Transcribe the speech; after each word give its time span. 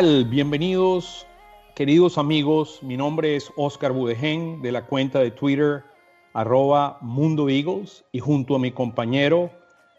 Bienvenidos, 0.00 1.26
queridos 1.74 2.18
amigos. 2.18 2.80
Mi 2.84 2.96
nombre 2.96 3.34
es 3.34 3.50
Oscar 3.56 3.90
Budegen 3.90 4.62
de 4.62 4.70
la 4.70 4.86
cuenta 4.86 5.18
de 5.18 5.32
Twitter 5.32 5.82
arroba 6.34 6.98
Mundo 7.00 7.48
Eagles 7.48 8.04
y 8.12 8.20
junto 8.20 8.54
a 8.54 8.60
mi 8.60 8.70
compañero 8.70 9.50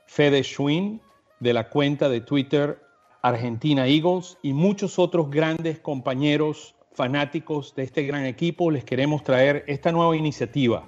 Fede 0.06 0.42
Schwinn 0.42 1.02
de 1.42 1.52
la 1.52 1.68
cuenta 1.68 2.08
de 2.08 2.22
Twitter 2.22 2.82
Argentina 3.24 3.88
Eagles 3.88 4.38
y 4.42 4.54
muchos 4.54 4.98
otros 5.00 5.30
grandes 5.30 5.80
compañeros 5.80 6.76
fanáticos 6.94 7.76
de 7.76 7.84
este 7.84 8.04
gran 8.04 8.26
equipo, 8.26 8.72
les 8.72 8.86
queremos 8.86 9.22
traer 9.24 9.66
esta 9.68 9.92
nueva 9.92 10.16
iniciativa, 10.16 10.88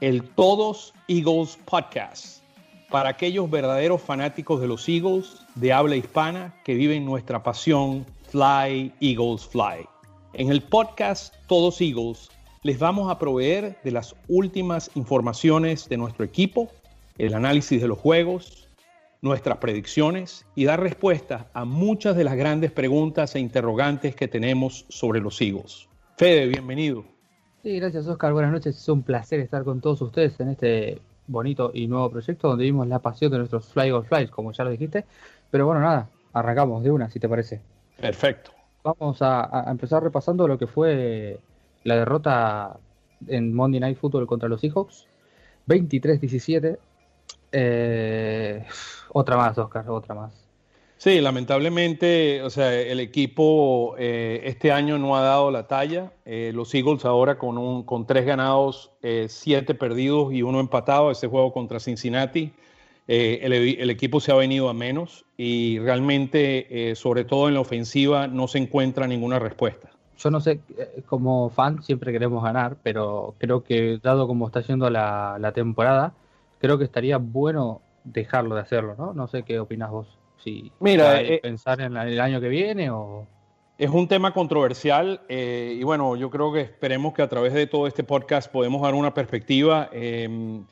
el 0.00 0.22
Todos 0.22 0.94
Eagles 1.06 1.58
Podcast 1.66 2.45
para 2.90 3.10
aquellos 3.10 3.50
verdaderos 3.50 4.00
fanáticos 4.00 4.60
de 4.60 4.68
los 4.68 4.88
Eagles 4.88 5.36
de 5.54 5.72
habla 5.72 5.96
hispana 5.96 6.54
que 6.64 6.74
viven 6.74 7.04
nuestra 7.04 7.42
pasión 7.42 8.06
Fly 8.28 8.92
Eagles 9.00 9.46
Fly. 9.46 9.86
En 10.34 10.50
el 10.50 10.62
podcast 10.62 11.34
Todos 11.46 11.80
Eagles 11.80 12.30
les 12.62 12.78
vamos 12.78 13.10
a 13.10 13.18
proveer 13.18 13.78
de 13.84 13.90
las 13.90 14.14
últimas 14.28 14.90
informaciones 14.94 15.88
de 15.88 15.96
nuestro 15.96 16.24
equipo, 16.24 16.68
el 17.18 17.34
análisis 17.34 17.80
de 17.80 17.88
los 17.88 17.98
juegos, 17.98 18.68
nuestras 19.22 19.58
predicciones 19.58 20.44
y 20.54 20.64
dar 20.64 20.80
respuestas 20.80 21.46
a 21.54 21.64
muchas 21.64 22.16
de 22.16 22.24
las 22.24 22.36
grandes 22.36 22.70
preguntas 22.70 23.34
e 23.34 23.40
interrogantes 23.40 24.14
que 24.14 24.28
tenemos 24.28 24.84
sobre 24.88 25.20
los 25.20 25.40
Eagles. 25.40 25.88
Fede, 26.16 26.46
bienvenido. 26.46 27.04
Sí, 27.62 27.78
gracias 27.80 28.06
Oscar, 28.06 28.32
buenas 28.32 28.52
noches. 28.52 28.76
Es 28.76 28.88
un 28.88 29.02
placer 29.02 29.40
estar 29.40 29.64
con 29.64 29.80
todos 29.80 30.00
ustedes 30.02 30.38
en 30.40 30.50
este 30.50 31.00
bonito 31.26 31.70
y 31.74 31.86
nuevo 31.86 32.10
proyecto 32.10 32.48
donde 32.48 32.64
vimos 32.64 32.86
la 32.86 33.00
pasión 33.00 33.30
de 33.32 33.38
nuestros 33.38 33.66
Fly 33.72 33.90
or 33.90 34.04
Flies, 34.04 34.30
como 34.30 34.52
ya 34.52 34.64
lo 34.64 34.70
dijiste. 34.70 35.04
Pero 35.50 35.66
bueno, 35.66 35.80
nada, 35.80 36.08
arrancamos 36.32 36.82
de 36.82 36.90
una, 36.90 37.10
si 37.10 37.20
te 37.20 37.28
parece. 37.28 37.60
Perfecto. 38.00 38.50
Vamos 38.82 39.18
a, 39.20 39.64
empezar 39.68 40.02
repasando 40.02 40.46
lo 40.46 40.58
que 40.58 40.66
fue 40.66 41.40
la 41.84 41.96
derrota 41.96 42.76
en 43.26 43.54
Monday 43.54 43.80
Night 43.80 43.98
Football 43.98 44.26
contra 44.26 44.48
los 44.48 44.60
Seahawks. 44.60 45.06
23-17. 45.66 46.78
Eh, 47.52 48.64
otra 49.12 49.36
más, 49.36 49.58
Oscar, 49.58 49.88
otra 49.90 50.14
más. 50.14 50.45
Sí, 50.98 51.20
lamentablemente, 51.20 52.42
o 52.42 52.48
sea, 52.48 52.72
el 52.72 53.00
equipo 53.00 53.94
eh, 53.98 54.40
este 54.44 54.72
año 54.72 54.96
no 54.96 55.14
ha 55.14 55.20
dado 55.20 55.50
la 55.50 55.66
talla. 55.66 56.12
Eh, 56.24 56.52
los 56.54 56.74
Eagles 56.74 57.04
ahora 57.04 57.36
con, 57.36 57.58
un, 57.58 57.82
con 57.82 58.06
tres 58.06 58.24
ganados, 58.24 58.92
eh, 59.02 59.26
siete 59.28 59.74
perdidos 59.74 60.32
y 60.32 60.42
uno 60.42 60.58
empatado, 60.58 61.10
ese 61.10 61.26
juego 61.28 61.52
contra 61.52 61.80
Cincinnati. 61.80 62.52
El, 63.08 63.52
el, 63.52 63.90
equipo 63.90 64.18
se 64.18 64.32
ha 64.32 64.34
venido 64.34 64.68
a 64.68 64.74
menos 64.74 65.26
y 65.36 65.78
realmente, 65.78 66.92
sobre 66.96 67.24
todo 67.24 67.46
en 67.46 67.54
la 67.54 67.60
ofensiva, 67.60 68.26
no 68.26 68.48
se 68.48 68.58
encuentra 68.58 69.06
ninguna 69.06 69.38
respuesta. 69.38 69.90
Yo 70.18 70.28
no 70.32 70.40
sé, 70.40 70.58
como 71.06 71.48
fan 71.50 71.84
siempre 71.84 72.10
queremos 72.10 72.42
ganar, 72.42 72.78
pero 72.82 73.36
creo 73.38 73.62
que 73.62 74.00
dado 74.02 74.26
como 74.26 74.48
está 74.48 74.60
yendo 74.62 74.90
la, 74.90 75.36
la 75.38 75.52
temporada, 75.52 76.14
creo 76.58 76.78
que 76.78 76.84
estaría 76.84 77.18
bueno 77.18 77.80
dejarlo 78.02 78.56
de 78.56 78.62
hacerlo, 78.62 78.96
¿no? 78.98 79.12
No 79.12 79.28
sé 79.28 79.44
qué 79.44 79.60
opinas 79.60 79.92
vos. 79.92 80.08
Mira, 80.80 81.20
eh, 81.20 81.40
pensar 81.42 81.80
en 81.80 81.96
el 81.96 82.20
año 82.20 82.40
que 82.40 82.48
viene 82.48 82.90
o 82.90 83.26
es 83.78 83.90
un 83.90 84.08
tema 84.08 84.32
controversial 84.32 85.20
eh, 85.28 85.76
y 85.78 85.82
bueno, 85.82 86.16
yo 86.16 86.30
creo 86.30 86.52
que 86.52 86.62
esperemos 86.62 87.12
que 87.14 87.22
a 87.22 87.28
través 87.28 87.52
de 87.52 87.66
todo 87.66 87.86
este 87.86 88.04
podcast 88.04 88.50
podemos 88.50 88.82
dar 88.82 88.94
una 88.94 89.12
perspectiva. 89.12 89.90
Em, 89.92 90.64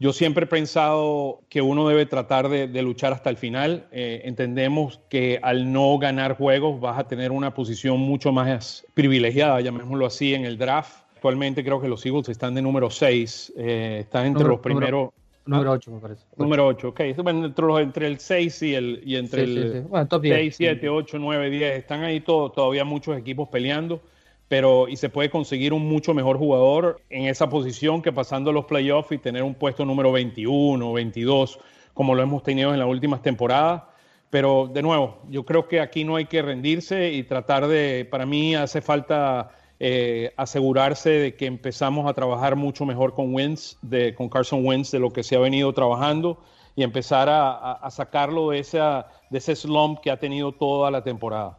yo 0.00 0.12
siempre 0.12 0.44
he 0.44 0.46
pensado 0.48 1.40
que 1.48 1.60
uno 1.60 1.88
debe 1.88 2.06
tratar 2.06 2.48
de, 2.48 2.82
luchar 2.82 3.12
hasta 3.12 3.30
el 3.30 3.36
final. 3.36 3.88
Eh, 3.90 4.22
entendemos 4.24 5.00
que 5.08 5.40
al 5.42 5.72
no 5.72 5.98
ganar 5.98 6.36
juegos 6.36 6.80
vas 6.80 6.98
a 6.98 7.08
tener 7.08 7.32
una 7.32 7.52
posición 7.52 7.98
mucho 7.98 8.32
más 8.32 8.86
privilegiada, 8.94 9.60
llamémoslo 9.60 10.06
así, 10.06 10.34
en 10.34 10.44
el 10.44 10.56
draft. 10.56 11.02
Actualmente 11.14 11.64
creo 11.64 11.80
que 11.80 11.88
los 11.88 12.06
Eagles 12.06 12.28
están 12.28 12.54
de 12.54 12.62
número 12.62 12.90
6, 12.90 13.54
están 13.56 14.26
entre 14.26 14.46
los 14.46 14.60
primeros. 14.60 14.90
Número 14.90 15.27
8, 15.72 15.90
me 15.90 16.00
parece. 16.00 16.24
Número 16.36 16.66
8, 16.66 16.88
ok. 16.88 17.00
Entre, 17.00 17.82
entre 17.82 18.06
el 18.06 18.18
6 18.18 18.62
y, 18.62 18.74
el, 18.74 19.02
y 19.04 19.16
entre 19.16 19.42
el 19.44 19.86
6, 20.20 20.56
7, 20.56 20.88
8, 20.88 21.18
9, 21.18 21.50
10. 21.50 21.78
Están 21.78 22.02
ahí 22.02 22.20
todo, 22.20 22.50
todavía 22.50 22.84
muchos 22.84 23.16
equipos 23.16 23.48
peleando, 23.48 24.00
pero 24.48 24.88
y 24.88 24.96
se 24.96 25.08
puede 25.08 25.30
conseguir 25.30 25.72
un 25.72 25.88
mucho 25.88 26.14
mejor 26.14 26.38
jugador 26.38 27.00
en 27.10 27.26
esa 27.26 27.48
posición 27.48 28.02
que 28.02 28.12
pasando 28.12 28.52
los 28.52 28.66
playoffs 28.66 29.12
y 29.12 29.18
tener 29.18 29.42
un 29.42 29.54
puesto 29.54 29.84
número 29.84 30.12
21 30.12 30.88
o 30.88 30.92
22, 30.92 31.58
como 31.94 32.14
lo 32.14 32.22
hemos 32.22 32.42
tenido 32.42 32.72
en 32.72 32.78
las 32.78 32.88
últimas 32.88 33.22
temporadas. 33.22 33.82
Pero 34.30 34.70
de 34.72 34.82
nuevo, 34.82 35.22
yo 35.30 35.44
creo 35.44 35.68
que 35.68 35.80
aquí 35.80 36.04
no 36.04 36.16
hay 36.16 36.26
que 36.26 36.42
rendirse 36.42 37.12
y 37.12 37.22
tratar 37.22 37.66
de, 37.66 38.06
para 38.10 38.26
mí 38.26 38.54
hace 38.54 38.82
falta 38.82 39.50
eh, 39.80 40.32
asegurarse 40.36 41.10
de 41.10 41.34
que 41.36 41.46
empezamos 41.46 42.08
a 42.08 42.14
trabajar 42.14 42.56
mucho 42.56 42.84
mejor 42.84 43.14
con 43.14 43.32
Wentz, 43.32 43.78
de, 43.82 44.14
con 44.14 44.28
Carson 44.28 44.66
Wentz, 44.66 44.90
de 44.90 44.98
lo 44.98 45.10
que 45.10 45.22
se 45.22 45.36
ha 45.36 45.38
venido 45.38 45.72
trabajando 45.72 46.38
y 46.74 46.82
empezar 46.82 47.28
a, 47.30 47.88
sacarlo 47.90 48.50
de, 48.50 48.58
ese 48.58 49.56
slump 49.56 50.00
que 50.00 50.10
ha 50.10 50.16
tenido 50.16 50.52
toda 50.52 50.90
la 50.90 51.02
temporada. 51.02 51.58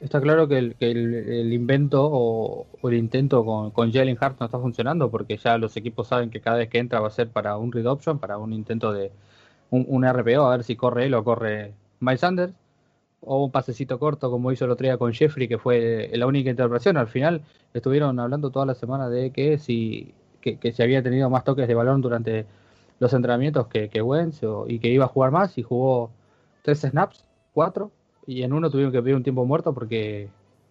Está 0.00 0.20
claro 0.20 0.48
que 0.48 0.58
el, 0.58 1.52
invento 1.52 2.08
o, 2.10 2.66
el 2.84 2.94
intento 2.94 3.44
con, 3.44 3.70
con 3.70 3.92
Jalen 3.92 4.16
Hart 4.20 4.40
no 4.40 4.46
está 4.46 4.58
funcionando 4.58 5.10
porque 5.10 5.36
ya 5.36 5.58
los 5.58 5.76
equipos 5.76 6.08
saben 6.08 6.30
que 6.30 6.40
cada 6.40 6.56
vez 6.56 6.68
que 6.68 6.78
entra 6.78 7.00
va 7.00 7.08
a 7.08 7.12
ser 7.12 7.28
para 7.28 7.56
un 7.56 7.70
read 7.70 7.86
option, 7.86 8.18
para 8.18 8.38
un 8.38 8.52
intento 8.52 8.92
de 8.92 9.12
un, 9.70 9.84
un 9.88 10.08
RPO, 10.08 10.46
a 10.46 10.56
ver 10.56 10.64
si 10.64 10.74
corre 10.74 11.06
él 11.06 11.14
o 11.14 11.22
corre 11.22 11.74
Miles 12.00 12.20
Sanders 12.20 12.54
o 13.22 13.44
un 13.44 13.50
pasecito 13.50 13.98
corto 13.98 14.30
como 14.30 14.50
hizo 14.52 14.64
el 14.64 14.70
otro 14.70 14.84
día 14.84 14.96
con 14.96 15.12
Jeffrey, 15.12 15.48
que 15.48 15.58
fue 15.58 16.10
la 16.14 16.26
única 16.26 16.50
interpretación. 16.50 16.96
Al 16.96 17.08
final 17.08 17.42
estuvieron 17.74 18.18
hablando 18.18 18.50
toda 18.50 18.66
la 18.66 18.74
semana 18.74 19.08
de 19.08 19.30
que 19.30 19.58
si 19.58 20.14
que, 20.40 20.72
se 20.72 20.82
había 20.82 21.02
tenido 21.02 21.28
más 21.30 21.44
toques 21.44 21.68
de 21.68 21.74
balón 21.74 22.00
durante 22.00 22.46
los 22.98 23.12
entrenamientos 23.12 23.66
que, 23.68 23.88
que 23.88 24.02
Wentz 24.02 24.40
y 24.68 24.78
que 24.78 24.88
iba 24.88 25.04
a 25.04 25.08
jugar 25.08 25.30
más 25.30 25.56
y 25.58 25.62
jugó 25.62 26.10
tres 26.62 26.80
snaps, 26.80 27.24
cuatro, 27.52 27.90
y 28.26 28.42
en 28.42 28.52
uno 28.52 28.70
tuvieron 28.70 28.92
que 28.92 29.02
pedir 29.02 29.16
un 29.16 29.22
tiempo 29.22 29.44
muerto 29.44 29.72
porque 29.72 30.28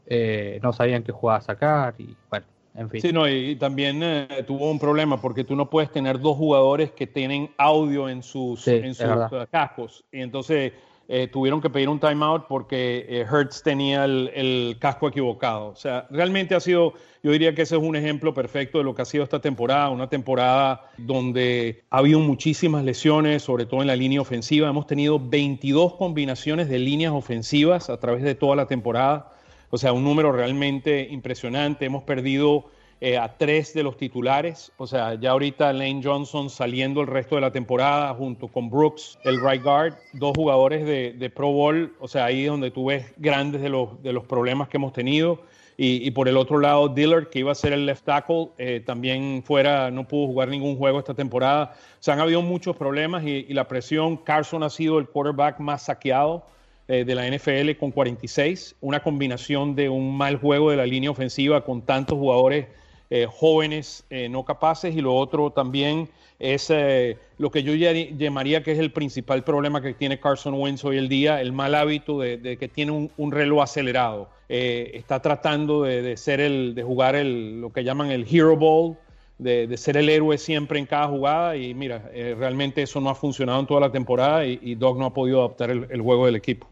eh, 0.07 0.59
no 0.63 0.73
sabían 0.73 1.03
qué 1.03 1.11
jugaba 1.11 1.39
a 1.39 1.41
sacar 1.41 1.95
y 1.97 2.15
bueno. 2.29 2.45
En 2.75 2.87
fin. 2.89 3.01
Sí, 3.01 3.11
no, 3.11 3.27
y, 3.27 3.55
también 3.55 4.01
eh, 4.03 4.27
tuvo 4.45 4.69
un 4.69 4.79
problema 4.79 5.19
porque 5.19 5.43
tú 5.43 5.55
no 5.55 5.69
puedes 5.69 5.91
tener 5.91 6.19
dos 6.19 6.37
jugadores 6.37 6.91
que 6.91 7.07
tienen 7.07 7.49
audio 7.57 8.07
en 8.07 8.21
sus, 8.21 8.65
en 8.67 8.93
sus 8.93 9.07
cascos. 9.51 10.05
Y 10.11 10.21
entonces 10.21 10.73
eh, 11.11 11.27
tuvieron 11.27 11.59
que 11.59 11.71
pedir 11.71 11.89
un 11.89 11.99
timeout 11.99 12.45
porque 12.47 13.03
eh, 13.09 13.25
Hertz 13.27 13.63
tenía 13.63 14.05
el, 14.05 14.77
casco 14.79 15.07
equivocado. 15.07 15.69
O 15.69 15.75
sea, 15.75 16.05
realmente 16.11 16.53
ha 16.53 16.59
sido, 16.59 16.93
yo 17.23 17.31
diría 17.31 17.55
que 17.55 17.63
ese 17.63 17.77
es 17.77 17.81
un 17.81 17.95
ejemplo 17.95 18.35
perfecto 18.35 18.77
de 18.77 18.83
lo 18.83 18.93
que 18.93 19.01
ha 19.01 19.05
sido 19.05 19.23
esta 19.23 19.41
temporada, 19.41 19.89
una 19.89 20.07
temporada 20.07 20.91
donde 20.99 21.81
ha 21.89 21.97
habido 21.97 22.19
muchísimas 22.19 22.83
lesiones, 22.83 23.41
sobre 23.41 23.65
todo 23.65 23.81
en 23.81 23.87
la 23.87 23.95
línea 23.95 24.21
ofensiva. 24.21 24.69
Hemos 24.69 24.85
tenido 24.85 25.19
22 25.19 25.95
combinaciones 25.95 26.69
de 26.69 26.77
líneas 26.77 27.11
ofensivas 27.11 27.89
a 27.89 27.99
través 27.99 28.21
de 28.21 28.35
toda 28.35 28.55
la 28.55 28.67
temporada. 28.67 29.33
O 29.71 29.79
sea, 29.79 29.93
un 29.93 30.03
número 30.03 30.31
realmente 30.31 31.07
impresionante. 31.09 31.85
Hemos 31.85 32.03
perdido 32.03 32.65
eh, 33.01 33.17
a 33.17 33.37
tres 33.37 33.73
de 33.73 33.83
los 33.83 33.95
titulares. 33.95 34.71
O 34.77 34.85
sea, 34.85 35.13
ya 35.13 35.31
ahorita 35.31 35.71
Lane 35.71 36.01
Johnson 36.03 36.49
saliendo 36.49 36.99
el 37.01 37.07
resto 37.07 37.35
de 37.35 37.41
la 37.41 37.51
temporada 37.51 38.13
junto 38.13 38.49
con 38.49 38.69
Brooks, 38.69 39.17
el 39.23 39.39
right 39.41 39.63
guard, 39.63 39.93
dos 40.13 40.33
jugadores 40.35 40.85
de, 40.85 41.31
Pro 41.33 41.51
Bowl. 41.51 41.95
O 41.99 42.07
sea, 42.07 42.25
ahí 42.25 42.43
es 42.43 42.49
donde 42.49 42.71
tú 42.71 42.87
ves 42.87 43.05
grandes 43.17 43.61
de 43.61 43.69
los, 43.69 44.01
de 44.03 44.11
los 44.11 44.25
problemas 44.25 44.67
que 44.67 44.77
hemos 44.77 44.91
tenido. 44.91 45.41
Y, 45.81 46.11
por 46.11 46.27
el 46.27 46.35
otro 46.35 46.59
lado, 46.59 46.89
Dillard, 46.89 47.29
que 47.29 47.39
iba 47.39 47.53
a 47.53 47.55
ser 47.55 47.71
el 47.71 47.85
left 47.85 48.03
tackle, 48.03 48.49
eh, 48.57 48.83
también 48.85 49.41
fuera, 49.45 49.89
no 49.89 50.05
pudo 50.05 50.27
jugar 50.27 50.49
ningún 50.49 50.75
juego 50.75 50.99
esta 50.99 51.13
temporada. 51.13 51.73
O 51.73 52.03
sea, 52.03 52.15
han 52.15 52.19
habido 52.19 52.41
muchos 52.41 52.75
problemas 52.75 53.23
y, 53.23 53.43
la 53.53 53.65
presión. 53.69 54.17
Carson 54.17 54.61
ha 54.63 54.69
sido 54.69 54.99
el 54.99 55.07
quarterback 55.07 55.57
más 55.61 55.83
saqueado 55.83 56.45
eh, 56.89 57.05
de 57.05 57.15
la 57.15 57.25
NFL 57.25 57.79
con 57.79 57.91
46. 57.91 58.75
Una 58.81 59.01
combinación 59.01 59.73
de 59.73 59.87
un 59.87 60.17
mal 60.17 60.35
juego 60.35 60.69
de 60.69 60.75
la 60.75 60.85
línea 60.85 61.11
ofensiva 61.11 61.63
con 61.63 61.81
tantos 61.81 62.17
jugadores 62.17 62.67
eh, 63.11 63.25
jóvenes 63.27 64.03
eh, 64.11 64.29
no 64.29 64.45
capaces 64.45 64.95
y 64.95 65.01
lo 65.01 65.15
otro 65.15 65.49
también 65.49 66.09
es 66.37 66.69
eh, 66.69 67.17
lo 67.39 67.49
que 67.49 67.63
yo 67.63 67.73
llamaría 67.73 68.61
que 68.61 68.71
es 68.71 68.77
el 68.77 68.91
principal 68.91 69.43
problema 69.43 69.81
que 69.81 69.95
tiene 69.95 70.19
Carson 70.19 70.53
Wentz 70.53 70.85
hoy 70.85 70.97
el 70.97 71.09
día, 71.09 71.41
el 71.41 71.51
mal 71.51 71.73
hábito 71.73 72.19
de, 72.19 72.57
que 72.59 72.67
tiene 72.67 73.09
un, 73.17 73.31
reloj 73.31 73.63
acelerado. 73.63 74.29
está 74.47 75.23
tratando 75.23 75.83
de, 75.83 76.15
ser 76.17 76.39
el, 76.39 76.75
de 76.75 76.83
jugar 76.83 77.15
el, 77.15 77.59
lo 77.59 77.73
que 77.73 77.83
llaman 77.83 78.11
el 78.11 78.27
hero 78.29 78.55
ball, 78.55 78.95
de, 79.39 79.75
ser 79.75 79.97
el 79.97 80.07
héroe 80.07 80.37
siempre 80.37 80.77
en 80.77 80.85
cada 80.85 81.07
jugada 81.07 81.57
y 81.57 81.73
mira, 81.73 82.11
realmente 82.13 82.83
eso 82.83 83.01
no 83.01 83.09
ha 83.09 83.15
funcionado 83.15 83.59
en 83.59 83.65
toda 83.65 83.81
la 83.81 83.91
temporada 83.91 84.45
y, 84.45 84.75
Doc 84.75 84.99
no 84.99 85.07
ha 85.07 85.13
podido 85.13 85.39
adaptar 85.39 85.71
el, 85.71 86.01
juego 86.01 86.27
del 86.27 86.35
equipo. 86.35 86.67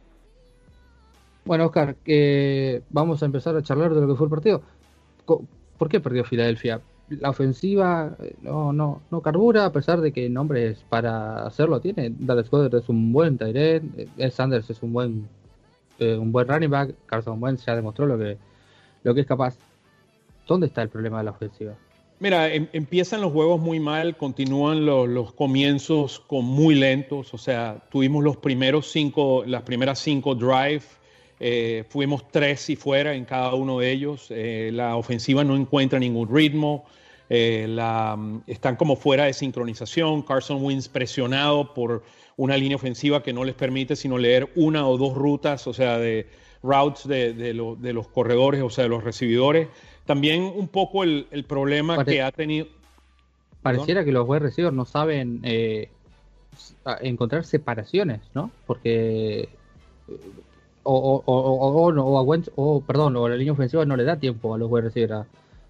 Bueno, 1.46 1.66
Oscar, 1.66 1.96
vamos 2.92 3.24
a 3.24 3.26
empezar 3.26 3.56
a 3.56 3.64
charlar 3.64 3.94
de 3.96 4.02
lo 4.02 4.08
que 4.08 4.16
fue 4.16 4.28
el 4.28 4.32
partido. 4.32 4.62
¿Por 5.78 5.90
qué 5.90 6.00
perdió 6.00 6.24
Filadelfia? 6.24 6.82
La 7.10 7.30
ofensiva 7.30 8.16
eh, 8.20 8.36
no, 8.42 8.74
no, 8.74 9.02
no 9.12 9.22
carbura, 9.22 9.66
a 9.66 9.72
pesar 9.72 10.02
de 10.02 10.12
que 10.12 10.30
nombres 10.30 10.84
para 10.90 11.46
hacerlo 11.46 11.80
tiene. 11.80 12.14
Dallas 12.18 12.50
Goddard 12.50 12.82
es 12.82 12.90
un 12.90 13.14
buen 13.14 13.38
Tyrell, 13.38 14.10
Ed 14.18 14.32
Sanders 14.32 14.70
es 14.70 14.82
un 14.84 14.94
buen 14.94 15.28
un 16.00 16.32
buen 16.32 16.48
running 16.48 16.70
back, 16.70 16.94
Carson 17.06 17.42
Wentz 17.42 17.66
ya 17.66 17.76
demostró 17.76 18.06
lo 18.06 18.18
que, 18.18 18.38
lo 19.04 19.14
que 19.14 19.22
es 19.22 19.28
capaz. 19.28 19.58
¿Dónde 20.48 20.68
está 20.68 20.82
el 20.82 20.90
problema 20.90 21.20
de 21.20 21.26
la 21.26 21.32
ofensiva? 21.32 21.74
Mira, 22.20 22.52
em, 22.52 22.68
empiezan 22.74 23.22
los 23.22 23.32
juegos 23.32 23.60
muy 23.60 23.80
mal, 23.80 24.18
continúan 24.18 24.86
los, 24.86 25.34
comienzos 25.34 26.20
con 26.20 26.46
muy 26.46 26.74
lentos, 26.74 27.34
o 27.34 27.38
sea, 27.38 27.84
tuvimos 27.92 28.24
los 28.24 28.38
primeros 28.38 28.90
cinco, 28.92 29.44
las 29.46 29.64
primeras 29.64 30.00
cinco 30.00 30.34
drive, 30.34 30.82
eh, 31.40 31.84
fuimos 31.90 32.28
tres 32.32 32.68
y 32.70 32.76
fuera 32.76 33.14
en 33.14 33.26
cada 33.26 33.54
uno 33.54 33.80
de 33.80 33.92
ellos, 33.92 34.28
eh, 34.32 34.72
la 34.74 34.96
ofensiva 34.96 35.44
no 35.44 35.56
encuentra 35.56 36.00
ningún 36.00 36.34
ritmo, 36.34 36.86
eh, 37.30 37.68
la, 37.70 38.18
están 38.48 38.76
como 38.76 38.96
fuera 38.96 39.26
de 39.26 39.34
sincronización, 39.34 40.24
Carson 40.24 40.64
Wins 40.64 40.90
presionado 40.90 41.76
por 41.76 42.04
una 42.38 42.58
línea 42.58 42.78
ofensiva 42.78 43.22
que 43.22 43.34
no 43.34 43.44
les 43.44 43.54
permite 43.54 43.96
sino 43.96 44.18
leer 44.18 44.50
una 44.56 44.88
o 44.88 44.98
dos 44.98 45.14
rutas, 45.14 45.68
o 45.68 45.74
sea, 45.74 46.00
de 46.00 46.28
routes 46.64 47.08
de, 47.08 47.34
de 47.34 47.94
los 47.94 48.08
corredores, 48.08 48.64
o 48.64 48.70
sea, 48.72 48.86
de 48.86 48.90
los 48.90 49.04
recibidores. 49.04 49.68
También 50.06 50.42
un 50.42 50.68
poco 50.68 51.04
el, 51.04 51.46
problema 51.48 52.04
que 52.04 52.22
ha 52.22 52.32
tenido. 52.32 52.68
Pareciera 53.62 54.06
que 54.06 54.12
los 54.12 54.28
wide 54.28 54.40
receivers 54.40 54.76
no 54.76 54.86
saben 54.86 55.42
encontrar 57.02 57.46
separaciones, 57.46 58.22
¿no? 58.34 58.50
Porque. 58.66 59.50
O, 60.90 60.94
o, 60.94 61.24
o, 61.26 61.92
o, 61.92 62.44
o, 62.56 62.82
perdón, 62.82 63.16
o 63.18 63.28
la 63.28 63.36
línea 63.36 63.52
ofensiva 63.54 63.84
no 63.86 63.98
le 63.98 64.06
da 64.06 64.18
tiempo 64.18 64.54
a 64.54 64.58
los 64.58 64.72
wide 64.72 64.86
receivers 64.86 65.28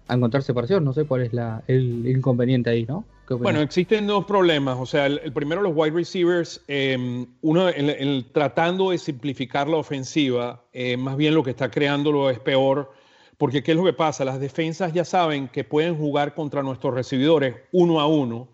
a, 0.08 0.14
encontrar 0.14 0.42
separación. 0.42 0.84
No 0.84 0.92
sé 0.92 1.04
cuál 1.04 1.22
es 1.22 1.32
la, 1.32 1.62
el 1.66 2.06
inconveniente 2.06 2.70
ahí, 2.70 2.86
¿no? 2.86 3.04
Bueno, 3.28 3.60
existen 3.60 4.06
dos 4.06 4.24
problemas. 4.24 4.78
O 4.80 4.86
sea, 4.86 5.06
el, 5.06 5.32
primero, 5.32 5.60
los 5.60 5.72
wide 5.74 5.94
receivers, 5.94 6.62
em, 6.68 7.26
uno, 7.42 7.68
el, 7.68 8.26
tratando 8.32 8.90
de 8.90 8.98
simplificar 8.98 9.68
la 9.68 9.76
ofensiva, 9.76 10.62
eh, 10.72 10.96
más 10.96 11.16
bien 11.16 11.34
lo 11.34 11.42
que 11.42 11.50
está 11.50 11.70
creándolo 11.70 12.30
es 12.30 12.38
peor 12.38 12.90
porque 13.38 13.62
¿qué 13.62 13.70
es 13.70 13.76
lo 13.76 13.84
que 13.84 13.92
pasa? 13.92 14.24
Las 14.24 14.40
defensas 14.40 14.92
ya 14.92 15.04
saben 15.04 15.48
que 15.48 15.62
pueden 15.62 15.96
jugar 15.96 16.34
contra 16.34 16.62
nuestros 16.62 16.92
recibidores 16.92 17.54
uno 17.70 18.00
a 18.00 18.08
uno, 18.08 18.48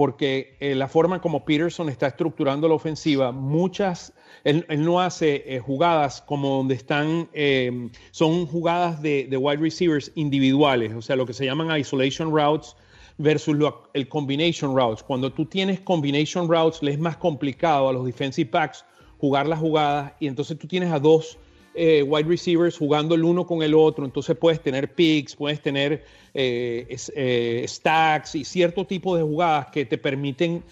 porque 0.00 0.56
eh, 0.60 0.74
la 0.74 0.88
forma 0.88 1.20
como 1.20 1.44
Peterson 1.44 1.90
está 1.90 2.06
estructurando 2.06 2.66
la 2.66 2.72
ofensiva, 2.72 3.32
muchas, 3.32 4.14
él, 4.44 4.64
no 4.78 4.98
hace 4.98 5.44
eh, 5.44 5.58
jugadas 5.58 6.22
como 6.22 6.56
donde 6.56 6.74
están, 6.74 7.28
em, 7.34 7.90
son 8.10 8.46
jugadas 8.46 9.02
de, 9.02 9.28
wide 9.36 9.58
receivers 9.58 10.10
individuales, 10.14 10.94
o 10.94 11.02
sea, 11.02 11.16
lo 11.16 11.26
que 11.26 11.34
se 11.34 11.44
llaman 11.44 11.78
isolation 11.78 12.34
routes 12.34 12.76
versus 13.18 13.54
el 13.92 14.08
combination 14.08 14.74
routes. 14.74 15.02
Cuando 15.02 15.30
tú 15.34 15.44
tienes 15.44 15.80
combination 15.80 16.48
routes, 16.48 16.82
le 16.82 16.92
es 16.92 16.98
más 16.98 17.18
complicado 17.18 17.90
a 17.90 17.92
los 17.92 18.06
defensive 18.06 18.48
backs 18.50 18.86
jugar 19.18 19.46
las 19.46 19.58
jugadas 19.58 20.14
y 20.18 20.28
entonces 20.28 20.58
tú 20.58 20.66
tienes 20.66 20.90
a 20.94 20.98
dos 20.98 21.36
eh, 21.74 22.02
wide 22.02 22.28
receivers 22.28 22.76
jugando 22.76 23.14
el 23.14 23.22
uno 23.22 23.46
con 23.46 23.62
el 23.62 23.74
otro, 23.74 24.04
entonces 24.04 24.36
puedes 24.36 24.60
tener 24.60 24.92
picks, 24.92 25.36
puedes 25.36 25.60
tener 25.60 26.04
eh, 26.34 26.96
eh, 27.14 27.64
stacks 27.68 28.34
y 28.34 28.44
cierto 28.44 28.84
tipo 28.84 29.16
de 29.16 29.22
jugadas 29.22 29.68
que 29.72 29.84
te 29.84 29.96
permiten 29.96 30.64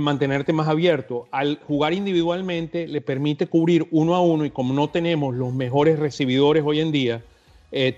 mantenerte 0.00 0.54
más 0.54 0.66
abierto. 0.66 1.28
Al 1.30 1.58
jugar 1.66 1.92
individualmente 1.92 2.88
le 2.88 3.02
permite 3.02 3.46
cubrir 3.48 3.86
uno 3.90 4.14
a 4.14 4.20
uno 4.20 4.46
y 4.46 4.50
como 4.50 4.72
no 4.72 4.88
tenemos 4.88 5.34
los 5.34 5.52
mejores 5.52 5.98
recibidores 5.98 6.62
hoy 6.64 6.80
en 6.80 6.90
día, 6.90 7.22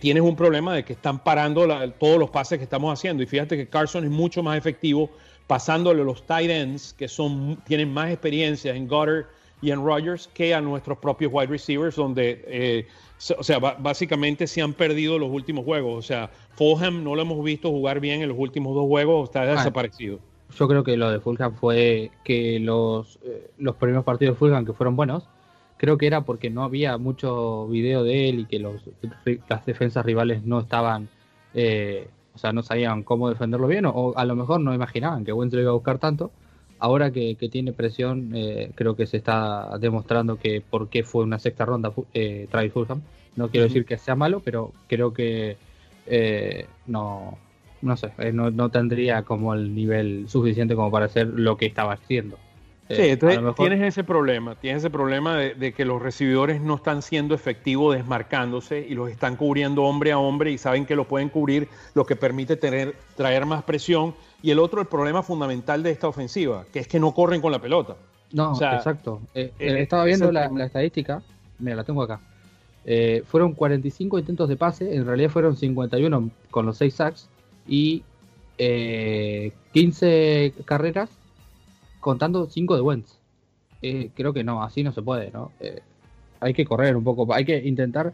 tienes 0.00 0.24
un 0.24 0.34
problema 0.34 0.74
de 0.74 0.84
que 0.84 0.94
están 0.94 1.22
parando 1.22 1.68
todos 2.00 2.18
los 2.18 2.30
pases 2.30 2.58
que 2.58 2.64
estamos 2.64 2.92
haciendo. 2.92 3.22
Y 3.22 3.26
fíjate 3.26 3.56
que 3.56 3.68
Carson 3.68 4.02
es 4.02 4.10
mucho 4.10 4.42
más 4.42 4.58
efectivo 4.58 5.10
pasándole 5.46 6.02
los 6.02 6.26
tight 6.26 6.50
ends 6.50 6.92
que 6.92 7.06
son, 7.06 7.56
tienen 7.64 7.92
más 7.92 8.10
experiencia 8.10 8.74
en 8.74 8.88
gutter 8.88 9.26
y 9.62 9.70
en 9.70 9.84
Rodgers 9.84 10.28
que 10.34 10.54
a 10.54 10.60
nuestros 10.60 10.98
propios 10.98 11.32
wide 11.32 11.46
receivers, 11.48 11.96
donde, 11.96 12.44
eh, 12.46 12.86
o 13.36 13.42
sea, 13.42 13.58
básicamente 13.58 14.46
se 14.46 14.60
han 14.60 14.74
perdido 14.74 15.18
los 15.18 15.30
últimos 15.30 15.64
juegos. 15.64 15.98
O 15.98 16.02
sea, 16.02 16.30
Fulham 16.54 17.02
no 17.02 17.14
lo 17.14 17.22
hemos 17.22 17.42
visto 17.42 17.70
jugar 17.70 18.00
bien 18.00 18.22
en 18.22 18.28
los 18.28 18.38
últimos 18.38 18.74
dos 18.74 18.86
juegos, 18.86 19.30
está 19.30 19.42
ah, 19.42 19.46
desaparecido. 19.46 20.18
Yo 20.56 20.68
creo 20.68 20.84
que 20.84 20.96
lo 20.96 21.10
de 21.10 21.20
Fulham 21.20 21.54
fue 21.54 22.10
que 22.24 22.60
los, 22.60 23.18
eh, 23.24 23.50
los 23.58 23.76
primeros 23.76 24.04
partidos 24.04 24.34
de 24.34 24.38
Fulham 24.38 24.64
que 24.64 24.72
fueron 24.72 24.94
buenos, 24.94 25.28
creo 25.78 25.98
que 25.98 26.06
era 26.06 26.22
porque 26.22 26.50
no 26.50 26.62
había 26.62 26.98
mucho 26.98 27.66
video 27.68 28.04
de 28.04 28.28
él 28.28 28.40
y 28.40 28.44
que 28.44 28.58
los, 28.58 28.82
las 29.48 29.66
defensas 29.66 30.04
rivales 30.04 30.44
no 30.44 30.60
estaban, 30.60 31.08
eh, 31.54 32.08
o 32.34 32.38
sea, 32.38 32.52
no 32.52 32.62
sabían 32.62 33.02
cómo 33.02 33.28
defenderlo 33.28 33.66
bien, 33.66 33.86
o, 33.86 34.12
a 34.16 34.24
lo 34.24 34.36
mejor 34.36 34.60
no 34.60 34.74
imaginaban 34.74 35.24
que 35.24 35.32
Wentz 35.32 35.54
lo 35.54 35.60
iba 35.62 35.70
a 35.70 35.74
buscar 35.74 35.98
tanto 35.98 36.30
ahora 36.78 37.10
que, 37.10 37.34
tiene 37.50 37.72
presión, 37.72 38.32
eh, 38.34 38.70
creo 38.74 38.96
que 38.96 39.06
se 39.06 39.16
está 39.16 39.78
demostrando 39.78 40.36
que 40.36 40.60
por 40.60 40.88
qué 40.88 41.02
fue 41.02 41.24
una 41.24 41.38
sexta 41.38 41.64
ronda 41.64 41.92
eh, 42.14 42.46
Travis 42.50 42.72
Fulham. 42.72 43.02
No 43.36 43.48
quiero 43.50 43.66
decir 43.66 43.84
que 43.84 43.98
sea 43.98 44.14
malo, 44.14 44.40
pero 44.44 44.72
creo 44.88 45.12
que 45.12 45.56
eh, 46.06 46.66
no, 46.86 47.38
no 47.82 47.96
sé, 47.96 48.12
eh, 48.18 48.32
no, 48.32 48.70
tendría 48.70 49.22
como 49.22 49.54
el 49.54 49.74
nivel 49.74 50.26
suficiente 50.28 50.74
como 50.74 50.90
para 50.90 51.06
hacer 51.06 51.26
lo 51.26 51.56
que 51.56 51.66
estaba 51.66 51.94
haciendo. 51.94 52.38
Sí, 52.88 53.02
entonces 53.02 53.40
tienes 53.56 53.82
ese 53.82 54.04
problema, 54.04 54.54
tienes 54.54 54.82
ese 54.82 54.90
problema 54.90 55.36
de, 55.36 55.72
que 55.72 55.84
los 55.84 56.00
recibidores 56.00 56.60
no 56.60 56.76
están 56.76 57.02
siendo 57.02 57.34
efectivos 57.34 57.96
desmarcándose 57.96 58.86
y 58.88 58.94
los 58.94 59.10
están 59.10 59.34
cubriendo 59.34 59.82
hombre 59.82 60.12
a 60.12 60.18
hombre 60.18 60.52
y 60.52 60.58
saben 60.58 60.86
que 60.86 60.94
lo 60.94 61.08
pueden 61.08 61.28
cubrir, 61.28 61.66
lo 61.94 62.06
que 62.06 62.14
permite 62.14 62.54
tener, 62.54 62.94
traer 63.16 63.44
más 63.44 63.64
presión 63.64 64.14
y 64.46 64.52
el 64.52 64.60
otro, 64.60 64.80
el 64.80 64.86
problema 64.86 65.24
fundamental 65.24 65.82
de 65.82 65.90
esta 65.90 66.06
ofensiva, 66.06 66.66
que 66.72 66.78
es 66.78 66.86
que 66.86 67.00
no 67.00 67.12
corren 67.12 67.40
con 67.40 67.50
la 67.50 67.60
pelota. 67.60 67.96
No, 68.30 68.52
exacto. 68.52 69.20
Eh, 69.34 69.52
eh, 69.58 69.80
estaba 69.80 70.04
viendo 70.04 70.30
la, 70.30 70.46
estadística, 70.64 71.20
mira, 71.58 71.74
la 71.74 71.82
tengo 71.82 72.00
acá. 72.00 72.20
Eh, 72.84 73.24
fueron 73.26 73.54
45 73.54 74.20
intentos 74.20 74.48
de 74.48 74.56
pase, 74.56 74.94
en 74.94 75.04
realidad 75.04 75.30
fueron 75.30 75.56
51 75.56 76.30
con 76.52 76.64
los 76.64 76.78
6 76.78 76.94
sacks 76.94 77.28
y 77.66 78.04
15 79.72 80.54
carreras 80.64 81.10
contando 81.98 82.46
5 82.46 82.76
de 82.76 82.82
Wentz. 82.82 83.18
creo 84.14 84.32
que 84.32 84.44
no, 84.44 84.62
así 84.62 84.84
no 84.84 84.92
se 84.92 85.02
puede, 85.02 85.32
¿no? 85.32 85.50
hay 86.38 86.54
que 86.54 86.64
correr 86.64 86.96
un 86.96 87.02
poco, 87.02 87.34
hay 87.34 87.44
que 87.44 87.58
intentar 87.66 88.12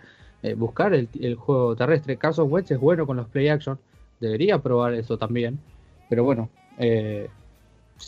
buscar 0.56 0.94
el, 0.94 1.34
juego 1.34 1.76
terrestre. 1.76 2.16
Carson 2.16 2.50
Wentz 2.50 2.70
es 2.70 2.80
bueno 2.80 3.06
con 3.06 3.18
los 3.18 3.28
play 3.28 3.48
action, 3.48 3.78
debería 4.18 4.56
probar 4.60 4.94
eso 4.94 5.18
también. 5.18 5.58
Pero 6.12 6.24
bueno, 6.24 6.50
eh, 6.76 7.26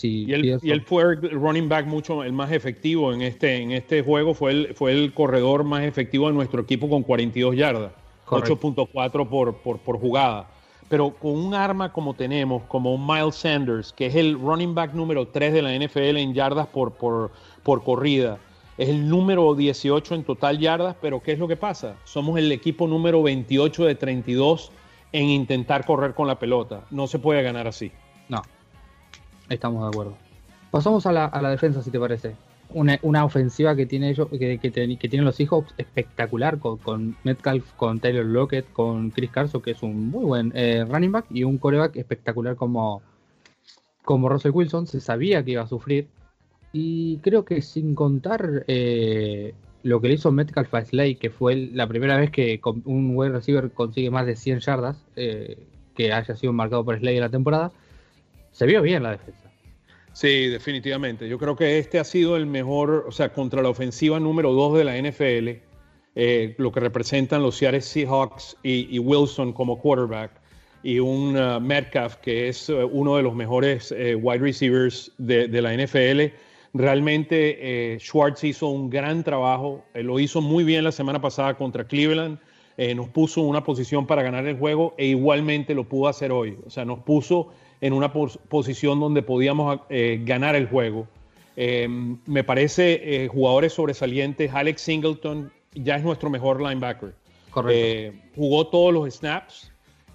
y, 0.02 0.30
él, 0.30 0.82
fue 0.84 1.04
el 1.04 1.30
running 1.30 1.70
back 1.70 1.87
mucho 1.87 2.23
el 2.23 2.34
más 2.34 2.52
efectivo 2.52 3.14
en 3.14 3.23
este, 3.23 3.56
en 3.56 3.73
este 3.73 4.02
juego, 4.02 4.34
fue 4.34 4.50
el, 4.50 4.75
fue 4.75 4.92
el 4.92 5.14
corredor 5.14 5.64
más 5.64 5.84
efectivo 5.84 6.28
de 6.28 6.34
nuestro 6.34 6.61
equipo 6.61 6.87
con 6.90 7.02
42 7.02 7.56
yardas, 7.56 7.92
8.4 8.26 9.26
por, 9.26 9.56
por, 9.56 9.78
por 9.78 9.99
jugada. 9.99 10.50
Pero 10.90 11.14
con 11.14 11.32
un 11.32 11.54
arma 11.54 11.94
como 11.94 12.12
tenemos, 12.12 12.64
como 12.64 12.94
un 12.94 13.06
Miles 13.06 13.37
Sanders, 13.37 13.90
que 13.94 14.04
es 14.04 14.14
el 14.16 14.38
running 14.38 14.75
back 14.75 14.92
número 14.92 15.28
3 15.28 15.54
de 15.54 15.62
la 15.62 15.75
NFL 15.75 16.18
en 16.18 16.34
yardas 16.34 16.66
por, 16.66 16.92
por, 16.92 17.30
por 17.62 17.82
corrida, 17.84 18.38
es 18.76 18.90
el 18.90 19.08
número 19.08 19.54
18 19.54 20.14
en 20.14 20.25
total 20.25 20.58
yardas, 20.58 20.94
pero 21.00 21.23
¿qué 21.23 21.32
es 21.32 21.38
lo 21.38 21.49
que 21.49 21.56
pasa? 21.56 21.96
Somos 22.04 22.38
el 22.38 22.52
equipo 22.52 22.87
número 22.87 23.23
28 23.23 23.87
de 23.87 23.94
32 23.94 24.70
en 25.14 25.28
intentar 25.30 25.87
correr 25.87 26.12
con 26.12 26.26
la 26.26 26.40
pelota. 26.40 26.83
No 26.90 27.06
se 27.06 27.21
puede 27.21 27.40
ganar 27.42 27.68
así. 27.68 27.92
No, 28.28 28.42
estamos 29.49 29.83
de 29.83 29.88
acuerdo. 29.88 30.16
Pasamos 30.73 31.06
a 31.06 31.12
la, 31.12 31.50
defensa, 31.50 31.83
si 31.83 31.92
te 31.92 32.00
parece. 32.00 32.35
Una, 32.71 33.25
ofensiva 33.25 33.76
que 33.76 33.87
tiene 33.87 34.11
ellos, 34.11 34.26
que, 34.28 34.59
que, 34.59 34.71
tienen 34.73 35.25
los 35.25 35.37
Seahawks 35.37 35.73
espectacular 35.78 36.59
con, 36.59 37.16
Metcalf, 37.23 37.75
con 37.75 38.00
Taylor 38.00 38.25
Lockett, 38.25 38.73
con 38.73 39.11
Chris 39.11 39.30
Carson, 39.30 39.62
que 39.62 39.71
es 39.71 39.85
un 39.85 40.11
muy 40.11 40.25
buen 40.25 40.52
eh, 40.56 40.85
running 40.85 41.12
back, 41.12 41.26
y 41.30 41.44
un 41.44 41.59
coreback 41.59 41.94
espectacular 41.94 42.56
como, 42.56 43.00
como 44.04 44.28
Russell 44.28 44.50
Wilson. 44.50 44.88
Se 44.88 45.00
sabía 45.00 45.44
que 45.44 45.52
iba 45.52 45.62
a 45.62 45.68
sufrir. 45.68 46.09
Y 46.73 47.18
creo 47.18 47.44
que 47.44 47.62
sin 47.62 47.94
contar 47.94 48.64
eh, 48.66 49.54
lo 49.84 50.00
que 50.00 50.08
le 50.08 50.14
hizo 50.14 50.32
Metcalf 50.32 50.74
a 50.74 50.84
Slay, 50.84 51.14
que 51.14 51.30
fue 51.30 51.54
la 51.72 51.86
primera 51.86 52.16
vez 52.16 52.30
que 52.30 52.58
un 52.86 53.14
wide 53.14 53.32
receiver 53.32 53.70
consigue 53.70 54.10
más 54.10 54.24
de 54.24 54.34
100 54.34 54.60
yardas, 54.60 54.96
eh, 55.14 55.58
que 55.94 56.10
haya 56.10 56.34
sido 56.34 56.54
marcado 56.54 56.84
por 56.84 56.98
Slay 56.98 57.16
en 57.16 57.20
la 57.20 57.28
temporada, 57.28 57.70
se 58.50 58.64
vio 58.64 58.80
bien 58.80 59.02
la 59.02 59.12
defensa. 59.12 59.50
Sí, 60.14 60.48
definitivamente. 60.48 61.28
Yo 61.28 61.38
creo 61.38 61.54
que 61.54 61.78
este 61.78 61.98
ha 61.98 62.04
sido 62.04 62.36
el 62.36 62.46
mejor, 62.46 63.04
o 63.06 63.12
sea, 63.12 63.32
contra 63.32 63.62
la 63.62 63.68
ofensiva 63.68 64.18
número 64.18 64.52
2 64.52 64.78
de 64.78 64.84
la 64.84 64.96
NFL, 64.96 65.60
eh, 66.14 66.54
lo 66.56 66.72
que 66.72 66.80
representan 66.80 67.42
los 67.42 67.56
Seattle 67.56 67.82
Seahawks 67.82 68.56
y, 68.62 68.98
Wilson 68.98 69.52
como 69.52 69.78
quarterback, 69.78 70.30
y 70.82 70.98
un 70.98 71.36
uh, 71.36 71.60
Metcalf 71.60 72.16
que 72.16 72.48
es 72.48 72.70
uh, 72.70 72.88
uno 72.90 73.16
de 73.16 73.22
los 73.22 73.34
mejores 73.34 73.92
uh, 73.92 74.16
wide 74.16 74.38
receivers 74.38 75.12
de 75.18 75.60
la 75.60 75.74
NFL 75.74 76.34
Realmente 76.75 77.95
eh, 77.95 78.00
Schwartz 78.00 78.43
hizo 78.43 78.66
un 78.66 78.90
gran 78.90 79.23
trabajo, 79.23 79.85
eh, 79.95 80.02
lo 80.02 80.19
hizo 80.19 80.40
muy 80.40 80.64
bien 80.64 80.83
la 80.83 80.90
semana 80.90 81.21
pasada 81.21 81.54
contra 81.54 81.87
Cleveland, 81.87 82.40
eh, 82.76 82.97
nos 82.97 83.09
puso 83.11 83.43
en 83.43 83.47
una 83.47 83.62
posición 83.62 84.09
para 84.09 84.25
ganar 84.25 84.45
el 84.45 84.59
juego 84.59 84.93
e 84.99 85.07
igualmente 85.07 85.73
lo 85.73 85.85
pudo 85.85 86.09
hacer 86.09 86.33
hoy. 86.33 86.59
O 86.66 86.71
sea, 86.71 86.85
nos 86.85 86.99
puso 86.99 87.50
en 87.81 87.93
una 87.93 88.12
posición 88.12 88.99
donde 88.99 89.23
podíamos 89.23 89.78
ganar 90.25 90.57
el 90.57 90.66
juego. 90.66 91.07
me 91.57 92.43
parece 92.43 93.28
jugadores 93.31 93.75
sobresalientes, 93.75 94.50
Alex 94.52 94.81
Singleton 94.81 95.52
ya 95.75 95.97
es 95.97 96.02
nuestro 96.02 96.31
mejor 96.31 96.61
linebacker. 96.61 97.14
Correcto. 97.50 98.19
jugó 98.35 98.66
todos 98.66 98.93
los 98.93 99.14
snaps 99.14 99.71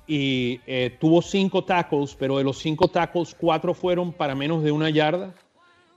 y 0.07 0.57
tuvo 0.99 1.21
cinco 1.21 1.63
tackles, 1.63 2.15
pero 2.15 2.39
de 2.39 2.43
los 2.43 2.57
cinco 2.57 2.87
tackles, 2.87 3.35
cuatro 3.39 3.73
fueron 3.73 4.11
para 4.11 4.35
menos 4.35 4.63
de 4.63 4.71
una 4.71 4.89
yarda. 4.89 5.33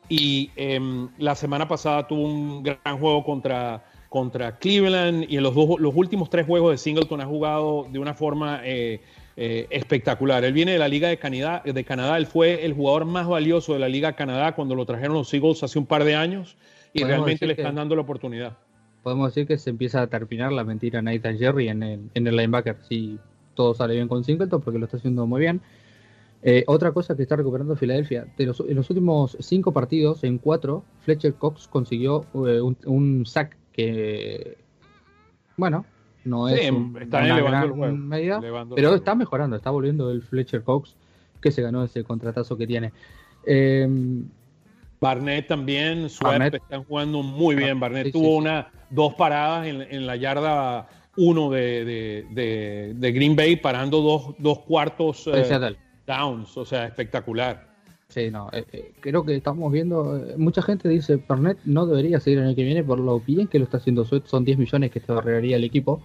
Y 0.09 0.50
em, 0.56 1.09
la 1.18 1.35
semana 1.35 1.68
pasada 1.68 2.06
tuvo 2.06 2.23
un 2.23 2.62
gran 2.62 2.99
juego 2.99 3.25
contra, 3.25 3.85
contra 4.09 4.59
Cleveland 4.59 5.26
y 5.28 5.37
en 5.37 5.42
los, 5.42 5.54
los 5.54 5.94
últimos 5.94 6.28
tres 6.28 6.47
juegos 6.47 6.73
de 6.73 6.78
Singleton 6.78 7.21
ha 7.21 7.26
jugado 7.26 7.87
de 7.90 7.99
una 7.99 8.14
forma 8.14 8.61
eh, 8.64 9.00
espectacular. 9.37 10.44
Él 10.44 10.52
viene 10.52 10.73
de 10.73 10.78
la 10.78 10.88
Liga 10.88 11.09
de 11.09 11.16
Canadá, 11.16 11.62
de 11.64 11.85
Canadá, 11.85 12.18
él 12.18 12.26
fue 12.26 12.66
el 12.66 12.75
jugador 12.75 13.06
más 13.06 13.26
valioso 13.26 13.73
de 13.73 13.78
la 13.78 13.88
Liga 13.88 14.12
Canadá 14.12 14.54
cuando 14.54 14.75
lo 14.75 14.85
trajeron 14.85 15.14
los 15.14 15.32
Eagles 15.32 15.62
hace 15.62 15.78
un 15.78 15.87
par 15.87 16.04
de 16.04 16.14
años 16.14 16.56
y 16.92 17.04
realmente 17.04 17.47
le 17.47 17.54
están 17.54 17.76
dando 17.76 17.97
la 17.97 18.02
oportunidad. 18.02 18.59
Podemos 19.02 19.35
decir 19.35 19.47
que 19.49 19.59
se 19.59 19.71
empieza 19.71 20.02
a 20.02 20.06
terminar 20.06 20.52
la 20.52 20.64
mentira 20.64 21.02
Nathan 21.02 21.38
Jerry 21.38 21.68
en 21.68 21.82
el, 21.82 22.00
en 22.14 22.26
el 22.26 22.37
linebacker, 22.37 22.76
si 22.88 23.18
todo 23.54 23.75
sale 23.75 23.94
bien 23.94 24.09
con 24.09 24.23
Singleton, 24.23 24.61
porque 24.61 24.78
lo 24.78 24.85
está 24.85 24.99
haciendo 24.99 25.26
muy 25.26 25.40
bien. 25.40 25.61
Eh, 26.44 26.64
otra 26.66 26.90
cosa 26.90 27.16
que 27.16 27.22
está 27.22 27.37
recuperando 27.37 27.76
Filadelfia, 27.76 28.26
en 28.37 28.46
los 28.76 28.90
últimos 28.90 29.37
cinco 29.40 29.72
partidos, 29.72 30.25
en 30.25 30.38
cuatro, 30.38 30.84
Fletcher 31.00 31.34
Cox 31.34 31.68
consiguió 31.68 32.26
eh, 32.46 32.61
un, 32.61 32.76
un 32.84 33.25
sack 33.25 33.56
que, 33.72 34.58
bueno, 35.56 35.87
no 36.25 36.49
es 36.49 36.61
está 37.00 37.22
una 37.22 37.40
gran 37.40 38.08
medida, 38.08 38.40
pero 38.75 38.94
está 38.94 39.14
mejorando, 39.14 39.56
está 39.56 39.70
volviendo 39.70 40.11
el 40.11 40.22
Fletcher 40.22 40.62
Cox 40.62 40.96
que 41.40 41.50
se 41.50 41.62
ganó 41.62 41.84
ese 41.84 42.04
contratazo 42.04 42.56
que 42.56 42.66
tiene. 42.66 42.92
Em, 43.44 44.28
Barnett 45.00 45.49
también, 45.49 46.06
Barnett. 46.20 46.54
están 46.54 46.84
jugando 46.84 47.22
muy 47.22 47.56
bien. 47.56 47.80
Barnett 47.80 48.12
tuvo 48.12 48.37
una, 48.37 48.70
dos 48.90 49.14
paradas 49.14 49.66
en, 49.66 50.06
la 50.06 50.14
yarda 50.14 50.88
uno 51.16 51.50
de, 51.50 52.25
Green 52.96 53.34
Bay, 53.34 53.56
parando 53.56 54.00
dos, 54.00 54.34
dos 54.38 54.61
cuartos 54.61 55.26
eh, 55.26 55.44
downs, 56.06 56.56
o 56.56 56.64
sea, 56.64 56.87
espectacular. 56.87 57.73
Sí, 58.09 58.30
no, 58.30 58.50
eh, 58.52 58.66
eh, 58.73 58.92
creo 59.00 59.25
que 59.25 59.35
estamos 59.35 59.73
viendo, 59.73 60.23
mucha 60.37 60.61
gente 60.61 60.88
dice, 60.88 61.16
Barnett 61.26 61.59
no 61.64 61.87
debería 61.87 62.21
seguir 62.21 62.40
en 62.40 62.47
el 62.47 62.54
que 62.54 62.64
viene 62.64 62.85
por 62.85 62.99
lo 62.99 63.21
bien 63.21 63.49
que 63.49 63.59
lo 63.59 63.64
está 63.64 63.78
haciendo, 63.78 64.04
son 64.04 64.44
10 64.44 64.59
millones 64.59 64.90
que 64.90 65.00
te 65.00 65.12
ahorraría 65.12 65.56
el 65.56 65.64
equipo, 65.64 66.02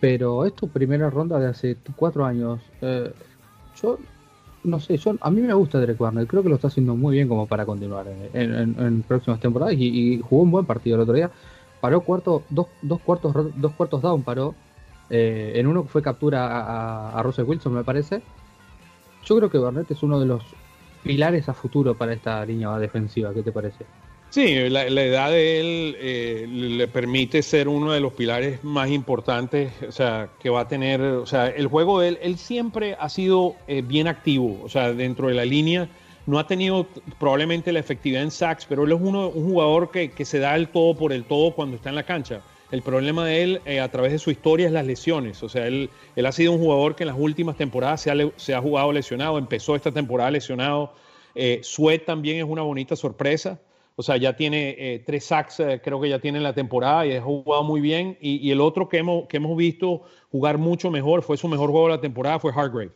pero 0.00 0.44
es 0.44 0.52
primera 0.72 1.08
ronda 1.08 1.38
de 1.38 1.46
hace 1.46 1.78
cuatro 1.96 2.26
años. 2.26 2.60
Eh, 2.82 3.10
yo 3.80 3.98
no 4.64 4.80
sé, 4.80 4.96
yo, 4.96 5.14
a 5.20 5.30
mí 5.30 5.40
me 5.40 5.54
gusta 5.54 5.78
Derek 5.78 6.00
Warner, 6.00 6.26
creo 6.26 6.42
que 6.42 6.48
lo 6.48 6.56
está 6.56 6.68
haciendo 6.68 6.96
muy 6.96 7.14
bien 7.14 7.28
como 7.28 7.46
para 7.46 7.64
continuar 7.64 8.06
en, 8.32 9.02
próximas 9.06 9.40
temporadas 9.40 9.74
y, 9.78 10.20
jugó 10.20 10.42
un 10.42 10.50
buen 10.50 10.66
partido 10.66 10.96
el 10.96 11.02
otro 11.02 11.14
día. 11.14 11.30
Paró 11.80 12.00
cuarto, 12.00 12.42
dos, 12.48 12.66
dos 12.80 13.00
cuartos, 13.00 13.34
dos 13.56 13.72
cuartos 13.72 14.02
down, 14.02 14.22
paró. 14.22 14.54
Eh, 15.10 15.52
en 15.56 15.66
uno 15.66 15.84
fue 15.84 16.02
captura 16.02 17.10
a, 17.10 17.22
Russell 17.22 17.44
Wilson, 17.44 17.74
me 17.74 17.84
parece. 17.84 18.22
Yo 19.24 19.36
creo 19.36 19.50
que 19.50 19.58
Barnett 19.58 19.90
es 19.90 20.02
uno 20.02 20.20
de 20.20 20.26
los 20.26 20.42
pilares 21.02 21.48
a 21.48 21.54
futuro 21.54 21.94
para 21.94 22.12
esta 22.12 22.44
línea 22.44 22.76
defensiva. 22.78 23.32
¿Qué 23.32 23.42
te 23.42 23.52
parece? 23.52 23.84
Sí, 24.30 24.68
la, 24.68 24.82
edad 24.82 25.30
de 25.30 25.60
él 25.60 25.96
eh, 26.00 26.46
le 26.48 26.88
permite 26.88 27.40
ser 27.40 27.68
uno 27.68 27.92
de 27.92 28.00
los 28.00 28.14
pilares 28.14 28.64
más 28.64 28.90
importantes, 28.90 29.72
o 29.86 29.92
sea, 29.92 30.28
que 30.40 30.50
va 30.50 30.62
a 30.62 30.68
tener, 30.68 31.00
o 31.00 31.24
sea, 31.24 31.46
el 31.46 31.68
juego 31.68 32.00
de 32.00 32.08
él, 32.08 32.18
él 32.20 32.36
siempre 32.36 32.96
ha 32.98 33.08
sido 33.08 33.54
eh, 33.68 33.82
bien 33.82 34.08
activo, 34.08 34.60
o 34.64 34.68
sea, 34.68 34.92
dentro 34.92 35.28
de 35.28 35.34
la 35.34 35.44
línea, 35.44 35.88
no 36.26 36.40
ha 36.40 36.48
tenido 36.48 36.88
probablemente 37.20 37.70
la 37.72 37.78
efectividad 37.80 38.22
en 38.22 38.30
sacks, 38.32 38.66
pero 38.66 38.84
él 38.84 38.92
es 38.92 38.98
uno, 39.00 39.28
un 39.28 39.50
jugador 39.50 39.90
que, 39.90 40.24
se 40.24 40.38
da 40.38 40.56
el 40.56 40.68
todo 40.68 40.96
por 40.96 41.12
el 41.12 41.24
todo 41.24 41.52
cuando 41.52 41.76
está 41.76 41.90
en 41.90 41.94
la 41.94 42.02
cancha. 42.02 42.40
El 42.70 42.82
problema 42.82 43.26
de 43.26 43.42
él 43.42 43.60
eh, 43.66 43.80
a 43.80 43.90
través 43.90 44.12
de 44.12 44.18
su 44.18 44.30
historia 44.30 44.66
es 44.66 44.72
las 44.72 44.86
lesiones, 44.86 45.42
o 45.42 45.48
sea, 45.48 45.66
él, 45.66 45.90
él 46.16 46.26
ha 46.26 46.32
sido 46.32 46.52
un 46.52 46.58
jugador 46.58 46.96
que 46.96 47.04
en 47.04 47.08
las 47.08 47.18
últimas 47.18 47.56
temporadas 47.56 48.00
se 48.00 48.10
ha, 48.10 48.14
se 48.36 48.54
ha 48.54 48.60
jugado 48.60 48.92
lesionado, 48.92 49.38
empezó 49.38 49.76
esta 49.76 49.92
temporada 49.92 50.30
lesionado, 50.30 50.92
eh, 51.34 51.62
también 52.06 52.38
es 52.38 52.44
una 52.44 52.62
bonita 52.62 52.96
sorpresa. 52.96 53.60
O 53.96 54.02
sea, 54.02 54.16
ya 54.16 54.34
tiene 54.34 54.74
eh, 54.76 55.02
tres 55.06 55.24
sacks, 55.24 55.60
eh, 55.60 55.80
creo 55.82 56.00
que 56.00 56.08
ya 56.08 56.18
tiene 56.18 56.38
en 56.38 56.44
la 56.44 56.52
temporada 56.52 57.06
y 57.06 57.12
ha 57.12 57.22
jugado 57.22 57.62
muy 57.62 57.80
bien. 57.80 58.18
Y, 58.20 58.50
el 58.50 58.60
otro 58.60 58.88
que 58.88 58.98
hemos, 58.98 59.28
que 59.28 59.36
hemos 59.36 59.56
visto 59.56 60.02
jugar 60.32 60.58
mucho 60.58 60.90
mejor, 60.90 61.22
fue 61.22 61.36
su 61.36 61.46
mejor 61.46 61.70
juego 61.70 61.86
de 61.86 61.94
la 61.94 62.00
temporada, 62.00 62.40
fue 62.40 62.52
Hargrave. 62.52 62.90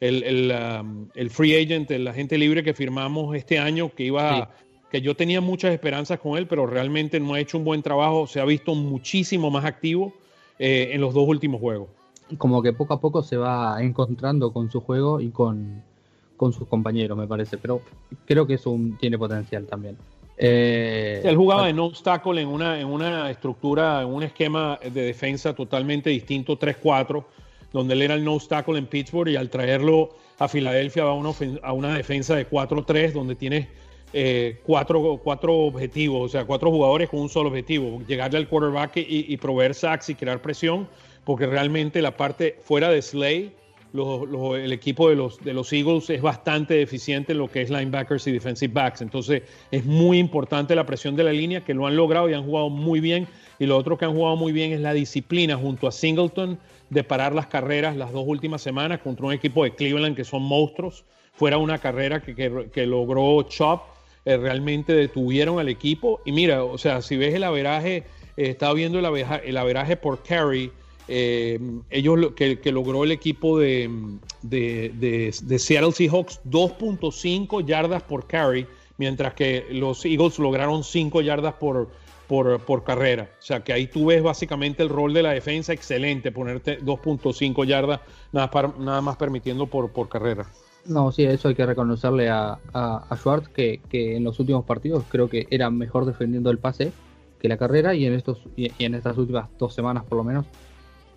El, 0.00 0.50
um, 0.50 1.08
el, 1.14 1.30
free 1.30 1.54
agent, 1.54 1.90
el 1.90 2.08
agente 2.08 2.38
libre 2.38 2.64
que 2.64 2.72
firmamos 2.72 3.36
este 3.36 3.58
año, 3.58 3.94
que 3.94 4.04
iba, 4.04 4.50
que 4.90 5.00
yo 5.00 5.14
tenía 5.14 5.40
muchas 5.40 5.72
esperanzas 5.72 6.18
con 6.18 6.36
él, 6.36 6.46
pero 6.46 6.66
realmente 6.66 7.20
no 7.20 7.34
ha 7.34 7.40
hecho 7.40 7.58
un 7.58 7.64
buen 7.64 7.82
trabajo. 7.82 8.26
Se 8.26 8.40
ha 8.40 8.44
visto 8.44 8.74
muchísimo 8.74 9.50
más 9.50 9.64
activo 9.64 10.12
eh, 10.58 10.90
en 10.92 11.00
los 11.00 11.14
dos 11.14 11.28
últimos 11.28 11.60
juegos. 11.60 11.88
Como 12.38 12.62
que 12.62 12.72
poco 12.72 12.94
a 12.94 13.00
poco 13.00 13.22
se 13.22 13.36
va 13.36 13.82
encontrando 13.82 14.52
con 14.52 14.70
su 14.70 14.80
juego 14.80 15.20
y 15.20 15.30
con, 15.30 15.82
con 16.36 16.52
sus 16.52 16.66
compañeros, 16.66 17.16
me 17.16 17.26
parece. 17.26 17.56
Pero 17.56 17.82
creo 18.26 18.46
que 18.46 18.54
eso 18.54 18.76
tiene 18.98 19.16
potencial 19.16 19.66
también. 19.66 19.96
Eh, 20.42 21.20
él 21.22 21.36
jugaba 21.36 21.68
en 21.68 21.78
obstáculo 21.78 22.40
en 22.40 22.48
una, 22.48 22.80
en 22.80 22.86
una 22.86 23.30
estructura, 23.30 24.02
en 24.02 24.08
un 24.08 24.22
esquema 24.22 24.80
de 24.82 25.02
defensa 25.02 25.54
totalmente 25.54 26.10
distinto, 26.10 26.58
3-4, 26.58 27.24
donde 27.72 27.94
él 27.94 28.02
era 28.02 28.14
el 28.14 28.24
no 28.24 28.34
obstáculo 28.34 28.78
en 28.78 28.86
Pittsburgh 28.86 29.28
y 29.28 29.36
al 29.36 29.50
traerlo 29.50 30.08
a 30.38 30.48
Filadelfia 30.48 31.04
va 31.04 31.10
a 31.10 31.14
una, 31.14 31.30
a 31.62 31.72
una 31.74 31.94
defensa 31.94 32.34
de 32.34 32.48
4-3, 32.48 33.12
donde 33.12 33.34
tiene 33.34 33.68
eh, 34.12 34.60
cuatro, 34.64 35.20
cuatro, 35.22 35.54
objetivos, 35.54 36.26
o 36.26 36.28
sea, 36.28 36.44
cuatro 36.44 36.70
jugadores 36.70 37.08
con 37.08 37.20
un 37.20 37.28
solo 37.28 37.48
objetivo, 37.48 38.02
llegarle 38.06 38.38
al 38.38 38.48
quarterback 38.48 38.96
y, 38.96 39.26
y 39.28 39.36
proveer 39.36 39.74
sacks 39.74 40.10
y 40.10 40.14
crear 40.14 40.40
presión, 40.42 40.88
porque 41.24 41.46
realmente 41.46 42.02
la 42.02 42.16
parte 42.16 42.56
fuera 42.62 42.88
de 42.88 43.02
Slay 43.02 43.52
el 43.92 44.72
equipo 44.72 45.08
de 45.08 45.16
los, 45.16 45.40
de 45.40 45.52
los 45.52 45.72
Eagles 45.72 46.10
es 46.10 46.22
bastante 46.22 46.74
deficiente 46.74 47.32
en 47.32 47.38
lo 47.38 47.50
que 47.50 47.62
es 47.62 47.70
linebackers 47.70 48.26
y 48.28 48.32
defensive 48.32 48.72
backs. 48.72 49.02
Entonces 49.02 49.42
es 49.70 49.84
muy 49.84 50.18
importante 50.18 50.74
la 50.74 50.86
presión 50.86 51.16
de 51.16 51.24
la 51.24 51.32
línea, 51.32 51.62
que 51.62 51.74
lo 51.74 51.86
han 51.86 51.96
logrado 51.96 52.30
y 52.30 52.34
han 52.34 52.44
jugado 52.44 52.70
muy 52.70 53.00
bien. 53.00 53.26
Y 53.58 53.66
lo 53.66 53.76
otro 53.76 53.98
que 53.98 54.04
han 54.04 54.14
jugado 54.14 54.36
muy 54.36 54.52
bien 54.52 54.72
es 54.72 54.80
la 54.80 54.94
disciplina 54.94 55.56
junto 55.56 55.88
a 55.88 55.92
Singleton 55.92 56.58
de 56.88 57.04
parar 57.04 57.34
las 57.34 57.46
carreras 57.46 57.96
las 57.96 58.12
dos 58.12 58.24
últimas 58.26 58.62
semanas 58.62 59.00
contra 59.00 59.26
un 59.26 59.32
equipo 59.32 59.64
de 59.64 59.74
Cleveland 59.74 60.16
que 60.16 60.24
son 60.24 60.42
monstruos. 60.42 61.04
Fuera 61.32 61.58
una 61.58 61.78
carrera 61.78 62.20
que, 62.20 62.34
que, 62.72 62.86
logró 62.86 63.42
Chop, 63.42 63.82
eh, 64.24 64.36
realmente 64.36 64.92
detuvieron 64.92 65.58
al 65.58 65.68
equipo. 65.68 66.20
Y 66.24 66.32
mira, 66.32 66.64
o 66.64 66.78
sea, 66.78 67.02
si 67.02 67.16
ves 67.16 67.34
el 67.34 67.44
averaje, 67.44 67.96
eh, 67.96 68.04
estaba 68.36 68.74
viendo 68.74 68.98
el 68.98 69.04
averaje, 69.04 69.48
el 69.48 69.56
averaje 69.56 69.96
por 69.96 70.22
carry 70.22 70.72
eh, 71.12 71.58
ellos 71.90 72.34
que, 72.36 72.60
que, 72.60 72.70
logró 72.70 73.02
el 73.02 73.10
equipo 73.10 73.58
de, 73.58 73.90
de, 74.42 74.92
de, 74.94 75.58
Seattle 75.58 75.90
Seahawks 75.90 76.40
2.5 76.48 77.66
yardas 77.66 78.04
por 78.04 78.28
carry, 78.28 78.64
mientras 78.96 79.34
que 79.34 79.66
los 79.70 80.04
Eagles 80.04 80.38
lograron 80.38 80.84
5 80.84 81.20
yardas 81.22 81.54
por, 81.54 81.90
por, 82.28 82.60
por, 82.60 82.84
carrera. 82.84 83.28
O 83.40 83.42
sea 83.42 83.58
que 83.64 83.72
ahí 83.72 83.88
tú 83.88 84.06
ves 84.06 84.22
básicamente 84.22 84.84
el 84.84 84.88
rol 84.88 85.12
de 85.12 85.24
la 85.24 85.32
defensa 85.32 85.72
excelente, 85.72 86.30
ponerte 86.30 86.78
2.5 86.80 87.66
yardas 87.66 88.02
nada, 88.30 88.72
nada 88.78 89.00
más 89.00 89.16
permitiendo 89.16 89.66
por, 89.66 89.90
por 89.90 90.08
carrera. 90.08 90.46
No, 90.86 91.12
sí, 91.12 91.24
eso 91.24 91.48
hay 91.48 91.54
que 91.54 91.66
reconocerle 91.66 92.30
a, 92.30 92.58
a, 92.72 93.16
Schwartz 93.16 93.48
que, 93.48 93.80
que, 93.88 94.16
en 94.16 94.24
los 94.24 94.40
últimos 94.40 94.64
partidos 94.64 95.04
creo 95.08 95.28
que 95.28 95.46
era 95.50 95.70
mejor 95.70 96.06
defendiendo 96.06 96.50
el 96.50 96.58
pase 96.58 96.92
que 97.40 97.48
la 97.48 97.56
carrera 97.56 97.94
y 97.94 98.06
en 98.06 98.14
estos 98.14 98.38
y 98.56 98.70
en 98.78 98.94
estas 98.94 99.16
últimas 99.16 99.48
dos 99.58 99.74
semanas 99.74 100.04
por 100.04 100.18
lo 100.18 100.24
menos 100.24 100.46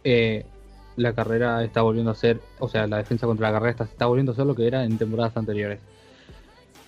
eh, 0.03 0.46
la 0.96 1.13
carrera 1.13 1.63
está 1.63 1.82
volviendo 1.82 2.12
a 2.12 2.15
ser, 2.15 2.39
o 2.60 2.70
sea, 2.70 2.88
la 2.88 2.98
defensa 2.98 3.25
contra 3.25 3.48
la 3.48 3.53
carrera 3.53 3.72
está, 3.72 3.84
está 3.86 4.05
volviendo 4.05 4.32
a 4.32 4.36
ser 4.36 4.46
lo 4.46 4.55
que 4.55 4.67
era 4.67 4.84
en 4.84 4.98
temporadas 4.98 5.36
anteriores. 5.38 5.79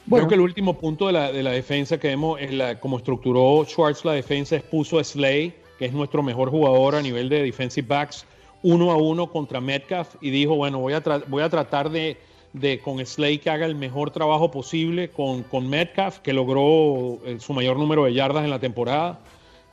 Bueno, 0.05 0.27
Creo 0.27 0.29
que 0.29 0.36
el 0.36 0.41
último 0.41 0.77
punto 0.77 1.08
de 1.08 1.13
la, 1.13 1.32
de 1.32 1.41
la 1.41 1.51
defensa 1.51 1.98
que 1.98 2.10
vemos 2.10 2.39
es 2.39 2.53
la, 2.53 2.79
como 2.79 2.98
estructuró 2.98 3.65
Schwartz 3.65 4.05
la 4.05 4.13
defensa, 4.13 4.55
expuso 4.55 5.00
a 5.00 5.03
Slay, 5.03 5.55
que 5.79 5.86
es 5.86 5.94
nuestro 5.94 6.22
mejor 6.22 6.51
jugador 6.51 6.96
a 6.96 7.01
nivel 7.01 7.29
de 7.29 7.41
defensive 7.41 7.88
backs, 7.88 8.25
uno 8.62 8.91
a 8.91 8.98
uno 8.98 9.32
contra 9.32 9.60
Metcalf 9.60 10.15
y 10.22 10.29
dijo, 10.29 10.55
bueno, 10.55 10.79
voy 10.79 10.94
a, 10.94 11.01
voy 11.27 11.41
a 11.41 11.50
tratar 11.50 11.89
de, 11.89 12.17
de, 12.55 12.79
con 12.79 13.05
Slay 13.05 13.38
que 13.38 13.50
haga 13.50 13.65
el 13.65 13.75
mejor 13.75 14.12
trabajo 14.12 14.50
posible 14.50 15.09
con, 15.09 15.43
con 15.43 15.69
Metcalf, 15.69 16.19
que 16.19 16.33
logró 16.33 17.19
eh, 17.25 17.38
su 17.39 17.53
mayor 17.53 17.77
número 17.77 18.05
de 18.05 18.13
yardas 18.13 18.43
en 18.43 18.50
la 18.50 18.59
temporada, 18.59 19.19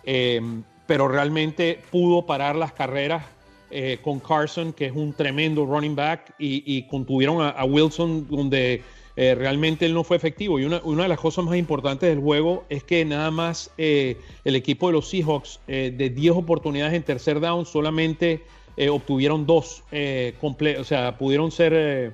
eh, 0.04 0.40
pero 0.86 1.08
realmente 1.08 1.80
pudo 1.90 2.26
parar 2.26 2.56
las 2.56 2.72
carreras 2.72 3.24
eh, 3.70 3.98
con 4.02 4.20
Carson, 4.20 4.72
que 4.72 4.86
es 4.86 4.92
un 4.92 5.12
tremendo 5.12 5.64
running 5.64 5.94
back, 5.94 6.34
y, 6.38 6.82
contuvieron 6.82 7.40
a, 7.40 7.64
Wilson, 7.64 8.26
donde 8.28 8.82
eh, 9.16 9.34
realmente 9.34 9.86
él 9.86 9.94
no 9.94 10.04
fue 10.04 10.16
efectivo. 10.16 10.58
Y 10.58 10.64
una, 10.64 10.80
de 10.80 11.08
las 11.08 11.20
cosas 11.20 11.44
más 11.44 11.56
importantes 11.56 12.08
del 12.08 12.20
juego 12.20 12.64
es 12.68 12.84
que 12.84 13.04
nada 13.04 13.30
más 13.30 13.70
el 13.78 14.16
equipo 14.44 14.88
de 14.88 14.92
los 14.94 15.08
Seahawks, 15.08 15.60
de 15.66 16.12
10 16.14 16.32
oportunidades 16.34 16.94
en 16.94 17.02
tercer 17.02 17.40
down, 17.40 17.64
solamente 17.64 18.42
obtuvieron 18.90 19.46
dos, 19.46 19.84
o 19.90 20.84
sea, 20.84 21.16
pudieron 21.16 21.50
ser... 21.50 22.12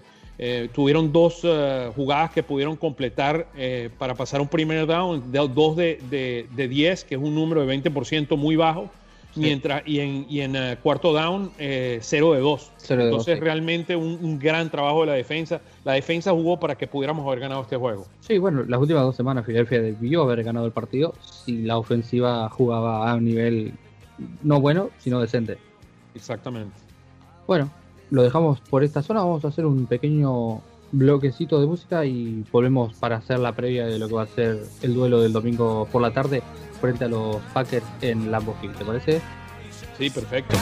tuvieron 0.72 1.12
dos 1.12 1.42
jugadas 1.96 2.30
que 2.30 2.42
pudieron 2.42 2.76
completar 2.76 3.48
para 3.98 4.14
pasar 4.14 4.40
un 4.40 4.48
primer 4.48 4.86
down, 4.86 5.32
dos 5.32 5.76
de, 5.76 6.00
de, 6.10 6.46
de, 6.54 6.68
10, 6.68 7.04
que 7.04 7.14
es 7.16 7.20
un 7.20 7.34
número 7.34 7.64
de 7.66 7.82
20% 7.82 8.36
muy 8.36 8.56
bajo. 8.56 8.90
Mientras, 9.38 9.82
y 9.86 10.00
en, 10.00 10.26
y 10.28 10.40
en 10.40 10.56
eh, 10.56 10.76
cuarto 10.82 11.12
down, 11.12 11.50
0 11.56 11.56
eh, 11.58 12.00
de 12.00 12.40
2. 12.40 12.72
Entonces, 12.90 13.40
realmente 13.40 13.94
un, 13.94 14.38
gran 14.38 14.70
trabajo 14.70 15.02
de 15.02 15.06
la 15.08 15.12
defensa. 15.14 15.60
La 15.84 15.92
defensa 15.92 16.32
jugó 16.32 16.58
para 16.58 16.76
que 16.76 16.86
pudiéramos 16.86 17.26
haber 17.26 17.40
ganado 17.40 17.62
este 17.62 17.76
juego. 17.76 18.06
Sí, 18.20 18.38
bueno, 18.38 18.64
las 18.66 18.80
últimas 18.80 19.02
dos 19.02 19.16
semanas 19.16 19.46
Filadelfia 19.46 19.80
debió 19.80 20.22
haber 20.22 20.42
ganado 20.42 20.66
el 20.66 20.72
partido 20.72 21.14
si 21.20 21.62
la 21.62 21.78
ofensiva 21.78 22.48
jugaba 22.48 23.10
a 23.10 23.14
un 23.14 23.24
nivel 23.24 23.72
no 24.42 24.60
bueno, 24.60 24.90
sino 24.98 25.20
decente. 25.20 25.58
Exactamente. 26.14 26.74
Bueno, 27.46 27.70
lo 28.10 28.22
dejamos 28.22 28.60
por 28.60 28.84
esta 28.84 29.02
zona. 29.02 29.20
Vamos 29.20 29.44
a 29.44 29.48
hacer 29.48 29.66
un 29.66 29.86
pequeño 29.86 30.60
bloquecito 30.92 31.60
de 31.60 31.66
música 31.66 32.04
y 32.04 32.44
volvemos 32.50 32.94
para 32.94 33.16
hacer 33.16 33.38
la 33.38 33.52
previa 33.52 33.86
de 33.86 33.98
lo 33.98 34.08
que 34.08 34.14
va 34.14 34.22
a 34.22 34.26
ser 34.26 34.62
el 34.82 34.94
duelo 34.94 35.20
del 35.20 35.32
domingo 35.32 35.86
por 35.92 36.00
la 36.00 36.12
tarde 36.12 36.42
frente 36.80 37.04
a 37.04 37.08
los 37.08 37.36
Packers 37.52 37.86
en 38.00 38.30
Lambeau 38.30 38.56
Field. 38.60 38.76
¿Te 38.76 38.84
parece? 38.84 39.20
Sí, 39.98 40.10
perfecto. 40.10 40.56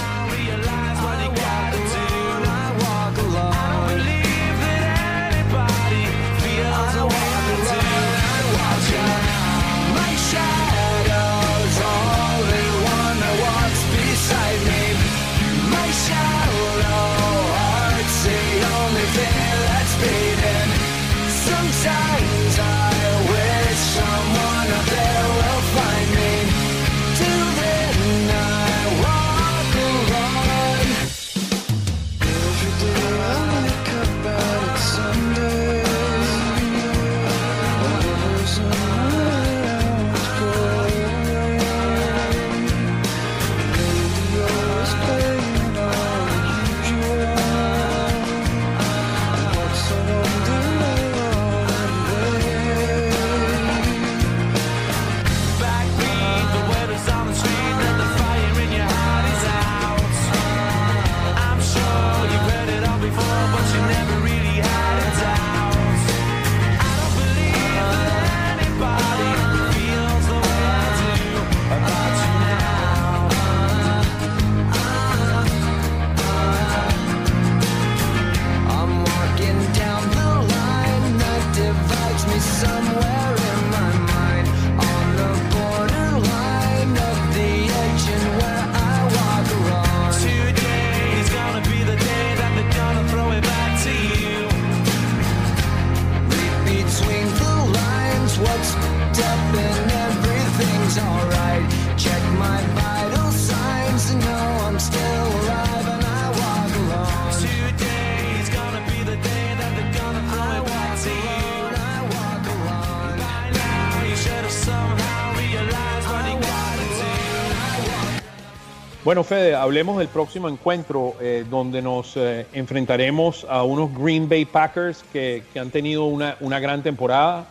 Bueno, 119.07 119.23
Fede, 119.23 119.55
hablemos 119.55 119.99
del 119.99 120.09
próximo 120.09 120.49
encuentro 120.49 121.15
eh, 121.21 121.45
donde 121.49 121.81
nos 121.81 122.17
eh, 122.17 122.45
enfrentaremos 122.53 123.47
a 123.49 123.63
unos 123.63 123.97
Green 123.97 124.29
Bay 124.29 124.45
Packers 124.45 125.05
que, 125.13 125.45
han 125.55 125.71
tenido 125.71 126.07
una, 126.07 126.59
gran 126.59 126.83
temporada. 126.83 127.47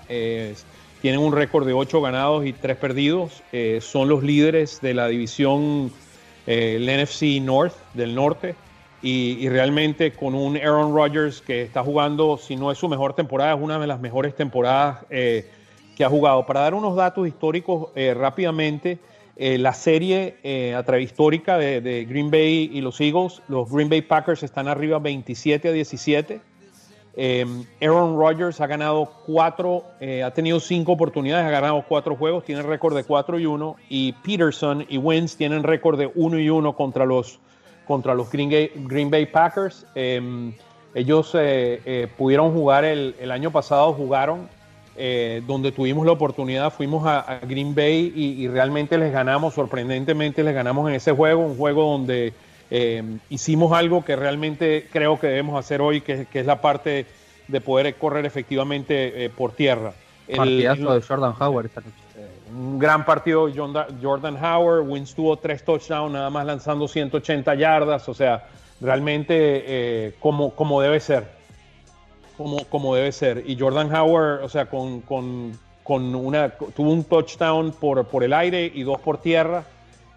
tienen 1.01 1.21
un 1.21 1.31
récord 1.31 1.65
de 1.65 1.71
8 1.71 2.01
ganados 2.01 2.45
y 2.45 2.51
3 2.51 2.75
perdidos. 2.75 3.41
Eh, 3.53 3.79
son 3.81 4.09
los 4.09 4.21
líderes 4.21 4.81
de 4.81 4.95
la 4.95 5.07
división, 5.07 5.93
el 6.45 6.87
NFC 6.87 7.41
North, 7.41 7.75
del 7.93 8.15
norte. 8.15 8.55
Y, 9.01 9.47
realmente 9.47 10.11
con 10.11 10.35
un 10.35 10.57
Aaron 10.57 10.93
Rodgers 10.93 11.39
que 11.39 11.61
está 11.61 11.83
jugando, 11.83 12.37
si 12.37 12.57
no 12.57 12.69
es 12.69 12.77
su 12.77 12.89
mejor 12.89 13.13
temporada, 13.13 13.53
es 13.53 13.61
una 13.61 13.79
de 13.79 13.87
las 13.87 14.01
mejores 14.01 14.35
temporadas 14.35 15.05
que 15.07 16.03
ha 16.03 16.09
jugado. 16.09 16.45
Para 16.45 16.59
dar 16.59 16.73
unos 16.73 16.97
datos 16.97 17.25
históricos 17.25 17.91
rápidamente. 17.95 18.99
Eh, 19.37 19.57
la 19.57 19.73
serie 19.73 20.37
eh, 20.43 20.73
a 20.75 20.83
través 20.83 21.05
histórica 21.05 21.57
de, 21.57 22.05
Green 22.07 22.31
Bay 22.31 22.69
y 22.71 22.79
los 22.79 23.01
Eagles, 23.01 23.41
los 23.49 23.69
Green 23.69 23.89
Bay 23.89 24.01
Packers 24.01 24.43
están 24.43 24.69
arriba 24.69 24.99
27 24.99 25.67
a 25.67 25.71
17. 25.73 26.41
Em, 27.17 27.65
Aaron 27.81 28.17
Rodgers 28.17 28.61
ha 28.61 28.67
ganado 28.67 29.11
cuatro, 29.25 29.83
eh, 29.99 30.23
ha 30.23 30.31
tenido 30.31 30.59
cinco 30.59 30.93
oportunidades, 30.93 31.45
ha 31.45 31.49
ganado 31.49 31.83
cuatro 31.87 32.15
juegos, 32.15 32.45
tiene 32.45 32.61
récord 32.61 32.95
de 32.95 33.03
4 33.03 33.39
y 33.39 33.45
1. 33.45 33.75
Y 33.89 34.13
Peterson 34.13 34.85
y 34.87 34.97
Wentz 34.97 35.35
tienen 35.35 35.63
récord 35.63 35.97
de 35.97 36.09
1 36.13 36.39
y 36.39 36.49
1 36.49 36.73
contra 36.73 37.05
los, 37.05 37.39
contra 37.85 38.13
los 38.13 38.29
Green, 38.31 39.09
Bay 39.09 39.25
Packers. 39.25 39.85
Em, 39.95 40.53
ellos 40.93 41.35
pudieron 42.17 42.53
jugar 42.53 42.85
el 42.85 43.31
año 43.31 43.51
pasado, 43.51 43.91
jugaron 43.91 44.47
eh, 44.97 45.41
donde 45.45 45.73
tuvimos 45.73 46.05
la 46.05 46.13
oportunidad, 46.13 46.71
fuimos 46.71 47.05
a, 47.05 47.39
Green 47.45 47.75
Bay 47.75 48.13
y, 48.15 48.47
realmente 48.47 48.97
les 48.97 49.11
ganamos, 49.11 49.53
sorprendentemente 49.53 50.41
les 50.41 50.55
ganamos 50.55 50.87
en 50.87 50.95
ese 50.95 51.11
juego, 51.11 51.41
un 51.41 51.57
juego 51.57 51.91
donde 51.91 52.31
eh, 52.71 53.03
hicimos 53.29 53.73
algo 53.73 54.05
que 54.05 54.15
realmente 54.15 54.87
creo 54.93 55.19
que 55.19 55.27
debemos 55.27 55.59
hacer 55.59 55.81
hoy, 55.81 55.99
que, 55.99 56.27
es 56.31 56.45
la 56.45 56.61
parte 56.61 57.05
de 57.49 57.61
poder 57.61 57.93
correr 57.95 58.25
efectivamente 58.25 59.25
eh, 59.25 59.29
por 59.29 59.51
tierra. 59.51 59.93
Partidazo 60.33 60.93
de 60.93 61.01
Jordan 61.01 61.33
Howard 61.37 61.65
esta 61.65 61.81
noche. 61.81 61.93
Un 62.57 62.79
gran 62.79 63.05
partido 63.05 63.49
Jordan 64.01 64.37
Howard, 64.41 64.87
Wins 64.87 65.13
tuvo 65.13 65.35
tres 65.35 65.65
touchdowns, 65.65 66.13
nada 66.13 66.29
más 66.29 66.45
lanzando 66.45 66.87
180 66.87 67.53
yardas, 67.55 68.07
o 68.07 68.13
sea, 68.13 68.45
realmente 68.79 70.13
como, 70.21 70.51
como 70.51 70.79
debe 70.79 71.01
ser 71.01 71.34
como, 72.37 72.63
como 72.65 72.95
debe 72.95 73.11
ser. 73.11 73.43
Y 73.45 73.57
Jordan 73.57 73.93
Howard, 73.93 74.43
o 74.43 74.49
sea, 74.49 74.67
con, 74.67 75.01
con, 75.01 75.53
con 75.83 76.15
una, 76.15 76.49
tuvo 76.49 76.91
un 76.91 77.03
touchdown 77.03 77.71
por, 77.71 78.05
por 78.05 78.23
el 78.23 78.33
aire 78.33 78.71
y 78.73 78.83
dos 78.83 78.99
por 78.99 79.19
tierra. 79.19 79.63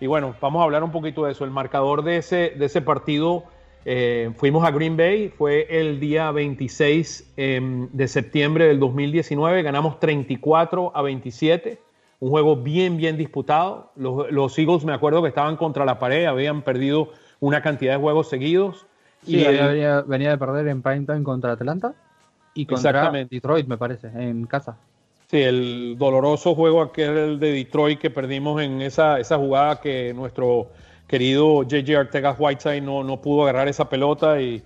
Y 0.00 0.06
bueno, 0.06 0.34
vamos 0.40 0.60
a 0.60 0.64
hablar 0.64 0.84
un 0.84 0.92
poquito 0.92 1.24
de 1.24 1.32
eso. 1.32 1.44
El 1.44 1.50
marcador 1.50 2.02
de 2.02 2.18
ese, 2.18 2.54
de 2.56 2.66
ese 2.66 2.80
partido, 2.80 3.44
eh, 3.84 4.30
fuimos 4.36 4.64
a 4.64 4.70
Green 4.70 4.96
Bay, 4.96 5.28
fue 5.28 5.66
el 5.68 5.98
día 6.00 6.30
26 6.30 7.34
em, 7.36 7.88
de 7.92 8.08
septiembre 8.08 8.66
del 8.66 8.78
2019, 8.78 9.62
ganamos 9.62 9.98
34 9.98 10.92
a 10.94 11.02
27, 11.02 11.80
un 12.20 12.30
juego 12.30 12.56
bien, 12.56 12.96
bien 12.96 13.16
disputado. 13.16 13.92
Los, 13.96 14.30
los 14.30 14.58
Eagles 14.58 14.84
me 14.84 14.92
acuerdo 14.92 15.22
que 15.22 15.28
estaban 15.28 15.56
contra 15.56 15.84
la 15.84 15.98
pared, 15.98 16.26
habían 16.26 16.62
perdido 16.62 17.10
una 17.40 17.62
cantidad 17.62 17.94
de 17.94 17.98
juegos 17.98 18.28
seguidos. 18.28 18.86
y 19.26 19.42
venía, 19.42 20.02
venía, 20.02 20.30
de 20.30 20.38
perder 20.38 20.68
en 20.68 20.82
time 20.82 21.22
contra 21.24 21.52
Atlanta 21.52 21.94
y 22.54 22.66
contra 22.66 23.10
Detroit, 23.12 23.66
me 23.66 23.76
parece, 23.76 24.08
en 24.08 24.46
casa. 24.46 24.76
Sí, 25.30 25.42
el 25.42 25.96
doloroso 25.98 26.54
juego 26.54 26.80
aquel 26.80 27.38
de 27.38 27.52
Detroit 27.52 27.98
que 27.98 28.08
perdimos 28.08 28.62
en 28.62 28.80
esa, 28.80 29.20
esa 29.20 29.36
jugada 29.36 29.80
que 29.80 30.14
nuestro 30.14 30.70
querido 31.06 31.64
JJ 31.64 31.96
Artegas 31.96 32.36
Whiteside 32.38 32.80
no, 32.80 33.04
no 33.04 33.20
pudo 33.20 33.42
agarrar 33.42 33.68
esa 33.68 33.88
pelota 33.88 34.40
y, 34.40 34.62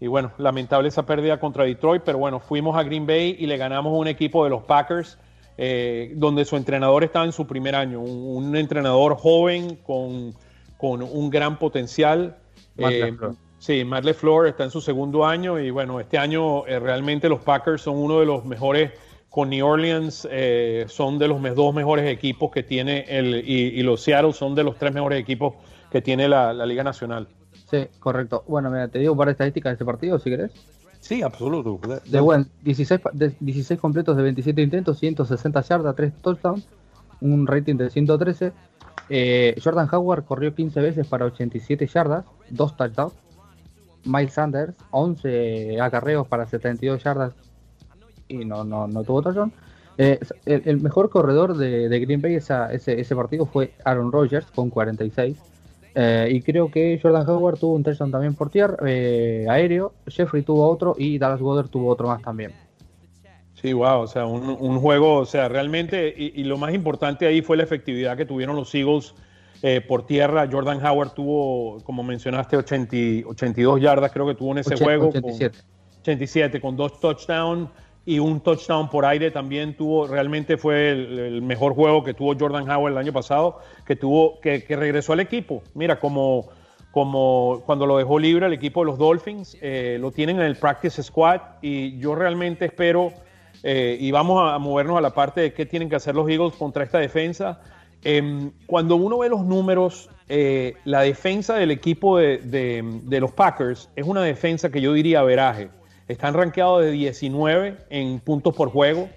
y, 0.00 0.06
bueno, 0.06 0.32
lamentable 0.38 0.88
esa 0.88 1.04
pérdida 1.04 1.38
contra 1.38 1.64
Detroit, 1.64 2.02
pero 2.04 2.18
bueno, 2.18 2.40
fuimos 2.40 2.76
a 2.76 2.82
Green 2.82 3.06
Bay 3.06 3.36
y 3.38 3.46
le 3.46 3.56
ganamos 3.58 3.92
a 3.92 3.96
un 3.96 4.08
equipo 4.08 4.44
de 4.44 4.50
los 4.50 4.62
Packers 4.62 5.18
eh, 5.58 6.12
donde 6.16 6.44
su 6.44 6.56
entrenador 6.56 7.02
estaba 7.02 7.24
en 7.24 7.32
su 7.32 7.46
primer 7.46 7.74
año, 7.74 8.00
un, 8.00 8.54
entrenador 8.56 9.16
joven 9.16 9.76
con, 9.76 10.34
con, 10.76 11.02
un 11.02 11.30
gran 11.30 11.58
potencial. 11.58 12.36
Sí, 13.66 13.84
Matt 13.84 14.04
LeFleur 14.04 14.46
está 14.46 14.62
en 14.62 14.70
su 14.70 14.80
segundo 14.80 15.26
año 15.26 15.58
y 15.58 15.70
bueno, 15.70 15.98
este 15.98 16.18
año 16.18 16.64
eh, 16.68 16.78
realmente 16.78 17.28
los 17.28 17.40
Packers 17.40 17.82
son 17.82 17.96
uno 17.96 18.20
de 18.20 18.24
los 18.24 18.44
mejores 18.44 18.92
con 19.28 19.50
New 19.50 19.66
Orleans, 19.66 20.28
eh, 20.30 20.84
son 20.86 21.18
de 21.18 21.26
los 21.26 21.42
dos 21.56 21.74
mejores 21.74 22.08
equipos 22.08 22.52
que 22.52 22.62
tiene 22.62 23.06
el, 23.08 23.34
y, 23.44 23.82
los 23.82 24.02
Seattle 24.02 24.32
son 24.34 24.54
de 24.54 24.62
los 24.62 24.78
tres 24.78 24.94
mejores 24.94 25.20
equipos 25.20 25.54
que 25.90 26.00
tiene 26.00 26.28
la, 26.28 26.52
Liga 26.64 26.84
Nacional. 26.84 27.26
Sí, 27.68 27.88
correcto. 27.98 28.44
Bueno, 28.46 28.70
mira, 28.70 28.86
te 28.86 29.00
digo 29.00 29.10
un 29.14 29.18
par 29.18 29.26
de 29.26 29.32
estadísticas 29.32 29.70
de 29.70 29.72
este 29.72 29.84
partido, 29.84 30.20
si 30.20 30.30
querés. 30.30 30.52
Sí, 31.00 31.22
absoluto. 31.22 31.80
De, 32.04 32.20
buen, 32.20 32.46
16, 32.62 33.00
16 33.40 33.80
completos 33.80 34.16
de 34.16 34.22
27 34.22 34.62
intentos, 34.62 35.00
160 35.00 35.60
yardas, 35.62 35.96
3 35.96 36.12
touchdowns, 36.22 36.68
un 37.20 37.48
rating 37.48 37.74
de 37.74 37.90
113. 37.90 38.52
Eh, 39.08 39.60
Jordan 39.62 39.88
Howard 39.90 40.24
corrió 40.24 40.54
15 40.54 40.80
veces 40.80 41.08
para 41.08 41.24
87 41.24 41.88
yardas, 41.88 42.24
2 42.50 42.76
touchdowns. 42.76 43.25
Miles 44.06 44.32
Sanders, 44.32 44.74
11 44.90 45.80
acarreos 45.80 46.26
para 46.26 46.46
72 46.46 47.02
yardas 47.02 47.34
y 48.28 48.44
no, 48.44 48.64
no, 48.64 48.86
no 48.86 49.04
tuvo 49.04 49.22
touchdown. 49.22 49.52
Eh, 49.98 50.18
el, 50.44 50.80
mejor 50.80 51.08
corredor 51.08 51.56
de, 51.56 51.88
Green 52.00 52.20
Bay 52.20 52.34
ese, 52.34 52.54
ese, 52.74 53.16
partido 53.16 53.46
fue 53.46 53.72
Aaron 53.84 54.12
Rodgers 54.12 54.46
con 54.54 54.70
46. 54.70 55.36
Eh, 55.98 56.28
y 56.30 56.42
creo 56.42 56.70
que 56.70 57.00
Jordan 57.02 57.26
Howard 57.26 57.58
tuvo 57.58 57.74
un 57.74 57.82
touchdown 57.82 58.10
también 58.10 58.34
por 58.34 58.50
tierra, 58.50 58.76
eh, 58.86 59.46
aéreo. 59.48 59.94
Jeffrey 60.06 60.42
tuvo 60.42 60.68
otro 60.68 60.94
y 60.98 61.18
Dallas 61.18 61.40
Goddard 61.40 61.68
tuvo 61.68 61.88
otro 61.88 62.08
más 62.08 62.20
también. 62.20 62.52
Sí, 63.54 63.72
wow, 63.72 64.00
o 64.00 64.06
sea, 64.06 64.26
un, 64.26 64.78
juego, 64.78 65.14
o 65.16 65.24
sea, 65.24 65.48
realmente, 65.48 66.14
y, 66.16 66.44
lo 66.44 66.58
más 66.58 66.74
importante 66.74 67.26
ahí 67.26 67.40
fue 67.40 67.56
la 67.56 67.62
efectividad 67.62 68.14
que 68.14 68.26
tuvieron 68.26 68.54
los 68.54 68.74
Eagles 68.74 69.14
por 69.88 70.06
tierra. 70.06 70.48
Jordan 70.50 70.84
Howard 70.84 71.10
tuvo, 71.10 71.80
como 71.84 72.02
mencionaste, 72.02 72.56
82 72.56 73.80
yardas, 73.80 74.12
creo 74.12 74.26
que 74.26 74.34
tuvo 74.34 74.52
en 74.52 74.58
ese 74.58 74.76
juego. 74.76 75.08
87. 75.08 75.58
87, 76.00 76.60
con 76.60 76.76
dos 76.76 77.00
touchdowns 77.00 77.68
y 78.06 78.20
un 78.20 78.40
touchdown 78.40 78.88
por 78.88 79.04
aire 79.04 79.32
también 79.32 79.76
tuvo, 79.76 80.06
realmente 80.06 80.56
fue 80.56 80.92
el, 80.92 81.42
mejor 81.42 81.74
juego 81.74 82.04
que 82.04 82.14
tuvo 82.14 82.36
Jordan 82.38 82.70
Howard 82.70 82.92
el 82.92 82.98
año 82.98 83.12
pasado, 83.12 83.58
que 83.84 83.96
tuvo, 83.96 84.40
que, 84.40 84.64
regresó 84.68 85.12
al 85.12 85.20
equipo. 85.20 85.64
Mira, 85.74 85.98
como, 85.98 86.48
como 86.92 87.62
cuando 87.66 87.84
lo 87.84 87.98
dejó 87.98 88.20
libre 88.20 88.46
el 88.46 88.52
equipo 88.52 88.80
de 88.80 88.86
los 88.86 88.98
Dolphins, 88.98 89.58
eh, 89.60 89.98
lo 90.00 90.12
tienen 90.12 90.36
en 90.36 90.46
el 90.46 90.54
practice 90.54 91.02
squad 91.02 91.40
y 91.60 91.98
yo 91.98 92.14
realmente 92.14 92.66
espero, 92.66 93.12
eh, 93.64 93.96
y 93.98 94.12
vamos 94.12 94.40
a 94.52 94.56
movernos 94.58 94.96
a 94.96 95.00
la 95.00 95.10
parte 95.10 95.40
de 95.40 95.52
qué 95.52 95.66
tienen 95.66 95.88
que 95.88 95.96
hacer 95.96 96.14
los 96.14 96.28
Eagles 96.30 96.54
contra 96.54 96.84
esta 96.84 96.98
defensa. 96.98 97.60
Em, 98.08 98.52
cuando 98.66 98.94
uno 98.94 99.18
ve 99.18 99.28
los 99.28 99.44
números, 99.44 100.08
eh, 100.28 100.74
la 100.84 101.00
defensa 101.00 101.56
del 101.56 101.72
equipo 101.72 102.18
de, 102.18 103.18
los 103.20 103.32
Packers 103.32 103.90
es 103.96 104.06
una 104.06 104.22
defensa 104.22 104.70
que 104.70 104.80
yo 104.80 104.92
diría 104.92 105.24
veraje. 105.24 105.70
Están 106.06 106.34
rankeados 106.34 106.84
de 106.84 106.92
19 106.92 107.78
en 107.90 108.20
puntos 108.20 108.54
por 108.54 108.70
juego, 108.70 109.08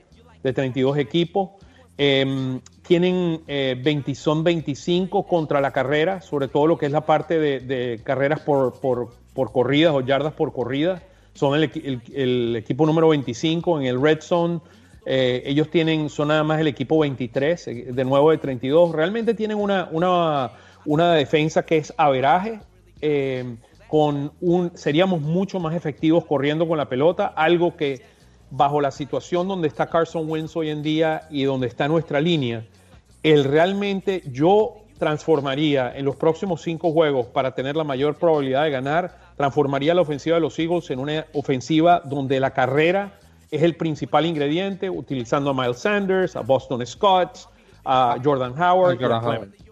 de 0.41 0.53
32 0.53 0.97
equipos. 0.97 1.51
Em, 1.99 2.61
tienen 2.81 3.41
eh, 3.45 3.79
son 4.15 4.43
25 4.43 5.27
contra 5.27 5.61
la 5.61 5.69
carrera, 5.69 6.21
sobre 6.21 6.47
todo 6.47 6.65
lo 6.65 6.79
que 6.79 6.87
es 6.87 6.91
la 6.91 7.05
parte 7.05 7.37
de, 7.37 8.01
carreras 8.03 8.39
por, 8.39 8.79
por, 8.79 9.51
corridas 9.51 9.93
o 9.93 10.01
yardas 10.01 10.33
por 10.33 10.51
corrida. 10.51 11.03
Son 11.35 11.53
el, 11.53 12.55
equipo 12.55 12.87
número 12.87 13.09
25 13.09 13.81
en 13.81 13.85
el 13.85 14.01
Red 14.01 14.21
Zone. 14.21 14.61
Eh, 15.05 15.43
ellos 15.45 15.69
tienen, 15.69 16.09
son 16.09 16.27
nada 16.27 16.43
más 16.43 16.59
el 16.59 16.67
equipo 16.67 16.99
23, 16.99 17.67
eh, 17.67 17.87
de 17.91 18.05
nuevo 18.05 18.31
de 18.31 18.37
32. 18.37 18.91
Realmente 18.91 19.33
tienen 19.33 19.57
una, 19.57 19.89
una, 19.91 20.51
una 20.85 21.13
defensa 21.13 21.63
que 21.63 21.77
es 21.77 21.93
averaje. 21.97 22.59
Em, 23.01 23.57
con 23.87 24.31
un, 24.39 24.71
seríamos 24.75 25.21
mucho 25.21 25.59
más 25.59 25.73
efectivos 25.73 26.23
corriendo 26.25 26.67
con 26.67 26.77
la 26.77 26.87
pelota, 26.87 27.25
algo 27.25 27.75
que 27.75 28.01
bajo 28.51 28.81
la 28.81 28.91
situación 28.91 29.47
donde 29.47 29.67
está 29.67 29.87
Carson 29.87 30.29
Wentz 30.29 30.55
hoy 30.55 30.69
en 30.69 30.83
día 30.83 31.23
y 31.31 31.43
donde 31.43 31.65
está 31.65 31.87
nuestra 31.87 32.21
línea, 32.21 32.65
el 33.23 33.43
realmente 33.45 34.21
yo 34.31 34.75
transformaría 34.99 35.91
en 35.95 36.05
los 36.05 36.15
próximos 36.15 36.61
cinco 36.61 36.91
juegos 36.91 37.27
para 37.27 37.55
tener 37.55 37.75
la 37.75 37.83
mayor 37.83 38.15
probabilidad 38.15 38.65
de 38.65 38.71
ganar, 38.71 39.17
transformaría 39.37 39.95
la 39.95 40.01
ofensiva 40.01 40.35
de 40.35 40.41
los 40.41 40.59
Eagles 40.59 40.91
en 40.91 40.99
una 40.99 41.25
ofensiva 41.33 42.01
donde 42.05 42.39
la 42.39 42.51
carrera 42.51 43.18
es 43.51 43.63
el 43.63 43.75
principal 43.75 44.25
ingrediente, 44.25 44.89
utilizando 44.89 45.49
a 45.49 45.53
Miles 45.53 45.79
Sanders, 45.79 46.35
a 46.35 46.41
Boston 46.41 46.85
Scott, 46.85 47.49
a 47.85 48.17
Jordan 48.23 48.53
Howard, 48.61 48.99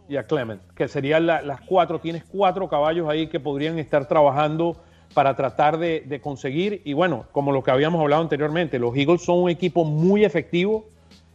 y 0.10 0.16
a 0.16 0.24
Clement, 0.24 0.62
que 0.74 0.88
serían 0.88 1.26
las 1.26 1.62
cuatro. 1.62 2.00
Tienes 2.00 2.24
cuatro 2.24 2.68
caballos 2.70 3.10
ahí 3.10 3.28
que 3.28 3.40
podrían 3.40 3.78
estar 3.78 4.08
trabajando 4.08 4.78
para 5.14 5.36
tratar 5.36 5.78
de, 5.78 6.20
conseguir. 6.24 6.82
Y 6.86 6.94
bueno, 6.94 7.26
como 7.32 7.52
lo 7.52 7.64
que 7.64 7.72
habíamos 7.72 8.02
hablado 8.02 8.22
anteriormente, 8.22 8.80
los 8.80 8.96
Eagles 8.96 9.24
son 9.24 9.40
un 9.40 9.50
equipo 9.50 9.84
muy 9.84 10.24
efectivo 10.24 10.86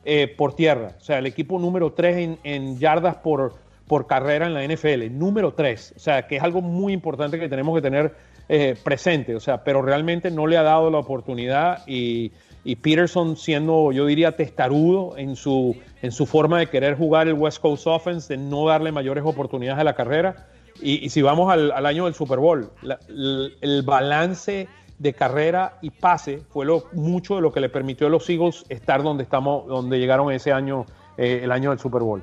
eh, 0.05 0.33
por 0.37 0.55
tierra. 0.55 0.93
O 0.99 1.05
sea, 1.05 1.19
el 1.19 1.27
equipo 1.27 1.59
número 1.59 1.93
tres 1.93 2.39
en, 2.43 2.79
yardas 2.79 3.17
por, 3.17 3.55
por 3.87 4.07
carrera 4.07 4.47
en 4.47 4.55
la 4.55 4.67
NFL. 4.67 5.11
Número 5.11 5.53
tres. 5.53 5.93
O 5.97 6.01
sea, 6.01 6.27
que 6.27 6.37
es 6.37 6.43
algo 6.43 6.63
muy 6.63 6.93
importante 6.93 7.39
que 7.39 7.49
tenemos 7.49 7.75
que 7.75 7.83
tener 7.83 8.15
eh, 8.49 8.77
presente. 8.83 9.35
O 9.35 9.41
sea, 9.41 9.65
pero 9.65 9.83
realmente 9.83 10.31
no 10.31 10.47
le 10.47 10.57
ha 10.57 10.63
dado 10.63 10.91
la 10.91 10.99
oportunidad 10.99 11.87
y 11.87 12.33
y 12.65 12.77
Peterson 12.77 13.37
siendo, 13.37 13.91
yo 13.93 14.07
diría, 14.07 14.37
testarudo 14.37 15.17
en 15.17 15.35
su, 15.35 15.77
en 16.01 16.13
su 16.13 16.27
forma 16.27 16.59
de 16.61 16.69
querer 16.69 16.97
jugar 16.97 17.27
el 17.27 17.35
West 17.35 17.61
Coast 17.61 17.87
Offense, 17.87 18.37
de 18.37 18.43
no 18.43 18.67
darle 18.67 18.93
mayores 18.93 19.25
oportunidades 19.27 19.81
a 19.81 19.85
la 19.85 19.95
carrera. 19.95 20.47
Y, 20.81 21.11
si 21.11 21.23
vamos 21.23 21.53
al, 21.53 21.87
año 21.87 22.07
del 22.07 22.15
Super 22.15 22.39
Bowl, 22.39 22.71
el, 23.61 23.83
balance 23.85 24.69
de 24.99 25.13
carrera 25.13 25.79
y 25.83 25.91
pase 25.91 26.39
fue 26.49 26.65
lo, 26.65 26.85
mucho 26.93 27.37
de 27.37 27.43
lo 27.43 27.53
que 27.53 27.61
le 27.61 27.69
permitió 27.69 28.07
a 28.07 28.11
los 28.11 28.29
Eagles 28.29 28.65
estar 28.69 29.03
donde 29.03 29.23
estamos, 29.23 29.67
donde 29.67 29.99
llegaron 29.99 30.33
ese 30.33 30.53
año, 30.53 30.87
eh, 31.19 31.41
el 31.43 31.53
año 31.53 31.71
del 31.71 31.79
Super 31.79 32.03
Bowl. 32.03 32.23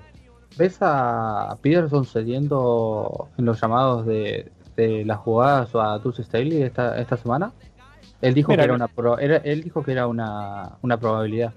¿Ves 0.58 0.78
a 0.82 1.58
Peterson 1.62 2.06
cediendo 2.06 3.30
en 3.38 3.46
los 3.46 3.62
llamados 3.62 4.06
de, 4.06 4.52
de 4.80 5.06
las 5.06 5.18
jugadas 5.20 5.70
a 5.74 6.00
Deuce 6.00 6.24
Staley 6.24 6.62
esta, 6.64 7.00
esta 7.00 7.18
semana? 7.18 7.52
Él 8.22 8.34
dijo 8.34 8.56
que 8.56 8.62
era 8.62 8.74
una, 8.74 8.90
él 9.20 9.64
dijo 9.64 9.84
que 9.84 9.92
era 9.92 10.08
una, 10.08 10.78
probabilidad. 11.00 11.54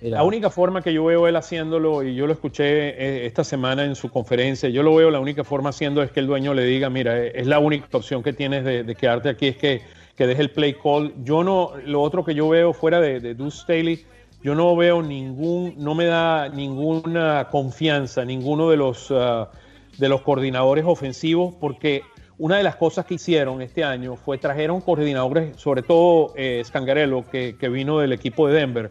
La 0.00 0.22
única 0.22 0.48
forma 0.48 0.80
que 0.80 0.94
yo 0.94 1.04
veo 1.04 1.28
él 1.28 1.36
haciéndolo, 1.36 2.02
y 2.02 2.14
yo 2.14 2.26
lo 2.26 2.32
escuché 2.32 2.64
eh, 2.64 3.26
esta 3.26 3.44
semana 3.44 3.84
en 3.84 3.94
su 3.94 4.08
conferencia, 4.08 4.70
yo 4.70 4.82
lo 4.82 4.94
veo 4.94 5.10
la 5.10 5.20
única 5.20 5.44
forma 5.44 5.70
haciendo 5.70 6.02
es 6.02 6.10
que 6.10 6.20
el 6.20 6.26
dueño 6.26 6.54
le 6.54 6.64
diga, 6.64 6.88
mira, 6.88 7.18
eh, 7.18 7.32
es 7.34 7.46
la 7.46 7.58
única 7.58 7.86
opción 7.92 8.22
que 8.22 8.32
tienes 8.32 8.64
de, 8.64 8.94
quedarte 8.94 9.28
aquí, 9.28 9.48
es 9.48 9.56
que, 9.58 9.82
que 10.16 10.26
deje 10.26 10.40
el 10.40 10.50
play 10.50 10.74
call. 10.74 11.12
Yo 11.22 11.44
no, 11.44 11.72
lo 11.84 12.00
otro 12.00 12.24
que 12.24 12.34
yo 12.34 12.48
veo 12.48 12.72
fuera 12.72 12.98
de, 13.00 13.20
de 13.20 13.34
Deuce 13.34 13.58
Staley, 13.58 14.06
yo 14.42 14.54
no 14.54 14.74
veo 14.74 15.02
ningún, 15.02 15.74
no 15.76 15.94
me 15.94 16.06
da 16.06 16.48
ninguna 16.48 17.48
confianza 17.50 18.24
ninguno 18.24 18.70
de 18.70 18.76
los, 18.78 19.10
ah, 19.10 19.50
de 19.98 20.08
los 20.08 20.22
coordinadores 20.22 20.84
ofensivos, 20.86 21.54
porque 21.60 22.02
una 22.40 22.56
de 22.56 22.62
las 22.62 22.76
cosas 22.76 23.04
que 23.04 23.14
hicieron 23.14 23.60
este 23.60 23.84
año 23.84 24.16
fue 24.16 24.38
trajeron 24.38 24.80
coordinadores, 24.80 25.60
sobre 25.60 25.82
todo 25.82 26.32
eh, 26.36 26.62
Scangarello, 26.64 27.26
que, 27.30 27.54
vino 27.68 27.98
del 27.98 28.14
equipo 28.14 28.48
de 28.48 28.54
Denver, 28.54 28.88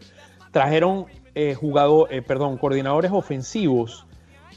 trajeron 0.52 1.06
eh, 1.34 1.56
eh, 1.60 2.22
perdón, 2.22 2.58
coordinadores 2.58 3.10
ofensivos 3.10 4.06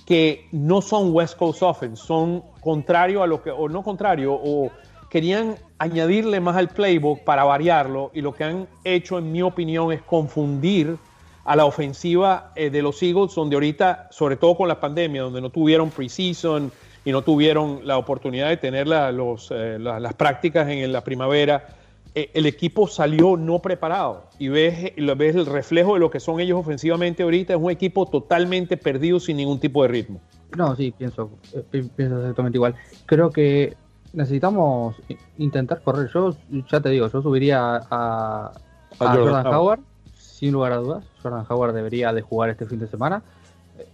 que 0.06 0.47
no 0.51 0.82
son 0.84 1.12
West 1.12 1.38
Coast 1.38 1.63
Offense, 1.63 2.03
son 2.06 2.43
contrario 2.62 3.23
a 3.23 3.27
lo 3.27 3.41
que, 3.41 3.49
o 3.49 3.67
no 3.67 3.82
contrario, 3.82 4.36
o 4.36 4.69
querían 5.10 5.56
añadirle 5.79 6.39
más 6.39 6.56
al 6.56 6.67
playbook 6.67 7.23
para 7.23 7.45
variarlo, 7.45 8.12
y 8.13 8.21
lo 8.21 8.36
que 8.36 8.43
han 8.43 8.67
hecho, 8.84 9.17
en 9.17 9.32
mi 9.32 9.41
opinión, 9.41 9.91
es 9.91 10.03
confundir 10.03 10.97
a 11.45 11.56
la 11.56 11.65
ofensiva 11.65 12.51
de 12.56 12.82
los 12.82 13.01
Eagles, 13.01 13.34
donde 13.34 13.56
ahorita, 13.56 14.08
sobre 14.12 14.36
todo 14.36 14.56
con 14.56 14.67
la 14.67 14.79
pandemia, 14.79 15.23
donde 15.23 15.41
no 15.41 15.49
tuvieron 15.49 15.89
preseason, 15.89 16.71
y 17.05 17.11
no 17.11 17.21
tuvieron 17.21 17.81
la 17.83 17.97
oportunidad 17.97 18.49
de 18.49 18.57
tener 18.57 18.87
los, 18.87 19.51
eh, 19.51 19.77
las 19.79 20.13
prácticas 20.13 20.67
en 20.69 20.91
la 20.91 21.03
primavera, 21.03 21.67
eh, 22.15 22.29
el 22.33 22.45
equipo 22.45 22.87
salió 22.87 23.35
no 23.37 23.59
preparado 23.59 24.25
y 24.39 24.47
ves, 24.47 24.93
ves 24.95 25.35
el 25.35 25.45
reflejo 25.45 25.95
de 25.95 25.99
lo 25.99 26.09
que 26.09 26.19
son 26.19 26.39
ellos 26.39 26.59
ofensivamente 26.59 27.23
ahorita, 27.23 27.53
es 27.53 27.59
un 27.59 27.71
equipo 27.71 28.05
totalmente 28.05 28.77
perdido 28.77 29.19
sin 29.19 29.37
ningún 29.37 29.59
tipo 29.59 29.81
de 29.83 29.89
ritmo. 29.89 30.21
No, 30.55 30.75
sí, 30.75 30.93
pienso, 30.95 31.31
eh, 31.53 31.87
pienso 31.95 32.19
exactamente 32.19 32.57
igual. 32.57 32.75
Creo 33.05 33.31
que 33.31 33.75
necesitamos 34.13 34.95
intentar 35.39 35.81
correr. 35.81 36.09
Yo 36.13 36.35
ya 36.71 36.79
te 36.79 36.89
digo, 36.89 37.09
yo 37.09 37.21
subiría 37.21 37.81
a, 37.89 38.51
Jordan, 38.99 39.47
Howard, 39.47 39.79
sin 40.15 40.51
lugar 40.51 40.73
a 40.73 40.75
dudas. 40.77 41.05
Jordan 41.23 41.45
Howard 41.49 41.73
debería 41.73 42.13
de 42.13 42.21
jugar 42.21 42.51
este 42.51 42.67
fin 42.67 42.77
de 42.77 42.87
semana. 42.87 43.23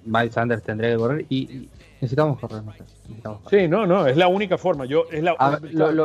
Miles 0.03 0.33
Sanders 0.33 0.61
tendría 0.61 0.91
que 0.91 0.97
correr 0.97 1.25
y, 1.29 1.69
Necesitamos 2.01 2.39
correr, 2.39 2.63
no 2.63 2.71
sé. 2.73 2.83
Sí, 3.49 3.67
no, 3.67 3.85
no, 3.85 4.07
es 4.07 4.17
la 4.17 4.27
única 4.27 4.57
forma. 4.57 4.85
Yo, 4.85 5.05
es 5.11 5.23
la, 5.23 5.35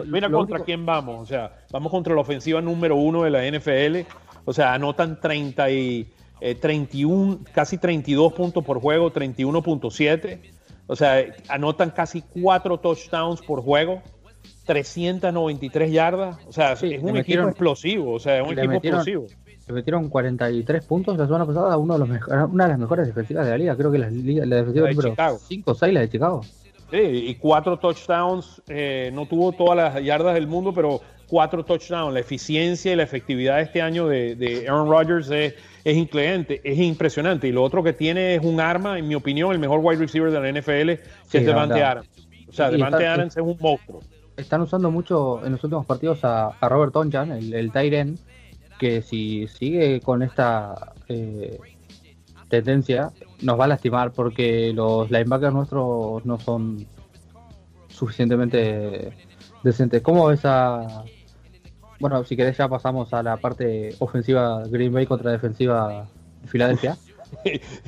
mira 0.07 0.31
contra 0.31 0.61
quién 0.61 0.85
vamos. 0.87 1.23
O 1.23 1.27
sea, 1.27 1.53
vamos 1.71 1.91
contra 1.91 2.15
la 2.15 2.21
ofensiva 2.21 2.61
número 2.61 2.97
uno 2.97 3.23
de 3.23 3.31
la 3.31 3.45
NFL. 3.47 4.09
O 4.45 4.53
sea, 4.53 4.75
anotan 4.75 5.21
30 5.21 5.71
y, 5.71 6.09
31, 6.61 7.33
eh, 7.33 7.39
casi 7.53 7.79
32 7.79 8.33
puntos 8.33 8.65
por 8.65 8.81
juego, 8.81 9.13
31.7. 9.13 10.41
O 10.87 10.97
sea, 10.97 11.25
anotan 11.49 11.91
casi 11.91 12.23
4 12.23 12.79
touchdowns 12.79 13.41
por 13.41 13.63
juego, 13.63 14.03
393 14.67 15.93
yardas. 15.93 16.37
O 16.47 16.53
sea, 16.53 16.73
es 16.73 17.03
un 17.03 17.17
equipo 17.17 17.49
explosivo. 17.49 18.13
O 18.13 18.19
sea, 18.19 18.41
es 18.41 18.47
un 18.47 18.59
equipo 18.59 18.75
explosivo 18.75 19.27
se 19.65 19.73
metieron 19.73 20.09
43 20.11 20.85
puntos 20.85 21.17
la 21.17 21.25
semana 21.25 21.47
pasada, 21.47 21.77
uno 21.79 21.95
de 21.95 22.01
los 22.01 22.09
una 22.51 22.65
de 22.65 22.71
las 22.71 22.79
mejores 22.79 23.07
defensivas 23.07 23.47
de 23.47 23.53
la 23.53 23.59
liga. 23.59 23.77
Creo 23.77 23.91
que 23.91 23.99
la, 23.99 24.11
la 24.11 24.57
defensiva 24.57 24.91
número 24.91 25.39
5 25.39 25.71
o 25.71 25.75
6, 25.75 25.95
la 25.95 26.01
de 26.01 26.09
Chicago. 26.11 26.43
Y 27.03 27.35
cuatro 27.37 27.79
touchdowns, 27.79 28.63
eh, 28.69 29.11
no 29.13 29.27
tuvo 29.27 29.53
todas 29.53 29.77
las 29.77 30.05
yardas 30.05 30.35
del 30.35 30.47
mundo, 30.47 30.73
pero 30.73 31.01
cuatro 31.27 31.65
touchdowns. 31.65 32.15
La 32.15 32.21
eficiencia 32.21 32.93
y 32.93 32.97
la 32.97 33.03
efectividad 33.03 33.61
este 33.61 33.83
año 33.83 34.07
de, 34.07 34.65
Aaron 34.69 34.89
Rodgers 34.89 35.31
es, 35.31 35.55
es 35.85 35.97
increíble, 35.97 36.61
es 36.63 36.79
impresionante. 36.79 37.49
Y 37.49 37.53
lo 37.53 37.63
otro 37.63 37.83
que 37.83 37.93
tiene 37.93 38.37
es 38.37 38.45
un 38.45 38.61
arma, 38.61 38.99
en 38.99 39.09
mi 39.09 39.15
opinión, 39.15 39.53
el 39.53 39.59
mejor 39.59 39.81
wide 39.83 39.99
receiver 39.99 40.31
de 40.31 40.41
la 40.41 40.61
NFL, 40.61 41.03
que 41.31 41.39
es 41.39 41.47
Devante 41.47 41.83
Adams. 41.83 42.09
O 42.49 42.53
sea, 42.53 42.71
Devante 42.71 43.07
Adams 43.07 43.37
es 43.37 43.43
un 43.43 43.57
monstruo. 43.61 44.01
Están 44.37 44.63
usando 44.63 44.91
mucho 44.91 45.45
en 45.45 45.53
los 45.53 45.63
últimos 45.63 45.87
partidos 45.87 46.21
a, 46.25 46.57
Robert 46.63 46.93
Tonjan, 46.93 47.33
el, 47.33 47.55
el 47.55 47.71
Tyren, 47.71 48.19
que 48.79 49.03
si 49.03 49.47
sigue 49.49 50.01
con 50.01 50.23
esta 50.23 50.93
eh, 51.09 51.59
tendencia, 52.49 53.11
nos 53.43 53.59
va 53.59 53.65
a 53.65 53.69
lastimar 53.69 54.13
porque 54.13 54.73
los 54.73 55.11
linebackers 55.11 55.55
nuestros 55.55 56.25
no 56.25 56.39
son 56.39 56.87
suficientemente 57.89 59.13
decentes. 59.63 60.03
¿Cómo 60.03 60.31
esa 60.31 61.05
bueno, 62.01 62.25
si 62.25 62.37
querés 62.37 62.57
ya 62.57 62.69
pasamos 62.69 63.13
a 63.15 63.23
la 63.23 63.37
parte 63.37 63.95
ofensiva 63.99 64.63
Green 64.69 64.93
Bay 64.93 65.07
contra 65.07 65.31
defensiva 65.31 66.07
Filadelfia. 66.47 66.97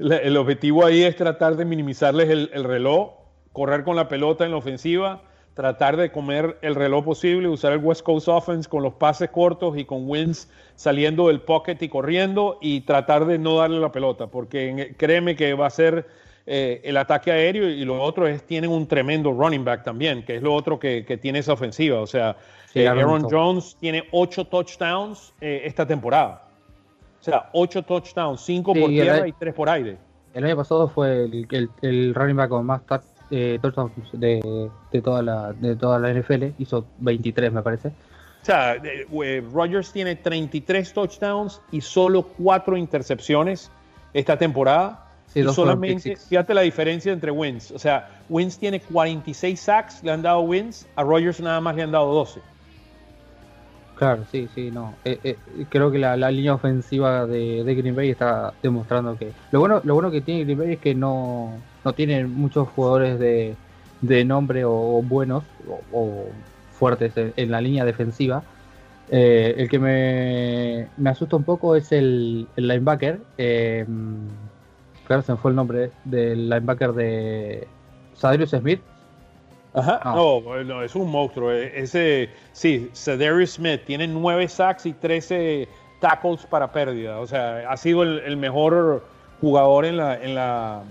el 0.00 0.36
objetivo 0.36 0.84
ahí 0.84 1.02
es 1.02 1.16
tratar 1.16 1.56
de 1.56 1.64
minimizarles 1.64 2.28
el, 2.28 2.64
reloj, 2.64 3.12
correr 3.52 3.84
con 3.84 3.96
la 3.96 4.08
pelota 4.08 4.44
en 4.44 4.50
la 4.50 4.56
ofensiva, 4.56 5.22
tratar 5.60 5.98
de 5.98 6.10
comer 6.10 6.56
el 6.62 6.74
reloj 6.74 7.04
posible, 7.04 7.46
usar 7.46 7.74
el 7.74 7.80
West 7.80 8.02
Coast 8.02 8.28
Offense 8.28 8.66
con 8.66 8.82
los 8.82 8.94
pases 8.94 9.28
cortos 9.28 9.76
y 9.76 9.84
con 9.84 10.08
wins 10.08 10.48
saliendo 10.74 11.28
del 11.28 11.42
pocket 11.42 11.76
y 11.82 11.90
corriendo 11.90 12.56
y 12.62 12.80
tratar 12.80 13.26
de 13.26 13.38
no 13.38 13.58
darle 13.58 13.78
la 13.78 13.92
pelota, 13.92 14.28
porque 14.28 14.94
créeme 14.96 15.36
que 15.36 15.52
va 15.52 15.66
a 15.66 15.70
ser 15.70 16.06
eh, 16.46 16.80
el 16.82 16.96
ataque 16.96 17.30
aéreo 17.30 17.68
y 17.68 17.84
lo 17.84 18.00
otro 18.00 18.26
es 18.26 18.42
tienen 18.44 18.70
un 18.70 18.86
tremendo 18.86 19.32
running 19.32 19.62
back 19.62 19.84
también, 19.84 20.24
que 20.24 20.36
es 20.36 20.42
lo 20.42 20.54
otro 20.54 20.78
que, 20.78 21.04
que 21.04 21.18
tiene 21.18 21.40
esa 21.40 21.52
ofensiva. 21.52 22.00
O 22.00 22.06
sea, 22.06 22.38
eh, 22.72 22.88
Aaron 22.88 23.28
Jones 23.30 23.76
tiene 23.78 24.04
ocho 24.12 24.46
touchdowns 24.46 25.34
eh, 25.42 25.60
esta 25.66 25.86
temporada. 25.86 26.48
O 27.20 27.22
sea, 27.22 27.50
ocho 27.52 27.82
touchdowns, 27.82 28.40
cinco 28.40 28.72
por 28.72 28.88
tierra 28.88 29.28
y 29.28 29.32
tres 29.32 29.52
por 29.52 29.68
aire. 29.68 29.98
El 30.32 30.44
año 30.44 30.56
pasado 30.56 30.88
fue 30.88 31.24
el, 31.24 31.68
el, 31.82 32.14
running 32.14 32.36
back 32.36 32.48
con 32.48 32.64
más 32.64 32.80
touchdowns 33.60 33.92
de, 34.12 34.70
de, 34.92 35.02
toda 35.02 35.22
la, 35.22 35.52
de 35.52 35.76
toda 35.76 35.98
la 35.98 36.12
NFL. 36.12 36.52
Hizo 36.58 36.84
23, 36.98 37.52
me 37.52 37.62
parece. 37.62 37.88
O 37.88 38.44
sea, 38.44 38.76
Rodgers 39.52 39.92
tiene 39.92 40.16
33 40.16 40.92
touchdowns 40.92 41.60
y 41.70 41.80
solo 41.80 42.22
cuatro 42.22 42.76
intercepciones 42.76 43.70
esta 44.12 44.36
temporada 44.36 45.10
solamente, 45.52 46.16
fíjate 46.16 46.54
la 46.54 46.62
diferencia 46.62 47.12
entre 47.12 47.30
Wins. 47.30 47.70
O 47.70 47.78
sea, 47.78 48.08
Wins 48.28 48.58
tiene 48.58 48.80
46 48.80 49.60
sacks, 49.60 50.02
le 50.02 50.10
han 50.10 50.22
dado 50.22 50.40
Wins, 50.40 50.86
a 50.96 51.02
Rogers 51.02 51.40
nada 51.40 51.60
más 51.60 51.76
le 51.76 51.82
han 51.82 51.92
dado 51.92 52.12
12. 52.12 52.40
Claro, 54.00 54.24
sí, 54.32 54.48
sí, 54.54 54.70
no. 54.70 54.94
Eh, 55.04 55.20
eh, 55.22 55.36
creo 55.68 55.90
que 55.90 55.98
la, 55.98 56.16
línea 56.30 56.54
ofensiva 56.54 57.26
de, 57.26 57.62
Green 57.74 57.94
Bay 57.94 58.08
está 58.08 58.54
demostrando 58.62 59.14
que. 59.18 59.32
Lo 59.52 59.60
bueno, 59.60 59.82
lo 59.84 59.92
bueno 59.92 60.10
que 60.10 60.22
tiene 60.22 60.44
Green 60.44 60.58
Bay 60.58 60.72
es 60.72 60.78
que 60.78 60.94
no, 60.94 61.52
no 61.84 61.92
tiene 61.92 62.24
muchos 62.24 62.66
jugadores 62.68 63.18
de, 63.18 64.24
nombre 64.24 64.64
o, 64.64 65.02
buenos 65.02 65.44
o, 65.92 66.24
fuertes 66.72 67.12
en, 67.14 67.50
la 67.50 67.60
línea 67.60 67.84
defensiva. 67.84 68.42
Eh, 69.10 69.54
el 69.58 69.68
que 69.68 69.78
me, 69.78 70.88
me, 70.96 71.10
asusta 71.10 71.36
un 71.36 71.44
poco 71.44 71.76
es 71.76 71.92
el, 71.92 72.48
linebacker 72.56 73.20
se 73.36 73.84
fue 75.36 75.50
el 75.50 75.56
nombre 75.56 75.90
del 76.04 76.48
linebacker 76.48 76.94
de 76.94 77.68
Sadarius 78.14 78.52
Smith. 78.52 78.80
Ajá, 79.72 80.00
no. 80.04 80.82
es 80.82 80.94
un 80.94 81.10
monstruo. 81.10 81.52
E, 81.52 81.80
ese, 81.80 82.30
sí, 82.52 82.90
Sadarius 82.92 83.52
Smith 83.52 83.82
tiene 83.86 84.06
nueve 84.06 84.48
sacks 84.48 84.86
y 84.86 84.92
13 84.92 85.68
tackles 86.00 86.46
para 86.46 86.72
pérdida. 86.72 87.20
O 87.20 87.26
sea, 87.26 87.70
ha 87.70 87.76
sido 87.76 88.02
el, 88.02 88.36
mejor 88.36 89.04
jugador 89.40 89.84
en 89.84 89.96
la, 89.96 90.20
en 90.20 90.34
la, 90.34 90.82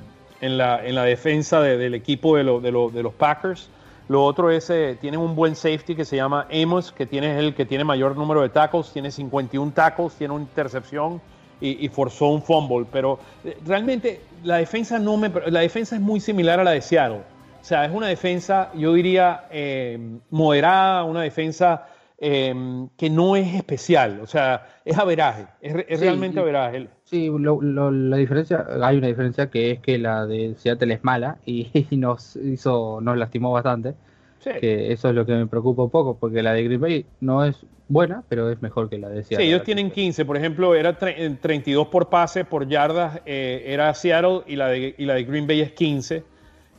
en 0.41 0.57
la, 0.57 0.85
en 0.85 0.95
la 0.95 1.03
defensa 1.03 1.61
del 1.61 1.93
equipo 1.93 2.37
de, 2.37 2.43
de, 2.43 3.03
los 3.03 3.13
Packers. 3.13 3.69
Lo 4.07 4.23
otro 4.23 4.49
es, 4.49 4.69
eh, 4.71 4.97
tiene 4.99 5.17
un 5.17 5.35
buen 5.35 5.55
safety 5.55 5.95
que 5.95 6.03
se 6.03 6.15
llama 6.15 6.47
Amos, 6.51 6.91
que 6.91 7.05
tiene 7.05 7.37
el 7.37 7.53
que 7.53 7.65
tiene 7.65 7.83
mayor 7.83 8.17
número 8.17 8.41
de 8.41 8.49
tackles, 8.49 8.91
tiene 8.91 9.11
51 9.11 9.71
tackles, 9.71 10.13
tiene 10.13 10.33
una 10.33 10.43
intercepción 10.43 11.21
y, 11.61 11.89
forzó 11.89 12.27
un 12.27 12.41
fumble, 12.41 12.87
pero 12.89 13.19
eh, 13.43 13.57
realmente 13.65 14.21
la 14.43 14.57
defensa, 14.57 14.97
no 14.97 15.17
me, 15.17 15.29
la 15.47 15.59
defensa 15.59 15.95
es 15.95 16.01
muy 16.01 16.21
similar 16.21 16.59
a 16.59 16.63
la 16.63 16.71
de 16.71 16.81
Seattle. 16.81 17.21
O 17.61 17.63
sea, 17.63 17.85
es 17.85 17.91
una 17.91 18.07
defensa, 18.07 18.71
yo 18.75 18.93
diría, 18.93 19.45
eh, 19.51 19.99
moderada, 20.29 21.03
una 21.03 21.21
defensa 21.21 21.87
eh, 22.17 22.53
que 22.97 23.09
no 23.09 23.35
es 23.35 23.55
especial, 23.55 24.19
o 24.21 24.27
sea, 24.27 24.67
es 24.83 24.97
averaje, 24.97 25.47
es, 25.61 25.99
realmente 25.99 26.39
averaje. 26.39 26.87
Sí, 27.03 27.29
la 27.31 28.17
diferencia, 28.17 28.65
hay 28.81 28.97
una 28.97 29.07
diferencia 29.07 29.49
que 29.49 29.71
es 29.71 29.79
que 29.79 29.97
la 29.97 30.25
de 30.25 30.55
Seattle 30.57 30.93
es 30.93 31.03
mala 31.03 31.37
y, 31.45 31.69
nos 31.91 32.35
hizo, 32.35 32.99
nos 33.01 33.17
lastimó 33.17 33.51
bastante. 33.51 33.95
Que 34.41 34.93
eso 34.93 35.09
es 35.09 35.15
lo 35.15 35.25
que 35.25 35.33
me 35.33 35.47
preocupa 35.47 35.83
un 35.83 35.89
poco, 35.89 36.17
porque 36.17 36.41
la 36.41 36.53
de 36.53 36.63
Green 36.63 36.79
Bay 36.79 37.05
no 37.19 37.43
es 37.43 37.65
buena, 37.89 38.23
pero 38.29 38.49
es 38.49 38.61
mejor 38.61 38.89
que 38.89 38.97
la 38.97 39.09
de 39.09 39.23
Seattle. 39.23 39.45
Sí, 39.45 39.51
ellos 39.51 39.63
tienen 39.63 39.91
15, 39.91 40.23
por 40.23 40.37
ejemplo, 40.37 40.75
era 40.75 40.97
32 40.97 41.87
por 41.87 42.09
pase, 42.09 42.45
por 42.45 42.67
yardas, 42.67 43.21
eh, 43.25 43.63
era 43.65 43.93
Seattle 43.93 44.43
y 44.47 44.55
la, 44.55 44.69
de, 44.69 44.95
y 44.97 45.05
la 45.05 45.15
de 45.15 45.23
Green 45.25 45.45
Bay 45.45 45.59
es 45.59 45.73
15. 45.73 46.23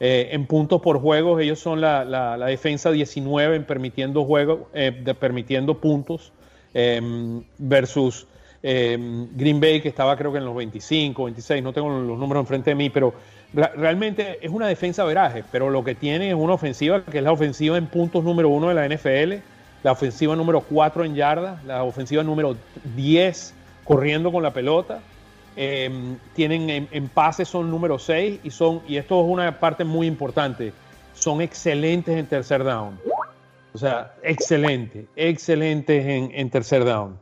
Eh, 0.00 0.30
en 0.32 0.46
puntos 0.46 0.80
por 0.80 0.98
juegos, 0.98 1.40
ellos 1.42 1.58
son 1.58 1.80
la, 1.80 2.04
la, 2.04 2.46
defensa 2.46 2.90
19 2.90 3.56
en 3.56 3.64
permitiendo, 3.64 4.24
juego, 4.24 4.70
eh, 4.72 4.98
de, 5.04 5.14
permitiendo 5.14 5.78
puntos 5.78 6.32
em, 6.72 7.42
versus 7.58 8.26
em, 8.62 9.28
Green 9.36 9.60
Bay, 9.60 9.82
que 9.82 9.88
estaba 9.88 10.16
creo 10.16 10.32
que 10.32 10.38
en 10.38 10.46
los 10.46 10.56
25, 10.56 11.24
26, 11.24 11.62
no 11.62 11.74
tengo 11.74 11.90
los 11.90 12.18
números 12.18 12.42
enfrente 12.42 12.70
de 12.70 12.76
mí, 12.76 12.88
pero 12.88 13.12
realmente 13.52 14.38
es 14.40 14.50
una 14.50 14.66
defensa 14.66 15.04
veraje, 15.04 15.44
pero 15.52 15.68
lo 15.68 15.84
que 15.84 15.94
tiene 15.94 16.30
es 16.30 16.34
una 16.34 16.54
ofensiva 16.54 17.04
que 17.04 17.18
es 17.18 17.24
la 17.24 17.32
ofensiva 17.32 17.76
en 17.76 17.86
puntos 17.86 18.24
número 18.24 18.48
uno 18.48 18.68
de 18.68 18.74
la 18.74 18.88
NFL 18.88 19.42
la 19.82 19.92
ofensiva 19.92 20.36
número 20.36 20.60
4 20.60 21.04
en 21.04 21.14
yardas, 21.14 21.64
la 21.64 21.82
ofensiva 21.82 22.22
número 22.22 22.56
10 22.96 23.54
corriendo 23.84 24.30
con 24.30 24.42
la 24.42 24.52
pelota. 24.52 25.00
Em, 25.62 26.16
tienen 26.32 26.88
en, 26.90 27.08
pases 27.08 27.46
son 27.46 27.70
número 27.70 27.98
6 27.98 28.40
y 28.42 28.50
son, 28.50 28.80
y 28.88 28.96
esto 28.96 29.20
es 29.20 29.26
una 29.28 29.60
parte 29.60 29.84
muy 29.84 30.06
importante, 30.06 30.72
son 31.12 31.42
excelentes 31.42 32.16
en 32.16 32.24
tercer 32.24 32.64
down. 32.64 32.98
O 33.74 33.76
sea, 33.76 34.14
excelentes, 34.22 35.04
excelentes 35.16 36.06
en, 36.06 36.30
en 36.32 36.48
tercer 36.48 36.86
down. 36.86 37.18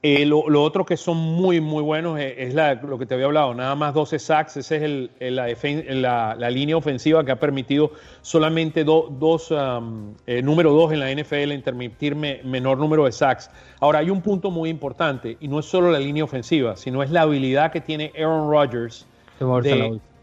Eh, 0.00 0.24
lo, 0.26 0.44
otro 0.62 0.86
que 0.86 0.96
son 0.96 1.16
muy, 1.16 1.60
muy 1.60 1.82
buenos 1.82 2.20
es, 2.20 2.54
lo 2.54 2.98
que 2.98 3.06
te 3.06 3.14
había 3.14 3.26
hablado, 3.26 3.52
nada 3.52 3.74
más 3.74 3.94
12 3.94 4.20
sacks, 4.20 4.56
esa 4.56 4.76
es 4.76 5.10
la, 5.18 6.36
la, 6.38 6.50
línea 6.50 6.76
ofensiva 6.76 7.24
que 7.24 7.32
ha 7.32 7.40
permitido 7.40 7.90
solamente 8.22 8.84
dos, 8.84 9.50
um, 9.50 10.14
eh, 10.24 10.40
número 10.40 10.72
dos 10.72 10.92
en 10.92 11.00
la 11.00 11.12
NFL 11.12 11.50
en 11.50 12.48
menor 12.48 12.78
número 12.78 13.06
de 13.06 13.12
sacks. 13.12 13.50
Ahora, 13.80 13.98
hay 13.98 14.10
un 14.10 14.22
punto 14.22 14.52
muy 14.52 14.70
importante, 14.70 15.36
y 15.40 15.48
no 15.48 15.58
es 15.58 15.66
solo 15.66 15.90
la 15.90 15.98
línea 15.98 16.22
ofensiva, 16.22 16.76
sino 16.76 17.02
es 17.02 17.10
la 17.10 17.22
habilidad 17.22 17.72
que 17.72 17.80
tiene 17.80 18.12
Aaron 18.16 18.48
Rodgers 18.48 19.04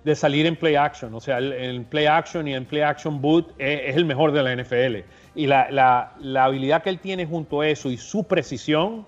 de, 0.05 0.15
salir 0.15 0.45
en 0.45 0.55
play 0.55 0.75
action. 0.75 1.13
O 1.13 1.19
sea, 1.19 1.39
en 1.39 1.83
play 1.83 2.05
action 2.05 2.47
y 2.47 2.53
en 2.53 2.63
play 2.63 2.81
action 2.81 3.21
boot 3.21 3.49
es, 3.57 3.89
es 3.89 3.95
el 3.97 4.05
mejor 4.05 4.31
de 4.31 4.41
la 4.41 4.55
NFL. 4.55 5.03
Y 5.35 5.47
la 5.47 6.13
habilidad 6.39 6.81
que 6.81 6.91
él 6.91 6.99
tiene 6.99 7.25
junto 7.25 7.59
a 7.59 7.67
eso 7.67 7.89
y 7.89 7.97
su 7.97 8.23
precisión 8.23 9.05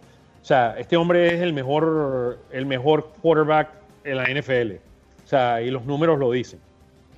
sea, 0.48 0.76
este 0.78 0.96
hombre 0.96 1.36
es 1.36 1.42
el 1.42 1.52
mejor, 1.52 2.40
el 2.52 2.66
mejor 2.66 3.12
quarterback 3.22 3.70
en 4.06 4.18
la 4.18 4.24
NFL. 4.24 4.76
O 5.26 5.28
sea, 5.28 5.62
y 5.62 5.70
los 5.70 5.86
números 5.86 6.18
lo 6.18 6.32
dicen. 6.32 6.62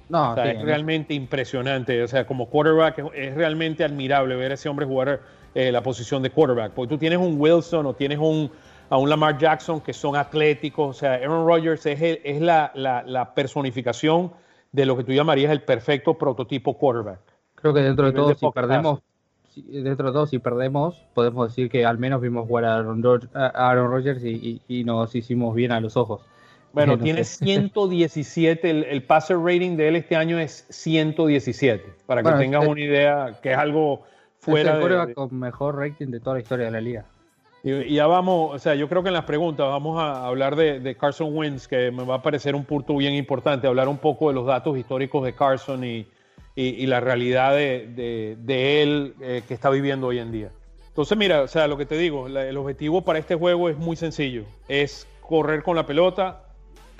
No, 0.10 0.36
es 0.36 0.62
realmente 0.64 1.14
impresionante. 1.14 2.02
O 2.02 2.08
sea, 2.08 2.26
como 2.26 2.50
quarterback 2.50 3.04
es, 3.14 3.36
realmente 3.36 3.84
admirable 3.84 4.36
ver 4.36 4.50
a 4.50 4.54
ese 4.56 4.68
hombre 4.68 4.88
jugar 4.88 5.22
eh, 5.54 5.72
la 5.72 5.84
posición 5.84 6.24
de 6.24 6.32
quarterback. 6.32 6.72
Porque 6.72 6.90
tú 6.90 6.98
tienes 6.98 7.20
un 7.20 7.40
Wilson 7.40 7.86
o 7.86 7.94
tienes 7.94 8.18
un, 8.18 8.50
a 8.90 8.98
un 8.98 9.08
Lamar 9.08 9.38
Jackson 9.38 9.80
que 9.80 9.94
son 9.94 10.16
atléticos. 10.16 10.98
O 10.98 11.00
sea, 11.00 11.14
Aaron 11.14 11.46
Rodgers 11.46 11.86
es, 11.86 12.20
es 12.24 12.42
la, 12.42 12.72
la, 12.74 13.36
personificación 13.36 14.34
de 14.72 14.88
lo 14.88 14.98
que 14.98 15.04
tú 15.04 15.12
llamarías 15.12 15.52
el 15.52 15.62
perfecto 15.62 16.18
prototipo 16.18 16.76
quarterback. 16.76 17.20
Creo 17.54 17.76
que 17.76 17.82
dentro 17.82 18.08
de 18.08 18.14
todo, 18.14 18.34
si 18.34 18.50
perdemos, 18.50 19.02
dentro 19.56 20.08
de 20.08 20.14
todo, 20.14 20.26
si 20.26 20.40
perdemos, 20.40 20.96
podemos 21.14 21.50
decir 21.50 21.70
que 21.70 21.86
al 21.86 21.98
menos 21.98 22.22
vimos 22.22 22.48
jugar 22.48 22.66
a 22.66 22.76
Aaron, 22.78 23.92
Rodgers 23.92 24.24
y, 24.24 24.84
nos 24.86 25.14
hicimos 25.16 25.56
bien 25.56 25.72
a 25.72 25.80
los 25.80 25.98
ojos. 25.98 26.22
Bueno, 26.72 26.98
tiene 26.98 27.24
117, 27.24 28.70
el, 28.70 28.84
el, 28.84 29.04
passer 29.04 29.38
rating 29.38 29.76
de 29.76 29.88
él 29.88 29.96
este 29.96 30.16
año 30.16 30.38
es 30.40 30.66
117, 30.70 31.94
para 32.06 32.22
que 32.22 32.32
tengas 32.34 32.68
una 32.68 32.80
idea, 32.80 33.40
que 33.42 33.52
es 33.52 33.58
algo 33.58 34.04
fuera 34.38 34.80
es 34.80 34.86
el 34.86 35.08
de, 35.08 35.14
con 35.16 35.38
mejor 35.38 35.78
rating 35.78 36.08
de 36.08 36.20
toda 36.20 36.36
la 36.36 36.42
historia 36.42 36.66
de 36.66 36.72
la 36.72 36.82
liga. 36.82 37.06
Y, 37.64 37.96
ya 37.96 38.08
vamos, 38.08 38.56
o 38.56 38.60
sea, 38.60 38.76
yo 38.76 38.88
creo 38.88 39.02
que 39.04 39.10
en 39.10 39.16
las 39.16 39.26
preguntas 39.26 39.68
vamos 39.68 40.00
a 40.00 40.28
hablar 40.28 40.56
de, 40.56 40.80
de, 40.80 40.96
Carson 40.96 41.36
Wentz, 41.36 41.68
que 41.68 41.92
me 41.92 42.06
va 42.06 42.16
a 42.16 42.22
parecer 42.22 42.56
un 42.56 42.66
punto 42.66 42.96
bien 42.96 43.14
importante, 43.14 43.68
hablar 43.68 43.88
un 43.88 43.98
poco 43.98 44.30
de 44.30 44.36
los 44.36 44.46
datos 44.46 44.78
históricos 44.78 45.26
de 45.26 45.34
Carson 45.34 45.84
y, 45.84 46.08
y, 46.62 46.86
la 46.88 47.00
realidad 47.00 47.54
de, 47.54 48.36
él 48.82 49.14
eh, 49.22 49.44
que 49.48 49.54
está 49.54 49.70
viviendo 49.70 50.08
hoy 50.08 50.20
en 50.20 50.32
día. 50.32 50.52
Entonces, 50.90 51.18
mira, 51.18 51.42
o 51.42 51.48
sea, 51.48 51.68
lo 51.68 51.78
que 51.78 51.86
te 51.86 51.98
digo, 51.98 52.28
el 52.28 52.58
objetivo 52.58 53.04
para 53.04 53.18
este 53.18 53.36
juego 53.36 53.70
es 53.70 53.78
muy 53.78 53.96
sencillo. 53.96 54.44
Es 54.68 55.08
correr 55.22 55.64
con 55.64 55.78
la 55.78 55.86
pelota, 55.86 56.44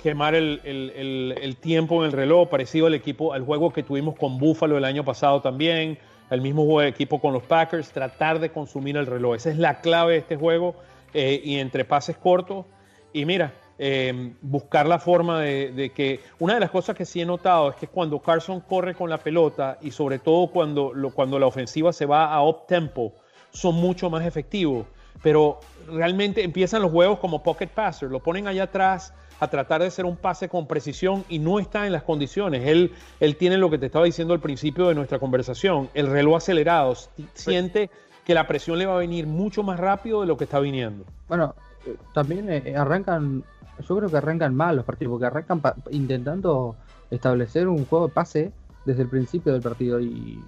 quemar 0.02 0.34
el, 0.34 1.56
tiempo 1.60 2.02
en 2.02 2.06
el 2.06 2.12
reloj, 2.12 2.48
parecido 2.48 2.86
al 2.86 2.94
equipo, 2.94 3.34
al 3.34 3.44
juego 3.44 3.70
que 3.70 3.82
tuvimos 3.82 4.16
con 4.16 4.38
Buffalo 4.38 4.78
el 4.78 4.84
año 4.84 5.04
pasado 5.04 5.42
también, 5.42 5.98
el 6.30 6.40
mismo 6.40 6.64
juego 6.64 6.80
de 6.80 6.88
equipo 6.88 7.20
con 7.20 7.34
los 7.34 7.42
Packers, 7.42 7.90
tratar 7.90 8.38
de 8.38 8.50
consumir 8.50 8.96
el 8.96 9.06
reloj. 9.06 9.34
Esa 9.34 9.50
es 9.50 9.58
la 9.58 9.82
clave 9.82 10.12
de 10.12 10.18
este 10.20 10.36
juego 10.36 10.74
eh, 11.12 11.38
y 11.44 11.58
entre 11.58 11.84
pases 11.84 12.16
cortos. 12.16 12.64
Y 13.12 13.26
mira, 13.26 13.52
eh, 13.82 14.34
buscar 14.42 14.86
la 14.86 14.98
forma 14.98 15.40
de, 15.40 15.90
que 15.94 16.20
una 16.38 16.52
de 16.52 16.60
las 16.60 16.70
cosas 16.70 16.94
que 16.94 17.06
sí 17.06 17.22
he 17.22 17.24
notado 17.24 17.70
es 17.70 17.76
que 17.76 17.86
cuando 17.86 18.18
Carson 18.18 18.60
corre 18.60 18.94
con 18.94 19.08
la 19.08 19.16
pelota 19.16 19.78
y 19.80 19.90
sobre 19.90 20.18
todo 20.18 20.48
cuando, 20.48 20.92
cuando 21.14 21.38
la 21.38 21.46
ofensiva 21.46 21.90
se 21.90 22.04
va 22.04 22.30
a 22.30 22.44
up 22.46 22.66
tempo, 22.68 23.14
son 23.52 23.76
mucho 23.76 24.10
más 24.10 24.26
efectivos. 24.26 24.84
Pero 25.22 25.60
realmente 25.88 26.44
empiezan 26.44 26.82
los 26.82 26.92
juegos 26.92 27.20
como 27.20 27.42
pocket 27.42 27.68
passer, 27.68 28.10
lo 28.10 28.20
ponen 28.20 28.46
allá 28.46 28.64
atrás 28.64 29.14
a 29.40 29.48
tratar 29.48 29.80
de 29.80 29.86
hacer 29.86 30.04
un 30.04 30.18
pase 30.18 30.50
con 30.50 30.66
precisión 30.66 31.24
y 31.30 31.38
no 31.38 31.58
está 31.58 31.86
en 31.86 31.94
las 31.94 32.02
condiciones. 32.02 32.66
Él, 32.66 32.92
él 33.18 33.36
tiene 33.36 33.56
lo 33.56 33.70
que 33.70 33.78
te 33.78 33.86
estaba 33.86 34.04
diciendo 34.04 34.34
al 34.34 34.40
principio 34.40 34.88
de 34.88 34.94
nuestra 34.94 35.18
conversación, 35.18 35.88
el 35.94 36.06
reloj 36.08 36.36
acelerado, 36.36 36.94
siente 37.32 37.88
que 38.26 38.34
la 38.34 38.46
presión 38.46 38.78
le 38.78 38.84
va 38.84 38.96
a 38.96 38.98
venir 38.98 39.26
mucho 39.26 39.62
más 39.62 39.80
rápido 39.80 40.20
de 40.20 40.26
lo 40.26 40.36
que 40.36 40.44
está 40.44 40.60
viniendo. 40.60 41.06
Bueno, 41.28 41.54
eh, 41.86 41.96
también 42.12 42.50
eh, 42.50 42.74
arrancan, 42.76 43.42
yo 43.80 43.96
creo 43.96 44.08
que 44.08 44.16
arrancan 44.16 44.54
mal 44.54 44.76
los 44.76 44.84
partidos, 44.84 45.12
porque 45.12 45.26
arrancan 45.26 45.60
intentando 45.90 46.76
establecer 47.10 47.68
un 47.68 47.84
juego 47.86 48.08
de 48.08 48.12
pase 48.12 48.52
desde 48.84 49.02
el 49.02 49.08
principio 49.08 49.52
del 49.52 49.62
partido 49.62 50.00
y 50.00 50.42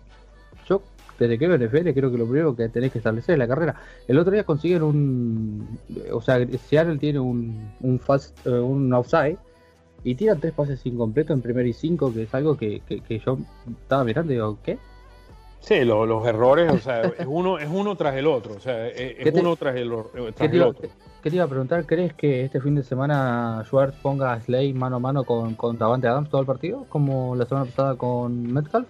yo 0.66 0.82
desde 1.18 1.38
que 1.38 1.46
veo 1.46 1.58
NFL 1.58 1.90
creo 1.90 2.10
que 2.10 2.18
lo 2.18 2.24
primero 2.24 2.56
que 2.56 2.68
tenés 2.68 2.92
que 2.92 2.98
establecer 2.98 3.34
es 3.34 3.38
la 3.38 3.48
carrera. 3.48 3.76
El 4.08 4.18
otro 4.18 4.32
día 4.32 4.44
consiguen 4.44 4.82
un, 4.82 5.78
o 6.12 6.20
sea, 6.20 6.44
Seattle 6.68 6.98
tiene 6.98 7.20
un, 7.20 7.72
un, 7.80 7.98
fast, 8.00 8.44
eh, 8.46 8.50
un 8.50 8.92
offside 8.92 9.38
y 10.04 10.14
tiran 10.14 10.40
tres 10.40 10.52
pases 10.52 10.84
incompletos 10.84 11.34
en 11.34 11.42
primer 11.42 11.66
y 11.66 11.72
cinco, 11.72 12.12
que 12.12 12.22
es 12.22 12.34
algo 12.34 12.56
que, 12.56 12.80
que, 12.80 13.18
yo 13.18 13.38
estaba 13.82 14.04
mirando 14.04 14.32
y 14.32 14.36
digo, 14.36 14.58
¿qué? 14.62 14.78
Sí, 15.62 15.84
los 15.84 16.26
errores, 16.26 16.70
o 16.72 16.78
sea, 16.78 17.02
es 17.02 17.26
uno, 17.26 17.58
es 17.58 17.68
uno 17.70 17.96
tras 17.96 18.14
el 18.16 18.26
otro, 18.26 18.54
o 18.54 18.60
sea, 18.60 18.88
es, 18.88 19.32
uno 19.32 19.56
tras 19.56 19.76
el, 19.76 19.90
eh, 19.90 20.32
el 20.38 20.62
otro. 20.62 20.88
¿Qué 21.22 21.30
te 21.30 21.36
iba 21.36 21.44
a 21.44 21.48
preguntar? 21.48 21.86
¿Crees 21.86 22.12
que 22.14 22.44
este 22.44 22.60
fin 22.60 22.74
de 22.74 22.82
semana 22.82 23.62
Schwartz 23.64 23.96
ponga 24.02 24.32
a 24.32 24.40
Slay 24.40 24.72
mano 24.72 24.96
a 24.96 24.98
mano 24.98 25.24
con, 25.24 25.54
con 25.54 25.78
Davante 25.78 26.08
Adams 26.08 26.28
todo 26.28 26.40
el 26.40 26.46
partido? 26.46 26.84
Como 26.88 27.36
la 27.36 27.46
semana 27.46 27.66
pasada 27.66 27.96
con 27.96 28.52
Metcalf? 28.52 28.86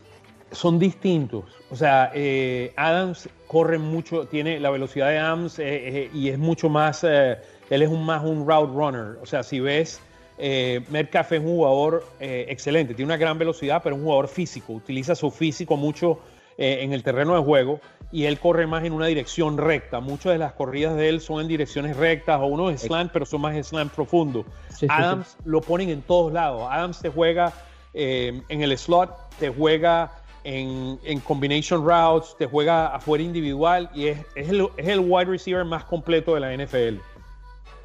son 0.53 0.79
distintos. 0.79 1.45
O 1.71 1.77
sea, 1.77 2.13
eh, 2.15 2.73
Adams 2.77 3.29
corre 3.47 3.79
mucho, 3.79 4.27
tiene 4.27 4.61
la 4.61 4.71
velocidad 4.71 5.09
de 5.09 5.19
Adams 5.19 5.59
eh, 5.59 5.65
eh, 5.65 6.11
y 6.15 6.29
es 6.29 6.39
mucho 6.39 6.69
más, 6.69 7.05
él 7.05 7.39
es 7.69 7.89
un, 7.89 8.05
más 8.05 8.23
un 8.23 8.47
route 8.47 8.73
runner. 8.73 9.19
O 9.23 9.27
sea, 9.27 9.43
si 9.43 9.61
ves, 9.61 10.01
Metcalf 10.39 11.33
es 11.33 11.41
un 11.41 11.47
jugador 11.47 12.05
excelente, 12.21 12.95
tiene 12.95 13.11
una 13.11 13.17
gran 13.17 13.39
velocidad, 13.39 13.81
pero 13.83 13.97
es 13.97 14.01
un 14.01 14.05
jugador 14.05 14.29
físico, 14.29 14.73
utiliza 14.75 15.15
su 15.15 15.31
físico 15.31 15.77
mucho 15.77 16.19
en 16.63 16.93
el 16.93 17.03
terreno 17.03 17.35
de 17.35 17.43
juego 17.43 17.81
y 18.13 18.27
él 18.27 18.39
corre 18.39 18.67
más 18.67 18.85
en 18.85 18.93
una 18.93 19.07
dirección 19.07 19.57
recta. 19.57 20.01
Muchas 20.01 20.33
de 20.33 20.39
las 20.39 20.53
corridas 20.53 20.95
de 20.97 21.09
él 21.09 21.21
son 21.21 21.41
en 21.41 21.49
direcciones 21.49 21.97
rectas 21.97 22.39
o 22.41 22.47
uno 22.47 22.71
es 22.71 22.83
slant, 22.83 23.11
pero 23.11 23.25
son 23.25 23.41
más 23.41 23.67
slant 23.67 23.91
profundo. 23.93 24.45
Adams 24.89 25.37
lo 25.45 25.63
ponen 25.63 25.89
en 25.89 26.03
todos 26.03 26.33
lados. 26.33 26.69
Adams 26.71 27.01
te 27.01 27.09
juega 27.09 27.53
en 27.95 28.45
el 28.49 28.77
slot, 28.77 29.11
te 29.39 29.49
juega 29.49 30.13
en, 30.45 31.21
combination 31.21 31.85
routes, 31.85 32.37
te 32.39 32.47
juega 32.47 32.95
afuera 32.95 33.25
individual 33.25 33.91
y 33.95 34.09
es, 34.09 34.19
es, 34.35 34.49
el, 34.49 34.69
es, 34.77 34.89
el, 34.89 35.01
wide 35.01 35.27
receiver 35.27 35.65
más 35.65 35.85
completo 35.85 36.35
de 36.35 36.41
la 36.41 36.57
NFL. 36.57 37.01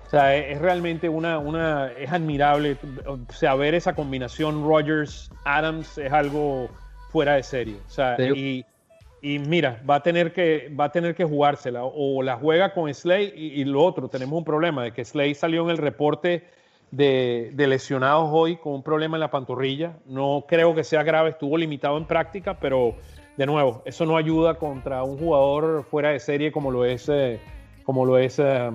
O 0.07 0.09
sea, 0.09 0.35
es, 0.35 0.59
realmente 0.59 1.09
una, 1.09 1.37
una, 1.37 1.91
es 1.91 2.11
admirable, 2.11 2.77
o 3.05 3.19
sea, 3.33 3.55
ver 3.55 3.75
esa 3.75 3.93
combinación 3.93 4.63
Rogers-Adams 4.63 5.97
es 5.97 6.11
algo 6.11 6.69
fuera 7.09 7.35
de 7.35 7.43
serie. 7.43 7.75
O 7.87 7.89
sea, 7.89 8.17
y, 8.19 8.65
y, 9.21 9.39
mira, 9.39 9.81
va 9.89 9.95
a 9.95 10.03
tener 10.03 10.33
que, 10.33 10.73
va 10.79 10.85
a 10.85 10.91
tener 10.91 11.15
que 11.15 11.23
jugársela, 11.23 11.83
o 11.83 12.21
la 12.21 12.37
juega 12.37 12.73
con 12.73 12.93
Slay 12.93 13.33
y, 13.35 13.61
y 13.61 13.65
lo 13.65 13.83
otro, 13.83 14.07
tenemos 14.07 14.37
un 14.37 14.43
problema 14.43 14.83
de 14.83 14.91
que 14.91 15.03
Slay 15.03 15.33
salió 15.35 15.63
en 15.63 15.69
el 15.69 15.77
reporte 15.77 16.43
de, 16.91 17.53
lesionados 17.55 18.29
hoy 18.31 18.57
con 18.57 18.73
un 18.73 18.83
problema 18.83 19.17
en 19.17 19.21
la 19.21 19.31
pantorrilla. 19.31 19.93
No 20.05 20.45
creo 20.47 20.75
que 20.75 20.83
sea 20.83 21.03
grave, 21.03 21.31
estuvo 21.31 21.57
limitado 21.57 21.97
en 21.97 22.05
práctica, 22.05 22.57
pero 22.59 22.95
de 23.35 23.45
nuevo, 23.45 23.81
eso 23.85 24.05
no 24.05 24.17
ayuda 24.17 24.55
contra 24.55 25.03
un 25.03 25.17
jugador 25.17 25.83
fuera 25.83 26.09
de 26.09 26.19
serie 26.19 26.51
como 26.51 26.71
lo 26.71 26.85
es, 26.85 27.07
eh, 27.09 27.39
como 27.83 28.05
lo 28.05 28.17
es 28.17 28.39
eh 28.39 28.71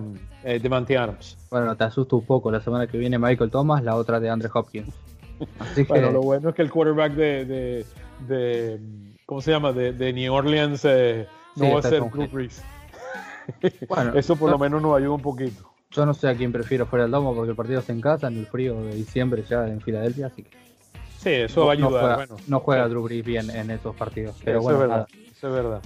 Devante 0.61 0.97
Adams. 0.97 1.39
Bueno, 1.51 1.77
te 1.77 1.85
asusto 1.85 2.17
un 2.17 2.27
poco. 2.27 2.51
La 2.51 2.61
semana 2.61 2.87
que 2.87 2.99
viene 2.99 3.19
Michael 3.19 3.51
Thomas, 3.51 3.83
la 3.83 3.97
otra 3.97 4.19
de 4.21 4.31
Andre 4.31 4.51
Hopkins. 4.53 4.93
bueno, 5.89 6.11
lo 6.11 6.23
bueno 6.23 6.51
es 6.51 6.55
que 6.55 6.63
el 6.63 6.71
quarterback 6.71 7.13
de, 7.13 7.45
de, 7.45 7.87
¿cómo 9.27 9.41
se 9.41 9.51
llama? 9.51 9.73
De, 9.73 10.13
New 10.13 10.33
Orleans 10.33 10.85
eh, 10.85 11.27
no 11.57 11.73
va 11.73 11.81
a 11.81 11.83
ser 11.83 12.03
Drew 12.11 12.29
Brees. 12.29 12.63
Bueno, 13.89 14.13
eso 14.17 14.37
por 14.37 14.51
lo 14.51 14.59
menos 14.59 14.81
nos 14.81 14.97
ayuda 14.97 15.15
un 15.15 15.21
poquito. 15.21 15.69
Yo 15.91 16.07
no 16.07 16.15
sé 16.15 16.29
a 16.29 16.35
quién 16.35 16.53
prefiero 16.53 16.87
fuera 16.87 17.05
del 17.05 17.11
domo 17.11 17.35
porque 17.35 17.51
el 17.51 17.57
partido 17.57 17.81
está 17.81 17.93
en 17.93 18.01
casa, 18.01 18.29
en 18.29 18.39
el 18.39 18.47
frío 18.47 18.81
de 18.83 18.95
diciembre 18.95 19.43
ya 19.49 19.67
en 19.67 19.81
Filadelfia, 19.81 20.27
así 20.27 20.45
que. 20.45 20.51
Sí, 21.19 21.31
eso 21.31 21.67
va 21.67 21.73
a 21.73 21.75
ayudar. 21.75 21.91
No 21.91 21.99
juega, 21.99 22.17
bueno, 22.17 22.37
no 22.47 22.61
juega 22.61 22.89
Drew 22.89 23.03
Brees 23.03 23.25
bien 23.25 23.51
en 23.51 23.71
esos 23.71 23.95
partidos. 23.97 24.37
Pero 24.45 24.59
eso 24.59 24.63
bueno, 24.63 24.83
es 24.83 24.89
verdad. 24.89 25.09
Eso 25.37 25.49
es 25.49 25.53
verdad. 25.53 25.83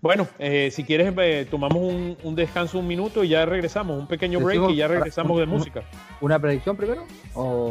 Bueno, 0.00 0.28
eh, 0.38 0.70
si 0.70 0.84
quieres, 0.84 1.12
eh, 1.18 1.46
tomamos 1.50 1.82
un, 2.22 2.34
descanso 2.36 2.78
un 2.78 2.86
minuto 2.86 3.24
y 3.24 3.30
ya 3.30 3.44
regresamos, 3.46 3.98
un 3.98 4.06
pequeño 4.06 4.38
break 4.38 4.70
y 4.70 4.76
ya 4.76 4.86
regresamos 4.86 5.38
de 5.40 5.46
música. 5.46 5.82
¿Una 6.20 6.38
predicción 6.38 6.76
primero? 6.76 7.04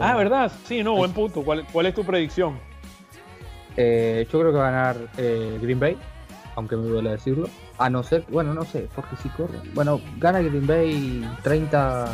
Ah, 0.01 0.15
¿verdad? 0.17 0.51
Sí, 0.65 0.83
no, 0.83 0.95
buen 0.95 1.13
punto. 1.13 1.41
¿Cuál, 1.43 1.65
cuál 1.71 1.85
es 1.85 1.93
tu 1.93 2.03
predicción? 2.03 2.59
Eh, 3.77 4.27
yo 4.31 4.39
creo 4.39 4.51
que 4.51 4.57
va 4.57 4.67
a 4.67 4.71
ganar 4.71 4.97
Green 5.15 5.79
Bay 5.79 5.97
aunque 6.55 6.75
me 6.75 6.87
duele 6.87 7.11
decirlo. 7.11 7.47
A 7.77 7.87
no 7.87 8.01
ser, 8.01 8.25
bueno, 8.29 8.51
no 8.55 8.65
sé, 8.65 8.89
porque 8.95 9.15
si 9.21 9.29
corre. 9.29 9.59
Bueno, 9.75 10.01
gana 10.17 10.41
Green 10.41 10.65
Bay 10.65 11.23
30 11.43 12.07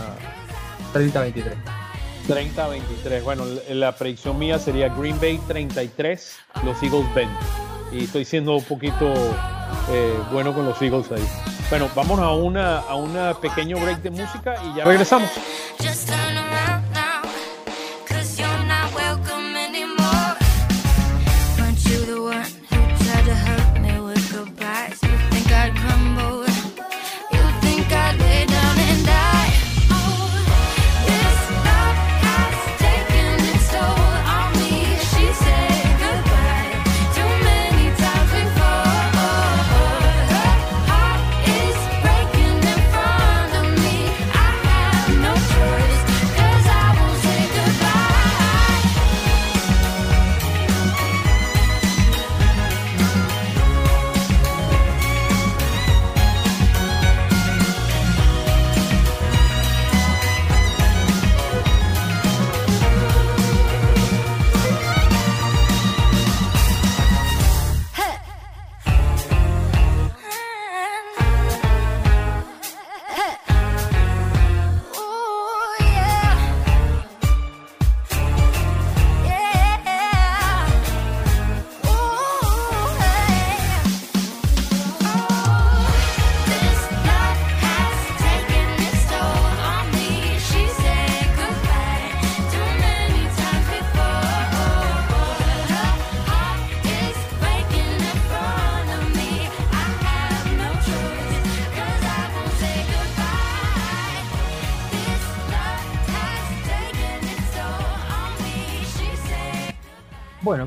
30-23. 0.94 1.56
30-23. 2.28 3.24
Bueno, 3.24 3.46
la 3.70 3.94
predicción 3.94 4.38
mía 4.38 4.60
sería 4.60 4.90
Green 4.90 5.20
Bay 5.20 5.40
33, 5.48 6.36
los 6.64 6.82
Eagles 6.84 7.14
20. 7.16 7.34
Y 7.94 8.04
estoy 8.06 8.26
siendo 8.26 8.56
un 8.56 8.64
poquito 8.64 9.14
eh, 9.92 10.14
bueno 10.32 10.54
con 10.54 10.66
los 10.66 10.82
Eagles 10.82 11.12
ahí. 11.12 11.26
Bueno, 11.70 11.90
vamos 11.96 12.20
a 12.20 12.32
una 12.32 12.80
a 12.80 12.96
una 12.96 13.34
pequeño 13.34 13.80
break 13.80 14.02
de 14.02 14.12
música 14.12 14.56
y 14.64 14.78
ya 14.78 14.84
regresamos. 14.84 15.30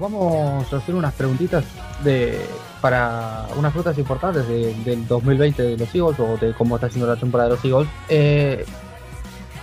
Vamos 0.09 0.73
a 0.73 0.77
hacer 0.77 0.95
unas 0.95 1.13
preguntitas 1.15 1.65
de 2.05 2.39
para 2.81 3.47
unas 3.57 3.73
frutas 3.73 3.99
importantes 3.99 4.47
del 4.47 5.07
2020 5.09 5.63
de 5.63 5.77
los 5.77 5.93
Eagles 5.95 6.21
o 6.21 6.37
de 6.37 6.53
cómo 6.55 6.77
está 6.77 6.87
haciendo 6.87 7.13
la 7.13 7.19
temporada 7.19 7.49
de 7.49 7.57
los 7.57 7.65
Eagles. 7.65 7.89
Eh, 8.09 8.65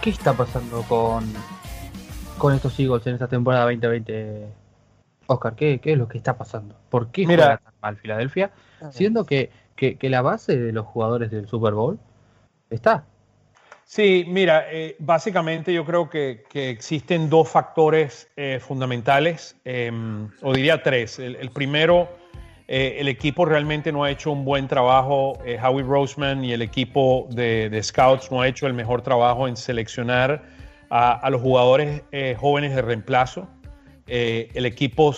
¿Qué 0.01 0.09
está 0.09 0.33
pasando 0.33 0.81
con, 0.83 1.23
con 2.37 2.53
estos 2.53 2.77
Eagles 2.77 3.07
en 3.07 3.13
esta 3.13 3.27
temporada 3.27 3.63
2020? 3.65 4.47
Oscar, 5.27 5.55
¿qué, 5.55 5.79
es 5.81 5.97
lo 5.97 6.09
que 6.09 6.17
está 6.17 6.37
pasando? 6.37 6.75
¿Por 6.89 7.07
qué 7.07 7.25
Mira, 7.25 7.57
tan 7.57 7.73
mal 7.81 7.95
Filadelfia? 7.95 8.51
Siendo 8.91 9.25
que, 9.25 9.49
que 9.77 10.09
la 10.09 10.21
base 10.21 10.57
de 10.57 10.73
los 10.73 10.85
jugadores 10.85 11.31
del 11.31 11.47
Super 11.47 11.73
Bowl 11.73 11.97
está. 12.69 13.05
Sí, 13.85 14.25
mira, 14.27 14.65
eh, 14.71 14.95
básicamente 14.99 15.73
yo 15.73 15.85
creo 15.85 16.09
que, 16.09 16.43
existen 16.53 17.29
dos 17.29 17.49
factores 17.49 18.29
eh, 18.37 18.59
fundamentales, 18.61 19.55
em, 19.65 20.29
o 20.41 20.53
diría 20.53 20.81
tres. 20.81 21.19
El, 21.19 21.49
primero, 21.51 22.09
eh, 22.67 22.97
el 22.99 23.07
equipo 23.07 23.45
realmente 23.45 23.91
no 23.91 24.03
ha 24.03 24.09
hecho 24.09 24.31
un 24.31 24.45
buen 24.45 24.67
trabajo, 24.67 25.37
Howie 25.61 25.83
Roseman 25.83 26.43
y 26.43 26.53
el 26.53 26.61
equipo 26.61 27.27
de, 27.31 27.79
Scouts 27.83 28.31
no 28.31 28.41
ha 28.41 28.47
hecho 28.47 28.67
el 28.67 28.73
mejor 28.73 29.01
trabajo 29.01 29.47
en 29.47 29.57
seleccionar 29.57 30.43
a, 30.89 31.29
los 31.29 31.41
jugadores 31.41 32.03
jóvenes 32.37 32.75
de 32.75 32.81
reemplazo. 32.81 33.47
el 34.07 34.65
equipo, 34.65 35.13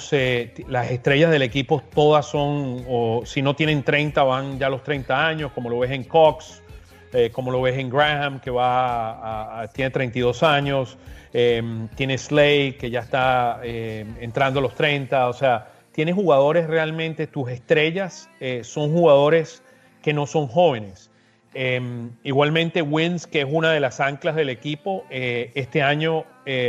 las 0.68 0.92
estrellas 0.92 1.32
del 1.32 1.44
equipo 1.44 1.84
todas 1.94 2.26
son, 2.26 2.84
o 2.90 3.22
si 3.26 3.42
no 3.42 3.56
tienen 3.56 3.84
30, 3.84 4.24
van 4.24 4.58
ya 4.58 4.68
a 4.68 4.70
los 4.70 4.84
30 4.84 5.28
años, 5.28 5.52
como 5.54 5.70
lo 5.70 5.80
ves 5.80 5.92
en 5.92 6.04
Cox. 6.04 6.62
Eh, 7.14 7.30
como 7.32 7.52
lo 7.52 7.62
ves 7.62 7.78
en 7.78 7.90
Graham, 7.90 8.40
que 8.40 8.52
va 8.52 9.62
a, 9.62 9.68
tiene 9.70 9.92
32 9.92 10.44
años, 10.44 10.98
em, 11.34 11.88
tiene 11.90 12.18
Slay, 12.18 12.74
que 12.74 12.90
ya 12.90 13.02
está 13.02 13.60
em, 13.64 14.16
entrando 14.20 14.60
a 14.60 14.62
los 14.64 14.76
30, 14.76 15.30
o 15.30 15.34
sea, 15.34 15.70
tiene 15.92 16.12
jugadores 16.12 16.68
realmente, 16.68 17.26
tus 17.28 17.50
estrellas 17.50 18.30
eh, 18.40 18.62
son 18.64 18.92
jugadores 18.92 19.64
que 20.02 20.14
no 20.14 20.28
son 20.28 20.48
jóvenes. 20.48 21.10
Em, 21.54 22.12
igualmente 22.24 22.82
Wins, 22.82 23.28
que 23.28 23.42
es 23.42 23.48
una 23.50 23.72
de 23.72 23.80
las 23.80 24.02
anclas 24.02 24.36
del 24.36 24.50
equipo, 24.50 25.06
eh, 25.10 25.52
este 25.56 25.82
año 25.82 26.26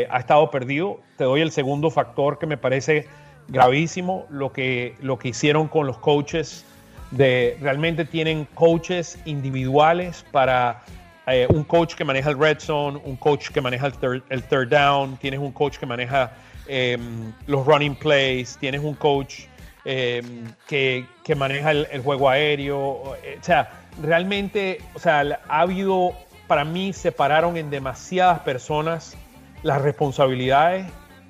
ha 0.09 0.18
estado 0.18 0.51
perdido. 0.51 1.01
Te 1.18 1.24
doy 1.24 1.43
el 1.43 1.51
segundo 1.51 1.91
factor 1.91 2.39
que 2.39 2.47
me 2.47 2.57
parece 2.57 3.07
gravísimo, 3.49 4.26
lo 4.30 4.53
que, 4.53 4.95
lo 5.01 5.18
que 5.18 5.28
hicieron 5.28 5.68
con 5.68 5.87
los 5.87 5.99
coaches 5.99 6.64
de 7.11 7.57
realmente 7.61 8.05
tienen 8.05 8.47
coaches 8.55 9.19
individuales 9.25 10.25
para 10.33 10.83
eh, 11.27 11.47
un 11.51 11.65
coach 11.65 11.95
que 11.95 12.05
maneja 12.05 12.31
el 12.31 12.39
red 12.39 12.59
zone, 12.61 13.01
un 13.05 13.17
coach 13.17 13.49
que 13.51 13.61
maneja 13.61 13.87
el 14.29 14.43
third, 14.45 14.69
down, 14.69 15.17
tienes 15.17 15.41
un 15.41 15.53
coach 15.53 15.77
que 15.79 15.87
maneja 15.87 16.33
em, 16.69 17.33
los 17.47 17.67
running 17.67 17.97
plays, 17.97 18.57
tienes 18.59 18.81
un 18.81 18.95
coach 18.95 19.47
em, 19.85 20.45
que, 20.69 21.07
maneja 21.37 21.73
el, 21.73 22.01
juego 22.03 22.29
aéreo. 22.29 22.79
O 22.79 23.17
sea, 23.41 23.71
realmente, 24.01 24.81
o 24.95 25.01
sea, 25.01 25.41
ha 25.49 25.61
habido, 25.61 26.13
para 26.47 26.65
mí, 26.65 26.93
separaron 26.93 27.57
en 27.57 27.71
demasiadas 27.71 28.41
personas 28.41 29.17
las 29.65 29.83
responsabilidades 29.83 30.87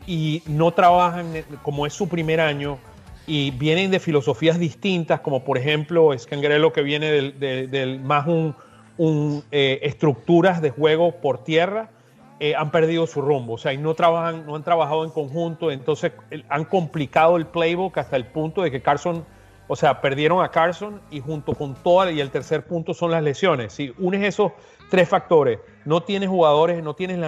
y 0.06 0.42
no 0.46 0.72
trabajan, 0.72 1.42
como 1.62 1.86
es 1.86 1.94
su 1.94 2.06
primer 2.06 2.40
año, 2.40 2.78
y 3.26 3.50
vienen 3.50 3.90
de 3.90 3.98
filosofías 3.98 4.58
distintas, 4.58 5.20
como 5.20 5.44
por 5.44 5.58
ejemplo 5.58 6.16
Scangarello 6.16 6.72
que 6.72 6.82
viene 6.82 7.10
del, 7.10 8.00
más 8.00 8.26
un, 8.26 9.44
eh, 9.50 9.80
estructuras 9.82 10.62
de 10.62 10.70
juego 10.70 11.16
por 11.20 11.42
tierra, 11.42 11.90
eh, 12.38 12.54
han 12.54 12.70
perdido 12.70 13.06
su 13.06 13.22
rumbo, 13.22 13.54
o 13.54 13.58
sea, 13.58 13.72
no 13.78 13.94
trabajan, 13.94 14.46
no 14.46 14.56
han 14.56 14.62
trabajado 14.62 15.04
en 15.04 15.10
conjunto, 15.10 15.70
entonces 15.70 16.12
han 16.50 16.64
complicado 16.66 17.36
el 17.36 17.46
playbook 17.46 17.96
hasta 17.98 18.16
el 18.16 18.26
punto 18.26 18.62
de 18.62 18.70
que 18.70 18.82
Carson, 18.82 19.24
o 19.68 19.74
sea, 19.74 20.02
perdieron 20.02 20.44
a 20.44 20.50
Carson 20.50 21.00
y 21.10 21.20
junto 21.20 21.54
con 21.54 21.74
toda, 21.74 22.12
y 22.12 22.20
el 22.20 22.30
tercer 22.30 22.66
punto 22.66 22.92
son 22.92 23.10
las 23.10 23.22
lesiones. 23.22 23.72
Si 23.72 23.92
unes 23.98 24.22
esos 24.22 24.52
tres 24.90 25.08
factores, 25.08 25.58
no 25.86 26.02
tienes 26.02 26.28
jugadores, 26.28 26.82
no 26.82 26.94
tienes 26.94 27.18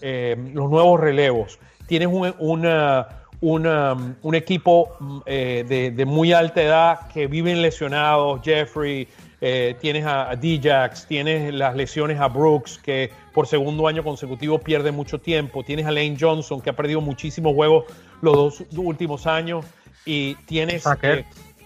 eh, 0.00 0.36
los 0.52 0.70
nuevos 0.70 1.00
relevos, 1.00 1.58
tienes 1.88 2.08
una 2.38 3.23
un 3.40 4.34
equipo 4.34 4.96
mm, 4.98 5.18
eh, 5.26 5.92
de, 5.94 6.04
muy 6.04 6.32
alta 6.32 6.62
edad 6.62 7.08
que 7.12 7.26
viven 7.26 7.62
lesionados, 7.62 8.40
Jeffrey, 8.42 9.08
eh, 9.40 9.76
tienes 9.80 10.06
a, 10.06 10.34
Djax, 10.36 11.06
tienes 11.06 11.52
las 11.52 11.76
lesiones 11.76 12.18
a 12.20 12.28
Brooks, 12.28 12.78
que 12.78 13.10
por 13.32 13.46
segundo 13.46 13.86
año 13.86 14.02
consecutivo 14.02 14.58
pierde 14.58 14.90
mucho 14.92 15.20
tiempo, 15.20 15.62
tienes 15.62 15.86
a 15.86 15.90
Lane 15.90 16.16
Johnson, 16.18 16.60
que 16.60 16.70
ha 16.70 16.76
perdido 16.76 17.00
muchísimos 17.00 17.54
juegos 17.54 17.84
los 18.22 18.34
dos 18.34 18.64
últimos 18.76 19.26
años, 19.26 19.66
y 20.06 20.34
tienes... 20.46 20.84
Eh, 21.02 21.24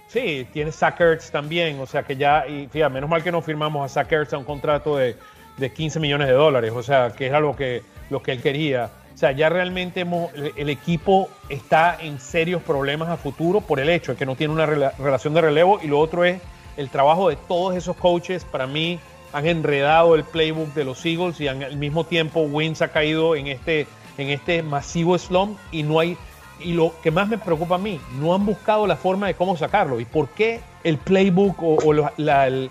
sí, 0.09 0.47
tienes 0.53 0.75
Sackers 0.75 1.31
también, 1.31 1.79
o 1.79 1.87
sea 1.87 2.03
que 2.03 2.17
ya, 2.17 2.47
y 2.47 2.67
fíjate, 2.67 2.95
menos 2.95 3.11
mal 3.11 3.23
que 3.23 3.31
no 3.31 3.43
firmamos 3.43 3.85
a 3.85 3.89
Sackers 3.89 4.33
a 4.33 4.39
un 4.39 4.45
contrato 4.45 4.97
de, 4.97 5.17
de 5.59 5.73
15 5.73 6.01
millones 6.01 6.29
de 6.29 6.35
dólares, 6.35 6.73
o 6.75 6.83
sea, 6.83 7.11
que 7.11 7.27
era 7.27 7.41
lo 7.41 7.55
que, 7.55 7.83
lo 8.11 8.23
que 8.23 8.33
él 8.33 8.43
quería. 8.43 8.91
O 9.19 9.21
sea, 9.21 9.33
ya 9.33 9.49
realmente 9.49 10.07
el 10.55 10.69
equipo 10.69 11.29
está 11.49 11.99
en 12.01 12.21
serios 12.21 12.63
problemas 12.63 13.09
a 13.09 13.17
futuro 13.17 13.61
por 13.61 13.81
el 13.81 13.89
hecho 13.89 14.13
de 14.13 14.17
que 14.17 14.25
no 14.25 14.37
tiene 14.37 14.55
una 14.55 14.65
relación 14.65 15.35
de 15.35 15.41
relevo 15.41 15.81
y 15.83 15.89
lo 15.89 15.99
otro 15.99 16.25
es 16.25 16.41
el 16.77 16.89
trabajo 16.89 17.29
de 17.29 17.35
todos 17.35 17.75
esos 17.75 17.97
coaches. 17.97 18.45
Para 18.45 18.69
mí 18.69 19.01
han 19.33 19.49
enredado 19.49 20.15
el 20.15 20.23
playbook 20.23 20.73
de 20.73 20.85
los 20.85 21.05
Eagles 21.05 21.41
y 21.41 21.49
al 21.49 21.77
mismo 21.79 22.05
tiempo 22.05 22.43
Wins 22.43 22.81
ha 22.81 22.93
caído 22.93 23.35
en 23.35 23.49
este, 23.49 23.89
en 24.19 24.29
este 24.29 24.63
masivo 24.63 25.19
slump 25.19 25.59
y 25.73 25.83
no 25.83 25.99
hay... 25.99 26.17
Y 26.61 26.75
lo 26.75 26.95
que 27.03 27.11
más 27.11 27.29
me 27.29 27.39
preocupa 27.39 27.75
a 27.75 27.79
mí, 27.79 28.01
no 28.21 28.37
han 28.37 28.47
buscado 28.47 28.87
la 28.87 28.95
forma 28.95 29.27
de 29.27 29.35
cómo 29.35 29.57
sacarlo. 29.57 29.99
¿Y 29.99 30.05
por 30.05 30.29
qué 30.29 30.61
el 30.85 30.97
playbook 30.97 31.61
o, 31.61 31.77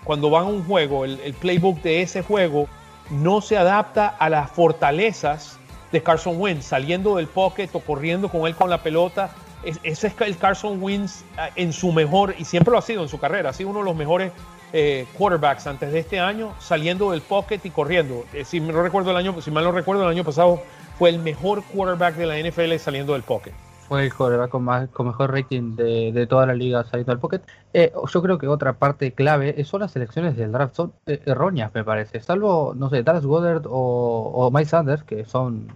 cuando 0.05 0.29
van 0.29 0.43
a 0.43 0.47
un 0.47 0.63
juego, 0.63 1.03
el 1.03 1.33
playbook 1.41 1.81
de 1.81 2.03
ese 2.03 2.21
juego 2.21 2.69
no 3.09 3.41
se 3.41 3.57
adapta 3.57 4.07
a 4.07 4.29
las 4.29 4.49
fortalezas 4.49 5.56
de 5.91 6.03
Carson 6.03 6.39
Wentz, 6.39 6.65
saliendo 6.65 7.17
del 7.17 7.27
pocket 7.27 7.69
o 7.73 7.79
corriendo 7.79 8.29
con 8.29 8.47
él 8.47 8.55
con 8.55 8.69
la 8.69 8.83
pelota. 8.83 9.31
ese 9.63 10.07
es 10.07 10.13
el 10.21 10.37
Carson 10.37 10.81
Wentz 10.81 11.23
ah, 11.37 11.49
en 11.55 11.73
su 11.73 11.91
mejor, 11.91 12.35
y 12.37 12.45
siempre 12.45 12.71
lo 12.71 12.77
ha 12.77 12.81
sido 12.81 13.03
en 13.03 13.09
su 13.09 13.19
carrera, 13.19 13.49
ha 13.49 13.53
sido 13.53 13.69
uno 13.69 13.79
de 13.79 13.85
los 13.85 13.95
mejores 13.95 14.31
eh, 14.73 15.05
quarterbacks 15.17 15.65
antes 15.67 15.91
de 15.91 15.99
este 15.99 16.19
año, 16.19 16.53
saliendo 16.59 17.11
del 17.11 17.21
pocket 17.21 17.59
y 17.63 17.69
corriendo. 17.69 18.25
Eh, 18.33 18.43
si, 18.45 18.59
no 18.59 18.81
recuerdo 18.81 19.11
el 19.11 19.17
año, 19.17 19.41
si 19.41 19.51
mal 19.51 19.63
no 19.63 19.71
recuerdo, 19.71 20.03
el 20.03 20.09
año 20.09 20.23
pasado 20.23 20.61
fue 20.97 21.09
el 21.09 21.19
mejor 21.19 21.63
quarterback 21.63 22.15
de 22.15 22.25
la 22.25 22.37
NFL 22.37 22.75
saliendo 22.77 23.13
del 23.13 23.23
pocket. 23.23 23.53
Fue 23.87 24.05
el 24.05 24.13
quarterback 24.13 24.49
con, 24.49 24.63
más, 24.63 24.89
con 24.89 25.07
mejor 25.07 25.31
rating 25.31 25.75
de, 25.75 26.27
toda 26.27 26.45
la 26.45 26.53
liga 26.53 26.83
saliendo 26.83 27.13
del 27.13 27.19
pocket. 27.19 27.41
Eh, 27.73 27.93
yo 28.13 28.21
creo 28.21 28.37
que 28.37 28.47
otra 28.47 28.73
parte 28.73 29.13
clave 29.13 29.63
son 29.63 29.81
las 29.81 29.95
elecciones 29.95 30.35
del 30.35 30.51
draft. 30.51 30.75
Son 30.75 30.93
erróneas, 31.05 31.73
me 31.73 31.83
parece. 31.83 32.19
Salvo, 32.19 32.73
no 32.75 32.89
sé, 32.89 33.03
Dallas 33.03 33.25
Goddard 33.25 33.65
o, 33.65 34.31
o 34.33 34.51
Mike 34.51 34.69
Sanders, 34.69 35.03
que 35.03 35.23
son 35.23 35.67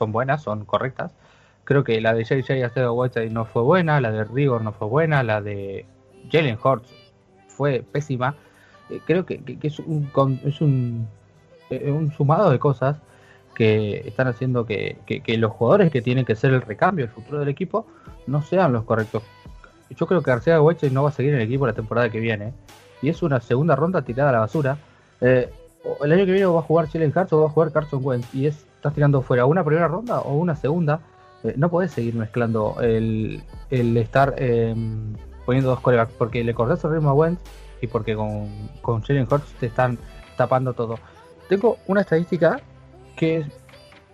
son 0.00 0.12
buenas, 0.12 0.42
son 0.42 0.64
correctas. 0.64 1.12
Creo 1.64 1.84
que 1.84 2.00
la 2.00 2.14
de 2.14 2.24
JJ 2.24 2.64
Acedo 2.64 2.94
Whiteside 2.94 3.30
no 3.30 3.44
fue 3.44 3.62
buena, 3.62 4.00
la 4.00 4.10
de 4.10 4.24
Rigor 4.24 4.62
no 4.62 4.72
fue 4.72 4.88
buena, 4.88 5.22
la 5.22 5.40
de 5.40 5.84
Jalen 6.32 6.58
Hurts 6.62 6.90
fue 7.48 7.84
pésima. 7.92 8.34
Eh, 8.88 9.00
creo 9.04 9.24
que, 9.26 9.40
es, 9.62 9.78
un, 9.78 10.10
es 10.44 10.60
un, 10.60 11.06
eh, 11.68 11.90
un, 11.92 12.10
sumado 12.12 12.50
de 12.50 12.58
cosas 12.58 12.96
que 13.54 14.02
están 14.06 14.28
haciendo 14.28 14.64
que, 14.64 14.96
los 15.38 15.52
jugadores 15.52 15.90
que 15.90 16.02
tienen 16.02 16.24
que 16.24 16.34
ser 16.34 16.52
el 16.52 16.62
recambio, 16.62 17.04
el 17.04 17.10
futuro 17.10 17.40
del 17.40 17.48
equipo, 17.48 17.86
no 18.26 18.42
sean 18.42 18.72
los 18.72 18.84
correctos. 18.84 19.22
Yo 19.90 20.06
creo 20.06 20.22
que 20.22 20.30
García 20.30 20.60
Whiteside 20.62 20.92
no 20.92 21.02
va 21.02 21.08
a 21.08 21.12
seguir 21.12 21.34
en 21.34 21.40
el 21.40 21.46
equipo 21.46 21.66
la 21.66 21.72
temporada 21.72 22.10
que 22.10 22.20
viene. 22.20 22.54
Y 23.02 23.08
es 23.08 23.22
una 23.22 23.40
segunda 23.40 23.74
ronda 23.74 24.02
tirada 24.02 24.30
a 24.30 24.32
la 24.32 24.38
basura. 24.40 24.78
Eh, 25.20 25.50
el 26.02 26.12
año 26.12 26.26
que 26.26 26.32
viene 26.32 26.46
va 26.46 26.60
a 26.60 26.62
jugar 26.62 26.88
Jalen 26.88 27.12
Hurts 27.14 27.32
o 27.32 27.40
va 27.40 27.46
a 27.46 27.50
jugar 27.50 27.72
Carson 27.72 28.00
Wentz. 28.02 28.34
Y 28.34 28.46
es 28.46 28.64
estás 28.80 28.94
tirando 28.94 29.20
fuera 29.20 29.44
una 29.44 29.62
primera 29.62 29.88
ronda 29.88 30.20
o 30.20 30.36
una 30.36 30.56
segunda, 30.56 31.00
eh, 31.44 31.52
no 31.56 31.68
podés 31.68 31.90
seguir 31.92 32.14
mezclando 32.14 32.76
el, 32.80 33.42
estar 33.70 34.34
em, 34.38 35.14
poniendo 35.44 35.68
dos 35.68 35.80
corebacks 35.80 36.14
porque 36.14 36.42
le 36.42 36.54
cortas 36.54 36.82
el 36.84 36.92
ritmo 36.92 37.10
a 37.10 37.12
Wentz 37.12 37.42
y 37.82 37.86
porque 37.86 38.16
con, 38.16 38.48
con 38.80 39.02
Jalen 39.02 39.28
Hurts 39.30 39.52
te 39.60 39.66
están 39.66 39.98
tapando 40.38 40.72
todo. 40.72 40.98
Tengo 41.50 41.76
una 41.88 42.00
estadística 42.00 42.58
que 43.20 43.36
es 43.36 43.46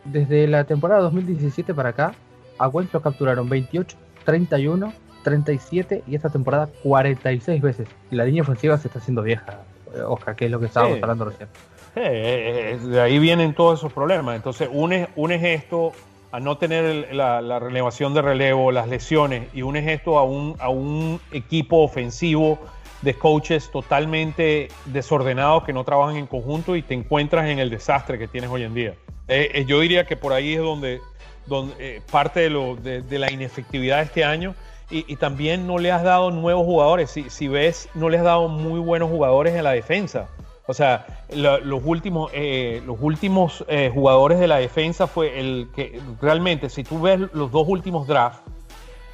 desde 0.05 0.49
la 0.49 0.65
temporada 0.65 1.01
2017 1.03 1.73
para 1.75 1.91
acá, 1.91 2.13
a 2.59 2.67
Wentz 2.67 2.93
lo 2.93 3.01
capturaron 3.01 3.49
28, 3.49 3.97
31, 4.25 4.93
37 5.23 6.03
y 6.09 6.17
esta 6.17 6.29
temporada 6.29 6.69
46 6.83 7.63
veces. 7.63 7.89
Y 8.11 8.17
la 8.17 8.25
línea 8.25 8.43
ofensiva 8.43 8.77
se 8.79 8.89
está 8.89 8.99
haciendo 8.99 9.23
vieja, 9.23 9.61
eh, 9.95 10.01
Oscar, 10.01 10.35
que 10.35 10.47
es 10.47 10.51
lo 10.51 10.59
que 10.59 10.67
estábamos 10.67 11.01
hablando 11.01 11.27
recién. 11.27 11.49
Eh, 11.95 12.79
eh, 12.83 12.87
de 12.89 13.01
ahí 13.01 13.21
vienen 13.21 13.55
todos 13.55 13.79
esos 13.79 13.93
problemas. 13.93 14.35
Entonces, 14.35 14.69
unes, 14.73 15.09
unes 15.15 15.41
esto 15.45 15.93
a 16.33 16.41
no 16.41 16.59
tener 16.59 17.15
la, 17.15 17.59
relevación 17.61 18.13
de 18.13 18.23
relevo, 18.23 18.73
las 18.73 18.89
lesiones, 18.89 19.49
y 19.55 19.63
unes 19.63 19.87
esto 19.87 20.19
a 20.19 20.25
un, 20.25 20.57
a 20.59 20.69
un 20.69 21.21
equipo 21.31 21.79
ofensivo 21.79 22.59
de 23.07 23.15
coaches 23.15 23.71
totalmente 23.71 24.67
desordenados 24.87 25.63
que 25.63 25.73
no 25.73 25.85
trabajan 25.85 26.17
en 26.17 26.27
conjunto 26.27 26.75
y 26.75 26.83
te 26.83 26.93
encuentras 26.93 27.49
en 27.49 27.61
el 27.61 27.71
desastre 27.71 28.19
que 28.19 28.27
tienes 28.27 28.51
hoy 28.51 28.65
en 28.65 28.75
día. 28.75 28.95
Eh, 29.29 29.65
yo 29.69 29.79
diría 29.79 30.07
que 30.07 30.17
por 30.17 30.33
ahí 30.33 30.55
es 30.55 30.61
donde, 30.61 31.01
donde, 31.47 31.75
eh, 31.79 32.03
parte 32.11 32.41
de, 32.41 32.51
lo, 32.51 32.75
de, 32.75 33.19
la 33.19 33.31
inefectividad 33.31 33.99
de 33.99 34.03
este 34.03 34.25
año. 34.25 34.57
Y, 34.91 35.17
también 35.17 35.67
no 35.67 35.79
le 35.79 35.91
has 35.91 36.05
dado 36.05 36.31
nuevos 36.31 36.65
jugadores. 36.65 37.11
Si, 37.11 37.31
si, 37.31 37.49
ves, 37.49 37.89
no 37.95 38.09
le 38.09 38.19
has 38.19 38.25
dado 38.25 38.49
muy 38.49 38.79
buenos 38.79 39.09
jugadores 39.09 39.55
en 39.55 39.65
la 39.65 39.73
defensa. 39.73 40.29
O 40.69 40.75
sea, 40.75 41.07
los 41.29 41.83
últimos, 41.85 42.31
eh, 42.35 42.83
los 42.87 42.97
últimos 43.01 43.65
eh, 43.69 43.91
jugadores 43.93 44.41
de 44.41 44.49
la 44.49 44.57
defensa 44.57 45.07
fue 45.07 45.39
el 45.39 45.69
que 45.75 46.01
realmente, 46.21 46.71
si 46.71 46.83
tú 46.83 47.01
ves 47.01 47.21
los 47.33 47.53
dos 47.53 47.67
últimos 47.69 48.09
drafts, 48.09 48.41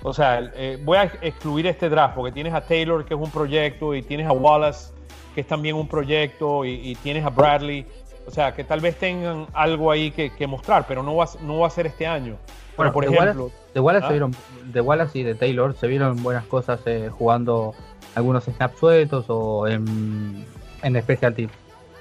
o 0.02 0.12
sea, 0.12 0.52
voy 0.84 0.98
a 0.98 1.04
excluir 1.22 1.66
este 1.66 1.88
draft 1.88 2.14
porque 2.14 2.32
tienes 2.32 2.54
a 2.54 2.60
Taylor, 2.60 3.04
que 3.04 3.14
es 3.14 3.20
un 3.20 3.30
proyecto, 3.30 3.94
y 3.94 4.02
tienes 4.02 4.26
a 4.26 4.32
Wallace, 4.32 4.92
que 5.34 5.42
es 5.42 5.46
también 5.46 5.76
un 5.76 5.88
proyecto, 5.88 6.64
y 6.64 6.96
tienes 7.02 7.24
a 7.24 7.30
Bradley. 7.30 7.86
O 8.26 8.30
sea, 8.30 8.54
que 8.54 8.64
tal 8.64 8.80
vez 8.80 8.96
tengan 8.96 9.46
algo 9.52 9.90
ahí 9.90 10.10
que, 10.10 10.46
mostrar, 10.46 10.86
pero 10.86 11.02
no 11.02 11.16
va, 11.16 11.28
no 11.42 11.60
va 11.60 11.66
a 11.66 11.70
ser 11.70 11.86
este 11.86 12.06
año. 12.06 12.36
Bueno, 12.76 12.92
por 12.92 13.04
ejemplo. 13.04 13.50
de 13.74 13.80
Wallace, 13.80 14.06
¿ah? 14.06 14.10
vieron, 14.10 14.34
de 14.64 14.80
Wallace 14.80 15.18
y 15.18 15.22
de 15.22 15.34
Taylor 15.34 15.74
se 15.74 15.86
vieron 15.86 16.22
buenas 16.22 16.46
cosas 16.46 16.80
eh, 16.86 17.10
jugando 17.10 17.74
algunos 18.14 18.44
snaps 18.44 18.78
sueltos 18.78 19.26
o 19.28 19.66
en, 19.66 20.44
en 20.82 21.02
Special 21.02 21.34
Team. 21.34 21.50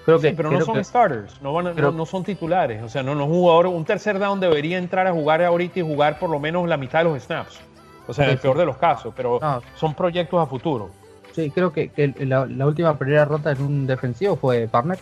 Creo 0.05 0.19
que, 0.19 0.31
pero 0.31 0.49
no 0.49 0.61
son 0.61 0.83
starters, 0.83 1.39
no, 1.41 1.61
no, 1.61 2.05
son 2.05 2.23
titulares. 2.23 2.81
O 2.81 2.89
sea, 2.89 3.03
no, 3.03 3.13
no 3.13 3.27
jugador, 3.27 3.67
un 3.67 3.85
tercer 3.85 4.17
down 4.17 4.39
debería 4.39 4.77
entrar 4.77 5.05
a 5.05 5.11
jugar 5.11 5.43
ahorita 5.43 5.79
y 5.79 5.83
jugar 5.83 6.17
por 6.17 6.29
lo 6.29 6.39
menos 6.39 6.67
la 6.67 6.77
mitad 6.77 6.99
de 6.99 7.05
los 7.05 7.21
snaps. 7.21 7.59
O 8.07 8.13
sea, 8.13 8.25
en 8.25 8.31
el 8.31 8.37
peor 8.39 8.57
de 8.57 8.65
los 8.65 8.77
casos, 8.77 9.13
pero 9.15 9.39
son 9.75 9.93
proyectos 9.93 10.39
a 10.41 10.45
futuro. 10.45 10.89
Sí, 11.33 11.49
creo 11.49 11.71
que, 11.71 11.91
la, 12.19 12.45
la, 12.45 12.65
última 12.65 12.97
primera 12.97 13.23
rota 13.25 13.51
en 13.51 13.61
un 13.61 13.87
defensivo 13.87 14.35
fue 14.35 14.67
Barnett 14.67 14.99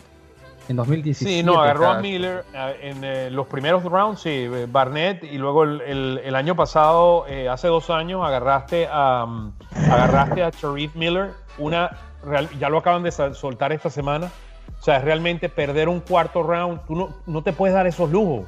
en 0.69 0.75
2017. 0.75 1.31
Sí, 1.31 1.43
no, 1.43 1.59
agarró 1.59 1.89
a 1.89 1.99
Miller 1.99 2.45
en 2.81 3.03
eh, 3.03 3.29
los 3.31 3.47
primeros 3.47 3.83
rounds, 3.83 4.21
sí, 4.21 4.29
eh, 4.29 4.67
Barnett, 4.69 5.23
y 5.23 5.37
luego 5.37 5.63
el, 5.63 6.35
año 6.35 6.55
pasado, 6.55 7.25
eh, 7.27 7.49
hace 7.49 7.67
dos 7.67 7.89
años, 7.89 8.23
agarraste 8.23 8.87
a, 8.89 9.25
um, 9.25 9.51
agarraste 9.91 10.43
a 10.43 10.51
Sharif 10.51 10.95
Miller, 10.95 11.31
una, 11.57 11.97
ya 12.59 12.69
lo 12.69 12.77
acaban 12.77 13.01
de 13.01 13.11
soltar 13.11 13.73
esta 13.73 13.89
semana, 13.89 14.29
o 14.79 14.83
sea, 14.83 14.99
realmente 14.99 15.49
perder 15.49 15.89
un 15.89 15.99
cuarto 16.01 16.43
round, 16.43 16.85
tú 16.85 16.95
no, 16.95 17.09
no 17.25 17.41
te 17.41 17.51
puedes 17.51 17.73
dar 17.73 17.87
esos 17.87 18.09
lujos. 18.11 18.47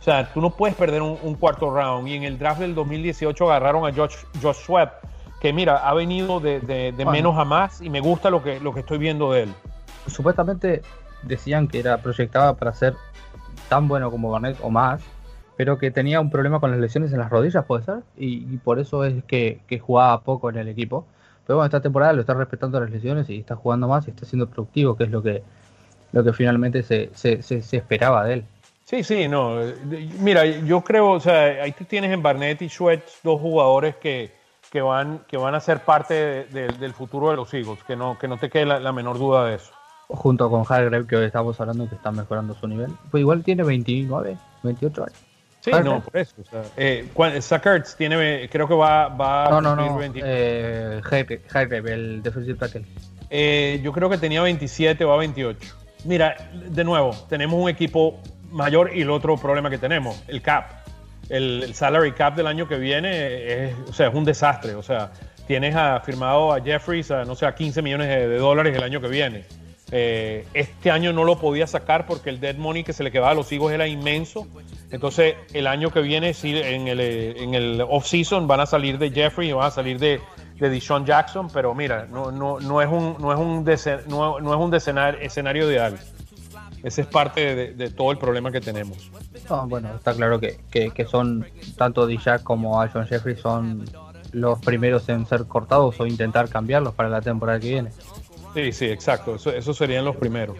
O 0.00 0.02
sea, 0.02 0.32
tú 0.32 0.40
no 0.40 0.50
puedes 0.50 0.76
perder 0.76 1.02
un, 1.02 1.34
cuarto 1.34 1.70
round. 1.70 2.08
Y 2.08 2.14
en 2.14 2.24
el 2.24 2.38
draft 2.38 2.60
del 2.60 2.74
2018 2.74 3.50
agarraron 3.50 3.86
a 3.86 3.92
Josh, 3.92 4.16
Josh 4.40 4.56
Sweat, 4.56 4.92
que 5.40 5.52
mira, 5.52 5.76
ha 5.76 5.94
venido 5.94 6.40
de, 6.40 6.60
de, 6.60 7.04
menos 7.06 7.36
a 7.36 7.44
más 7.44 7.80
y 7.80 7.90
me 7.90 8.00
gusta 8.00 8.30
lo 8.30 8.42
que, 8.42 8.60
lo 8.60 8.72
que 8.72 8.80
estoy 8.80 8.98
viendo 8.98 9.32
de 9.32 9.44
él. 9.44 9.54
Supuestamente 10.06 10.82
decían 11.22 11.68
que 11.68 11.80
era 11.80 11.98
proyectada 11.98 12.54
para 12.54 12.72
ser 12.72 12.94
tan 13.68 13.88
bueno 13.88 14.10
como 14.10 14.30
Barnett 14.30 14.58
o 14.62 14.70
más, 14.70 15.02
pero 15.56 15.78
que 15.78 15.90
tenía 15.90 16.20
un 16.20 16.30
problema 16.30 16.60
con 16.60 16.70
las 16.70 16.80
lesiones 16.80 17.12
en 17.12 17.18
las 17.18 17.30
rodillas, 17.30 17.64
puede 17.64 17.84
ser, 17.84 18.02
y, 18.16 18.56
por 18.58 18.78
eso 18.78 19.04
es 19.04 19.24
que, 19.24 19.60
jugaba 19.84 20.22
poco 20.22 20.50
en 20.50 20.56
el 20.56 20.68
equipo. 20.68 21.06
Pero 21.46 21.56
bueno, 21.56 21.66
esta 21.66 21.80
temporada 21.80 22.12
lo 22.12 22.20
está 22.20 22.34
respetando 22.34 22.78
las 22.78 22.90
lesiones 22.90 23.28
y 23.30 23.38
está 23.38 23.56
jugando 23.56 23.88
más 23.88 24.06
y 24.06 24.10
está 24.10 24.24
siendo 24.26 24.48
productivo, 24.48 24.96
que 24.96 25.04
es 25.04 25.10
lo 25.10 25.22
que, 25.22 25.42
lo 26.12 26.22
que 26.22 26.32
finalmente 26.32 26.82
se, 26.82 27.10
se, 27.14 27.42
se, 27.42 27.76
esperaba 27.76 28.24
de 28.24 28.34
él. 28.34 28.44
Sí, 28.88 29.04
sí, 29.04 29.28
no. 29.28 29.60
Mira, 30.20 30.46
yo 30.46 30.80
creo, 30.82 31.10
o 31.10 31.20
sea, 31.20 31.62
ahí 31.62 31.72
tú 31.72 31.84
tienes 31.84 32.10
en 32.10 32.22
Barnett 32.22 32.62
y 32.62 32.68
Schwetz 32.68 33.20
dos 33.22 33.40
jugadores 33.40 33.96
que, 33.96 34.32
que, 34.70 34.80
van, 34.80 35.24
que 35.28 35.36
van 35.36 35.54
a 35.54 35.60
ser 35.60 35.80
parte 35.80 36.44
del 36.44 36.94
futuro 36.94 37.30
de 37.30 37.36
los 37.36 37.52
Eagles, 37.52 37.84
que 37.84 37.96
no, 37.96 38.18
que 38.18 38.28
no 38.28 38.38
te 38.38 38.48
quede 38.48 38.64
la 38.64 38.92
menor 38.92 39.18
duda 39.18 39.44
de 39.44 39.56
eso 39.56 39.72
junto 40.08 40.50
con 40.50 40.64
Hargrave, 40.68 41.06
que 41.06 41.16
hoy 41.16 41.26
estamos 41.26 41.60
hablando 41.60 41.88
que 41.88 41.94
está 41.94 42.10
mejorando 42.10 42.54
su 42.54 42.66
nivel. 42.66 42.92
Pues 43.10 43.20
igual 43.20 43.42
tiene 43.42 43.62
29, 43.62 44.36
28 44.62 45.02
años. 45.02 45.18
Sí, 45.60 45.70
no, 45.84 46.00
por 46.00 46.16
eso. 46.16 46.34
O 46.40 46.44
sea, 46.44 46.62
eh, 46.76 47.08
tiene, 47.96 48.48
creo 48.48 48.68
que 48.68 48.74
va, 48.74 49.08
va 49.08 49.50
no, 49.50 49.60
no, 49.60 49.76
no, 49.76 50.00
eh, 50.02 51.00
Hargrave, 51.52 51.92
el 51.92 52.22
defensive 52.22 52.58
tackle. 52.58 52.84
Eh, 53.28 53.80
yo 53.82 53.92
creo 53.92 54.08
que 54.08 54.18
tenía 54.18 54.40
27 54.40 55.04
o 55.04 55.12
a 55.12 55.16
28. 55.18 55.74
Mira, 56.04 56.36
de 56.52 56.84
nuevo, 56.84 57.10
tenemos 57.28 57.60
un 57.60 57.68
equipo 57.68 58.18
mayor 58.50 58.90
y 58.94 59.02
el 59.02 59.10
otro 59.10 59.36
problema 59.36 59.70
que 59.70 59.78
tenemos, 59.78 60.22
el 60.28 60.42
cap. 60.42 60.70
El, 61.28 61.74
salary 61.74 62.12
cap 62.12 62.34
del 62.36 62.46
año 62.46 62.66
que 62.66 62.76
viene 62.76 63.66
es, 63.66 63.74
o 63.88 63.92
sea, 63.92 64.08
es 64.08 64.14
un 64.14 64.24
desastre. 64.24 64.74
O 64.74 64.82
sea, 64.82 65.12
tienes 65.46 65.74
a, 65.76 66.00
firmado 66.00 66.52
a 66.52 66.60
Jeffries 66.60 67.10
a, 67.10 67.24
no 67.24 67.34
sé, 67.34 67.46
a 67.46 67.54
15 67.54 67.82
millones 67.82 68.08
de 68.08 68.38
dólares 68.38 68.76
el 68.76 68.82
año 68.82 69.00
que 69.00 69.08
viene. 69.08 69.44
Eh, 69.90 70.46
este 70.52 70.90
año 70.90 71.12
no 71.14 71.24
lo 71.24 71.38
podía 71.38 71.66
sacar 71.66 72.06
porque 72.06 72.28
el 72.28 72.40
dead 72.40 72.56
money 72.56 72.84
que 72.84 72.92
se 72.92 73.02
le 73.02 73.10
quedaba 73.10 73.30
a 73.30 73.34
los 73.34 73.50
hijos 73.52 73.72
era 73.72 73.86
inmenso. 73.86 74.46
Entonces, 74.90 75.34
el 75.52 75.66
año 75.66 75.90
que 75.90 76.00
viene, 76.00 76.34
sí, 76.34 76.58
en 76.58 76.88
el, 76.88 77.00
en 77.00 77.54
el 77.54 77.80
off-season 77.80 78.46
van 78.46 78.60
a 78.60 78.66
salir 78.66 78.98
de 78.98 79.10
Jeffrey 79.10 79.48
y 79.48 79.52
van 79.52 79.66
a 79.66 79.70
salir 79.70 79.98
de, 79.98 80.20
de 80.58 80.70
Deshaun 80.70 81.06
Jackson, 81.06 81.48
pero 81.52 81.74
mira, 81.74 82.06
no, 82.10 82.30
no, 82.30 82.60
no 82.60 82.82
es 82.82 82.88
un, 82.88 83.16
no 83.18 83.32
es 83.32 83.38
un, 83.38 83.64
no, 84.08 84.38
es 84.38 84.60
un 84.60 84.74
escenario 84.74 85.70
ideal. 85.70 85.98
Ese 86.82 87.02
es 87.02 87.06
parte 87.06 87.74
de, 87.74 87.90
todo 87.90 88.12
el 88.12 88.18
problema 88.18 88.52
que 88.52 88.60
tenemos. 88.60 89.10
bueno, 89.66 89.94
está 89.94 90.14
claro 90.14 90.38
que, 90.40 90.58
que, 90.70 91.04
son 91.06 91.46
tanto 91.76 92.06
Dijak 92.06 92.42
como 92.42 92.86
John 92.88 93.06
Jeffrey 93.06 93.36
son 93.36 93.84
los 94.32 94.58
primeros 94.60 95.08
en 95.08 95.26
ser 95.26 95.46
cortados 95.46 95.98
o 96.00 96.06
intentar 96.06 96.48
cambiarlos 96.48 96.94
para 96.94 97.08
la 97.08 97.20
temporada 97.20 97.58
que 97.58 97.68
viene. 97.68 97.90
Sí, 98.54 98.72
sí, 98.72 98.86
exacto. 98.86 99.36
Eso, 99.36 99.50
esos 99.50 99.76
serían 99.76 100.04
los 100.04 100.16
primeros. 100.16 100.56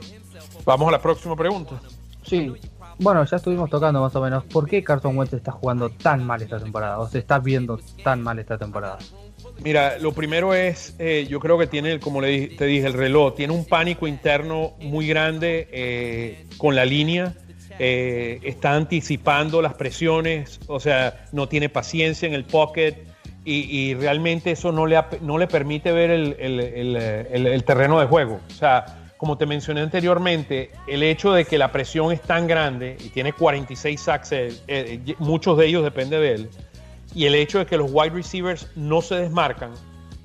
Vamos 0.64 0.88
a 0.88 0.92
la 0.92 1.00
próxima 1.00 1.36
pregunta. 1.36 1.80
Sí. 2.22 2.52
Bueno, 2.98 3.24
ya 3.24 3.36
estuvimos 3.36 3.70
tocando 3.70 4.00
más 4.00 4.14
o 4.16 4.20
menos. 4.20 4.44
¿Por 4.44 4.68
qué 4.68 4.82
Carson 4.82 5.16
Wentz 5.16 5.32
está 5.32 5.52
jugando 5.52 5.88
tan 5.88 6.24
mal 6.24 6.42
esta 6.42 6.58
temporada? 6.58 6.98
¿O 6.98 7.08
se 7.08 7.18
está 7.18 7.38
viendo 7.38 7.78
tan 8.02 8.22
mal 8.22 8.38
esta 8.38 8.58
temporada? 8.58 8.98
Mira, 9.62 9.98
lo 9.98 10.12
primero 10.12 10.54
es, 10.54 10.94
eh, 10.98 11.26
yo 11.28 11.40
creo 11.40 11.58
que 11.58 11.66
tiene, 11.66 11.98
como 11.98 12.20
le 12.20 12.48
te 12.48 12.66
dije, 12.66 12.86
el 12.86 12.92
reloj, 12.92 13.34
tiene 13.34 13.52
un 13.52 13.64
pánico 13.64 14.06
interno 14.06 14.74
muy 14.80 15.08
grande 15.08 15.68
eh, 15.72 16.46
con 16.56 16.76
la 16.76 16.84
línea. 16.84 17.34
Eh, 17.80 18.40
está 18.42 18.74
anticipando 18.74 19.62
las 19.62 19.74
presiones, 19.74 20.58
o 20.66 20.80
sea, 20.80 21.26
no 21.32 21.48
tiene 21.48 21.68
paciencia 21.68 22.26
en 22.26 22.34
el 22.34 22.44
pocket, 22.44 22.96
y, 23.50 23.94
realmente 23.94 24.50
eso 24.50 24.72
no 24.72 24.86
le, 24.86 25.02
no 25.22 25.38
le 25.38 25.46
permite 25.46 25.90
ver 25.90 26.10
el, 26.10 27.64
terreno 27.64 27.98
de 27.98 28.06
juego. 28.06 28.40
O 28.46 28.52
sea, 28.52 29.10
como 29.16 29.38
te 29.38 29.46
mencioné 29.46 29.80
anteriormente, 29.80 30.70
el 30.86 31.02
hecho 31.02 31.32
de 31.32 31.46
que 31.46 31.56
la 31.56 31.72
presión 31.72 32.12
es 32.12 32.20
tan 32.20 32.46
grande 32.46 32.98
y 33.02 33.08
tiene 33.08 33.32
46 33.32 34.00
sacks, 34.00 34.32
eh, 34.32 35.00
muchos 35.18 35.56
de 35.56 35.66
ellos 35.66 35.82
depende 35.82 36.18
de 36.18 36.34
él, 36.34 36.50
y 37.18 37.26
el 37.26 37.34
hecho 37.34 37.58
de 37.58 37.66
que 37.66 37.76
los 37.76 37.90
wide 37.92 38.10
receivers 38.10 38.70
no 38.76 39.02
se 39.02 39.16
desmarcan, 39.16 39.72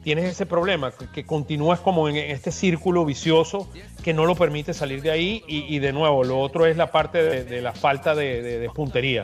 tienes 0.04 0.26
ese 0.26 0.46
problema, 0.46 0.94
que, 1.12 1.26
continúas 1.26 1.80
como 1.80 2.08
en 2.08 2.18
este 2.18 2.52
círculo 2.52 3.04
vicioso 3.04 3.68
que 4.04 4.14
no 4.14 4.26
lo 4.26 4.36
permite 4.36 4.76
salir 4.76 5.02
de 5.02 5.10
ahí 5.10 5.44
y, 5.48 5.80
de 5.80 5.92
nuevo, 5.92 6.24
lo 6.24 6.40
otro 6.40 6.68
es 6.68 6.78
la 6.78 6.92
parte 6.92 7.44
de, 7.44 7.62
la 7.62 7.72
falta 7.72 8.14
de 8.14 8.70
puntería. 8.76 9.24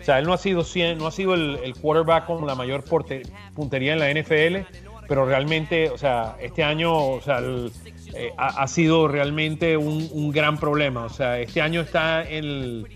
O 0.00 0.04
sea, 0.04 0.18
él 0.20 0.26
no 0.26 0.32
ha 0.32 0.38
sido, 0.38 0.64
no 0.96 1.06
ha 1.06 1.10
sido 1.10 1.34
el, 1.34 1.74
quarterback 1.74 2.26
con 2.26 2.46
la 2.46 2.54
mayor 2.54 2.84
puntería 3.54 3.94
en 3.94 3.98
la 3.98 4.12
NFL, 4.12 4.76
pero 5.08 5.24
realmente, 5.26 5.90
o 5.90 5.98
sea, 5.98 6.36
este 6.40 6.62
año 6.62 6.94
o 6.94 7.20
sea, 7.20 7.40
eh, 8.14 8.32
ha, 8.36 8.68
sido 8.68 9.08
realmente 9.08 9.76
un, 9.76 10.30
gran 10.30 10.58
problema. 10.58 11.04
O 11.04 11.08
sea, 11.08 11.40
este 11.40 11.60
año 11.60 11.80
está 11.80 12.22
en, 12.22 12.86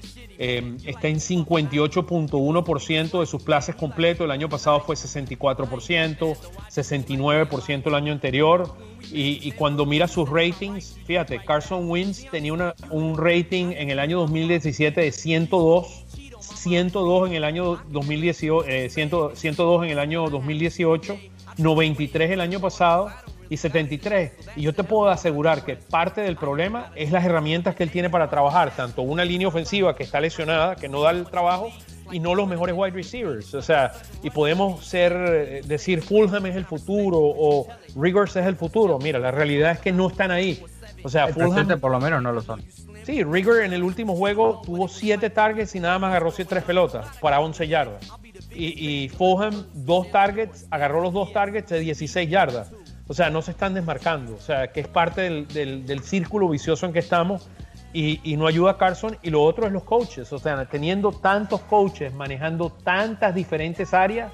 eh, 0.45 0.77
está 0.85 1.07
en 1.07 1.19
58.1% 1.19 3.21
de 3.21 3.27
sus 3.27 3.45
plazas 3.45 3.77
completos. 3.77 4.25
El 4.25 4.33
año 4.33 4.49
pasado 4.49 4.81
fue 4.81 4.97
64%, 4.97 6.37
69% 6.69 7.87
el 7.87 7.95
año 7.95 8.13
anterior. 8.13 8.75
Y, 9.13 9.53
cuando 9.53 9.87
mira 9.87 10.09
sus 10.09 10.29
ratings, 10.29 10.99
fíjate, 11.05 11.39
Carson 11.45 11.89
Wentz 11.89 12.29
tenía 12.29 12.53
una, 12.53 12.75
un 12.91 13.17
rating 13.17 13.67
en 13.77 13.91
el 13.91 14.01
año 14.01 14.19
2017 14.19 15.01
de 15.01 15.13
102 15.13 16.07
102 16.41 17.29
en 17.29 17.37
el 17.37 17.45
año 17.45 17.81
2018, 17.91 18.91
102 18.91 19.83
eh, 19.83 19.87
en 19.87 19.93
el 19.93 19.99
año 20.01 20.29
2018, 20.29 21.19
93 21.59 22.31
el 22.33 22.41
año 22.41 22.59
pasado 22.59 23.13
y 23.53 23.59
73. 23.59 24.33
Y 24.57 24.63
yo 24.63 24.73
te 24.73 24.83
puedo 24.83 25.11
asegurar 25.11 25.63
que 25.63 25.77
parte 25.77 26.23
del 26.23 26.37
problema 26.37 26.91
es 26.95 27.13
las 27.13 27.23
herramientas 27.25 27.75
que 27.75 27.83
él 27.83 27.91
tiene 27.91 28.09
para 28.09 28.31
trabajar, 28.31 28.75
tanto 28.75 29.03
una 29.03 29.27
línea 29.27 29.47
ofensiva 29.47 29.95
que 29.95 30.05
está 30.05 30.21
lesionada, 30.21 30.75
que 30.77 30.89
no 30.89 31.03
da 31.03 31.11
el 31.11 31.27
trabajo, 31.27 31.71
y 32.11 32.19
no 32.19 32.35
los 32.35 32.49
mejores 32.49 32.75
wide 32.77 32.93
receivers. 32.93 33.53
O 33.55 33.61
sea, 33.61 33.93
y 34.23 34.31
podemos 34.31 34.87
ser, 34.87 35.13
eh, 35.13 35.61
decir 35.67 36.01
Fulham 36.01 36.47
es 36.47 36.57
el 36.57 36.65
futuro 36.65 37.19
o 37.21 37.67
Rigors 37.95 38.37
es 38.37 38.47
el 38.47 38.57
futuro. 38.57 38.99
Mira, 38.99 39.19
la 39.19 39.31
realidad 39.31 39.73
es 39.73 39.81
que 39.81 39.93
no 39.93 40.09
están 40.09 40.31
ahí. 40.31 40.63
O 41.05 41.11
sea, 41.11 41.29
Fulham. 41.29 41.79
por 41.79 41.91
lo 41.91 42.01
menos 42.01 42.23
no 42.23 42.33
lo 42.33 42.41
son. 42.41 42.63
Sí, 43.05 43.23
Rigor 43.23 43.63
en 43.63 43.75
el 43.75 43.83
último 43.83 44.17
juego 44.17 44.63
tuvo 44.65 44.89
siete 44.89 45.29
targets 45.29 45.75
y 45.75 45.81
nada 45.81 45.99
más 45.99 46.11
agarró 46.11 46.33
tres 46.33 46.63
pelotas 46.63 47.07
para 47.19 47.41
11 47.41 47.69
yardas. 47.69 48.09
Y, 48.55 49.05
y 49.05 49.09
Fulham, 49.11 49.67
dos 49.75 50.11
targets, 50.11 50.67
agarró 50.71 51.03
los 51.03 51.13
dos 51.13 51.33
targets 51.33 51.69
de 51.69 51.81
16 51.81 52.31
yardas. 52.31 52.71
O 53.13 53.15
sea, 53.15 53.29
no 53.29 53.43
se 53.43 53.51
están 53.51 53.75
desmarcando. 53.75 54.35
O 54.35 54.41
sea, 54.41 54.73
que 54.73 54.81
es 54.81 54.89
parte 54.89 55.21
del, 55.21 56.01
círculo 56.03 56.49
vicioso 56.49 56.87
en 56.87 56.95
que 56.95 57.01
estamos. 57.01 57.47
y, 57.93 58.37
no 58.39 58.47
ayuda 58.47 58.71
a 58.71 58.79
Carson. 58.79 59.19
Y 59.23 59.29
lo 59.29 59.43
otro 59.43 59.67
es 59.67 59.73
los 59.73 59.85
coaches, 59.85 60.33
o 60.33 60.39
sea, 60.39 60.65
teniendo 60.65 61.13
tantos 61.13 61.61
coaches, 61.61 62.15
manejando 62.15 62.71
tantas 62.71 63.35
diferentes 63.35 63.93
áreas, 63.93 64.33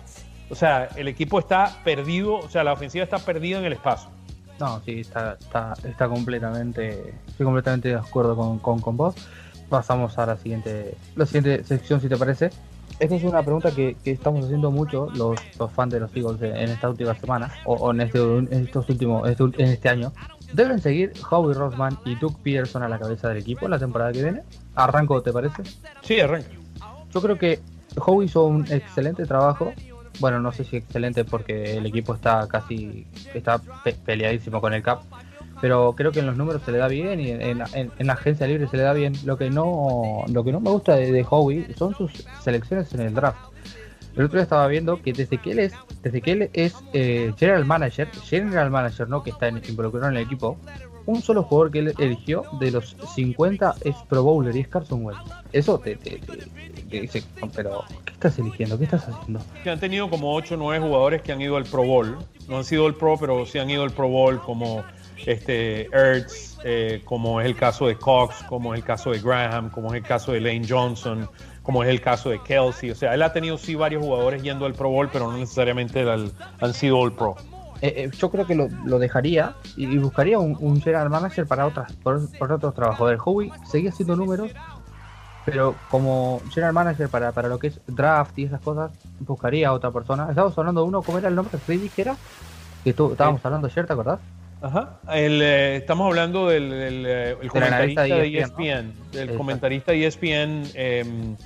o 0.49 0.55
sea, 0.55 0.89
el 0.95 1.09
equipo 1.09 1.41
está 1.41 1.77
perdido, 1.83 2.37
o 2.37 2.49
sea, 2.49 2.63
la 2.63 2.73
ofensiva 2.73 3.03
está 3.03 3.19
perdida 3.19 3.59
en 3.59 3.65
el 3.65 3.73
espacio. 3.73 4.11
No, 4.61 4.81
sí, 4.85 5.01
está, 5.01 5.37
está, 5.41 5.75
está 5.83 6.09
completamente, 6.09 7.15
estoy 7.27 7.47
completamente 7.47 7.89
de 7.89 7.97
acuerdo 7.97 8.37
con, 8.37 8.61
con, 8.61 8.81
con 8.81 8.97
vos. 8.97 9.17
Pasamos 9.69 10.17
a 10.19 10.27
la 10.27 10.37
siguiente, 10.37 10.95
la 11.17 11.27
siguiente 11.27 11.65
sección, 11.65 12.01
si 12.01 12.09
te 12.09 12.17
parece. 12.17 12.53
Esta 13.01 13.15
es 13.15 13.23
una 13.23 13.43
pregunta 13.43 13.71
que, 13.71 13.97
que 14.03 14.11
estamos 14.11 14.45
haciendo 14.45 14.73
mucho 14.73 15.09
los, 15.15 15.39
los, 15.59 15.71
fans 15.73 15.93
de 15.93 16.01
los 16.01 16.15
Eagles 16.17 16.43
en 16.43 16.69
esta 16.71 16.89
última 16.89 17.15
semana, 17.15 17.53
o, 17.65 17.93
en, 17.93 18.01
este, 18.01 18.19
en 18.19 18.49
estos 18.53 18.89
últimos, 18.89 19.29
este, 19.29 19.45
en 19.45 19.69
este 19.69 19.89
año. 19.89 20.13
¿Deben 20.53 20.81
seguir 20.81 21.13
Howie 21.31 21.55
Rossman 21.55 21.99
y 22.05 22.17
Doug 22.17 22.41
Peterson 22.43 22.83
a 22.83 22.89
la 22.89 22.99
cabeza 22.99 23.29
del 23.29 23.39
equipo 23.39 23.67
en 23.67 23.71
la 23.71 23.79
temporada 23.79 24.13
que 24.13 24.23
viene? 24.23 24.43
¿Arranco, 24.75 25.23
te 25.23 25.33
parece? 25.33 25.63
Sí, 26.03 26.19
arranco. 26.19 26.49
Yo 27.13 27.21
creo 27.21 27.39
que 27.39 27.61
Howie 28.05 28.27
hizo 28.27 28.45
un 28.47 28.67
excelente 28.71 29.27
trabajo. 29.27 29.73
Bueno, 30.21 30.41
no 30.41 30.51
sé 30.51 30.65
si 30.65 30.77
excelente 30.77 31.25
porque 31.25 31.77
el 31.77 31.87
equipo 31.87 32.15
está 32.15 32.49
casi 32.49 33.07
está 33.33 33.61
peleadísimo 34.05 34.61
con 34.61 34.75
el 34.75 34.83
cap, 34.83 35.03
pero 35.61 35.95
creo 35.95 36.13
que 36.13 36.21
en 36.21 36.27
los 36.27 36.37
números 36.37 36.63
se 36.65 36.73
le 36.73 36.79
da 36.79 36.89
bien 36.89 37.21
y 37.21 37.31
en, 37.31 37.59
la 37.59 38.13
agencia 38.13 38.47
libre 38.47 38.69
se 38.69 38.77
le 38.77 38.83
da 38.83 38.93
bien. 38.93 39.15
Lo 39.25 39.37
que 39.37 39.51
no 39.51 40.25
lo 40.29 40.45
que 40.45 40.53
no 40.53 40.61
me 40.61 40.71
gusta 40.71 40.97
de, 40.97 41.13
de 41.13 41.27
Howie 41.29 41.75
son 41.77 41.95
sus 41.95 42.25
selecciones 42.43 42.93
en 42.95 43.01
el 43.01 43.15
draft. 43.15 43.49
El 44.19 44.25
otro 44.25 44.39
día 44.39 44.43
estaba 44.43 44.67
viendo 44.67 45.01
que 45.01 45.13
desde 45.13 45.39
que 45.39 45.53
él 45.53 45.61
es, 45.61 45.73
desde 46.03 46.21
que 46.21 46.33
él 46.33 46.51
es 46.53 46.75
eh, 46.93 47.33
general 47.39 47.65
manager, 47.65 48.09
general 48.25 48.69
manager, 48.69 49.09
no 49.09 49.23
que 49.23 49.31
está 49.31 49.49
involucrado 49.49 50.09
en 50.09 50.17
el 50.17 50.25
equipo, 50.25 50.59
un 51.07 51.23
solo 51.23 51.45
jugador 51.45 51.71
que 51.71 51.79
él 51.79 51.95
eligió 51.99 52.43
de 52.59 52.73
los 52.73 52.97
50 53.15 53.77
es 53.85 53.95
Pro 54.09 54.25
Bowler 54.25 54.57
y 54.57 54.61
es 54.61 54.69
Carson 54.69 55.05
Wentz. 55.05 55.21
Eso 55.53 55.79
te, 55.79 55.95
te, 55.95 56.21
dice, 56.89 57.23
pero 57.55 57.85
¿qué 58.05 58.13
estás 58.13 58.39
eligiendo? 58.39 58.79
¿Qué 58.79 58.85
estás 58.85 59.09
haciendo? 59.09 59.41
Que 59.63 59.71
han 59.71 59.81
tenido 59.81 60.11
como 60.11 60.35
8 60.35 60.55
o 60.55 60.57
9 60.59 60.87
jugadores 60.87 61.23
que 61.23 61.33
han 61.33 61.41
ido 61.41 61.57
al 61.57 61.65
Pro 61.65 61.85
Bowl. 61.85 62.19
No 62.49 62.59
han 62.59 62.65
sido 62.65 62.87
el 62.87 62.95
Pro, 62.95 63.17
pero 63.19 63.47
sí 63.47 63.59
han 63.59 63.71
ido 63.71 63.83
al 63.83 63.91
Pro 63.91 64.09
Bowl 64.09 64.41
como 64.41 64.85
este 65.27 65.87
Ertz, 65.93 66.59
eh, 66.65 67.03
como 67.05 67.41
es 67.41 67.47
el 67.47 67.57
caso 67.57 67.87
de 67.87 67.97
Cox, 67.97 68.43
como 68.45 68.75
es 68.75 68.79
el 68.79 68.85
caso 68.85 69.11
de 69.11 69.21
Graham, 69.21 69.71
como 69.71 69.89
es 69.89 70.03
el 70.03 70.07
caso 70.07 70.33
de 70.33 70.41
Lane 70.41 70.67
Johnson 70.69 71.29
como 71.69 71.83
es 71.83 71.91
el 71.91 72.01
caso 72.01 72.31
de 72.31 72.41
Kelsey. 72.41 72.93
O 72.93 72.95
sea, 72.95 73.13
él 73.13 73.21
ha 73.21 73.31
tenido 73.31 73.59
sí 73.59 73.75
varios 73.75 74.03
jugadores 74.03 74.43
yendo 74.43 74.65
al 74.65 74.73
Pro 74.73 74.89
Bowl, 74.89 75.11
pero 75.13 75.31
no 75.31 75.37
necesariamente 75.37 76.03
han 76.61 76.73
sido 76.73 76.99
All 76.99 77.13
Pro. 77.13 77.37
Eh, 77.83 77.93
eh, 77.95 78.11
yo 78.17 78.31
creo 78.31 78.47
que 78.47 78.55
lo, 78.55 78.99
dejaría 78.99 79.55
y, 79.77 79.99
buscaría 79.99 80.39
un, 80.39 80.81
general 80.81 81.11
manager 81.11 81.47
para 81.47 81.67
otras, 81.67 81.93
por, 81.97 82.21
otros 82.51 82.75
trabajos. 82.75 83.13
El 83.13 83.19
Howie 83.23 83.53
seguía 83.71 83.91
haciendo 83.91 84.17
números, 84.17 84.51
pero 85.51 85.75
como 85.91 86.43
general 86.51 86.73
manager 86.73 87.09
para, 87.09 87.33
para 87.33 87.49
lo 87.49 87.59
que 87.59 87.69
es 87.69 87.81
draft 87.87 88.39
y 88.39 88.45
esas 88.45 88.61
cosas, 88.61 88.91
buscaría 89.21 89.69
a 89.69 89.73
otra 89.73 89.91
persona. 89.91 90.27
Estábamos 90.29 90.57
hablando 90.59 90.83
de 90.83 90.89
uno, 90.89 91.03
¿cómo 91.03 91.19
era 91.19 91.29
el 91.29 91.35
nombre? 91.35 91.59
Freddy, 91.59 91.89
que 91.89 92.03
era? 92.03 92.17
Que 92.85 92.93
tú, 92.93 93.13
estábamos 93.13 93.45
hablando 93.45 93.67
ayer, 93.67 93.87
¿te 93.87 93.93
acordás? 93.93 94.21
Ajá. 94.61 94.99
Eh, 95.13 95.77
estamos 95.77 96.07
hablando 96.07 96.49
del, 96.49 97.37
comentarista 97.49 98.03
de 98.03 98.39
ESPN, 98.39 98.93
del 99.13 99.35
comentarista 99.37 99.93
de 99.93 100.07
ESPN 100.07 101.37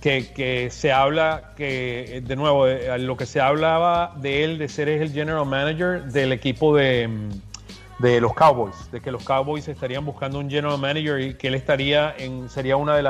que, 0.00 0.68
se 0.70 0.92
habla, 0.92 1.52
que 1.56 2.22
de 2.26 2.36
nuevo, 2.36 2.66
eh, 2.66 2.98
lo 2.98 3.16
que 3.16 3.24
se 3.24 3.40
hablaba 3.40 4.14
de 4.20 4.44
él, 4.44 4.58
de 4.58 4.68
ser 4.68 4.88
el 4.88 5.12
general 5.12 5.46
manager 5.46 6.04
del 6.04 6.32
equipo 6.32 6.76
de, 6.76 7.08
de 7.98 8.20
los 8.20 8.34
Cowboys, 8.34 8.90
de 8.90 9.00
que 9.00 9.10
los 9.10 9.24
Cowboys 9.24 9.66
estarían 9.68 10.04
buscando 10.04 10.38
un 10.38 10.50
general 10.50 10.78
manager 10.78 11.20
y 11.20 11.34
que 11.34 11.48
él 11.48 11.54
estaría 11.54 12.14
en, 12.18 12.50
sería 12.50 12.76
una 12.76 12.96
de, 12.96 13.02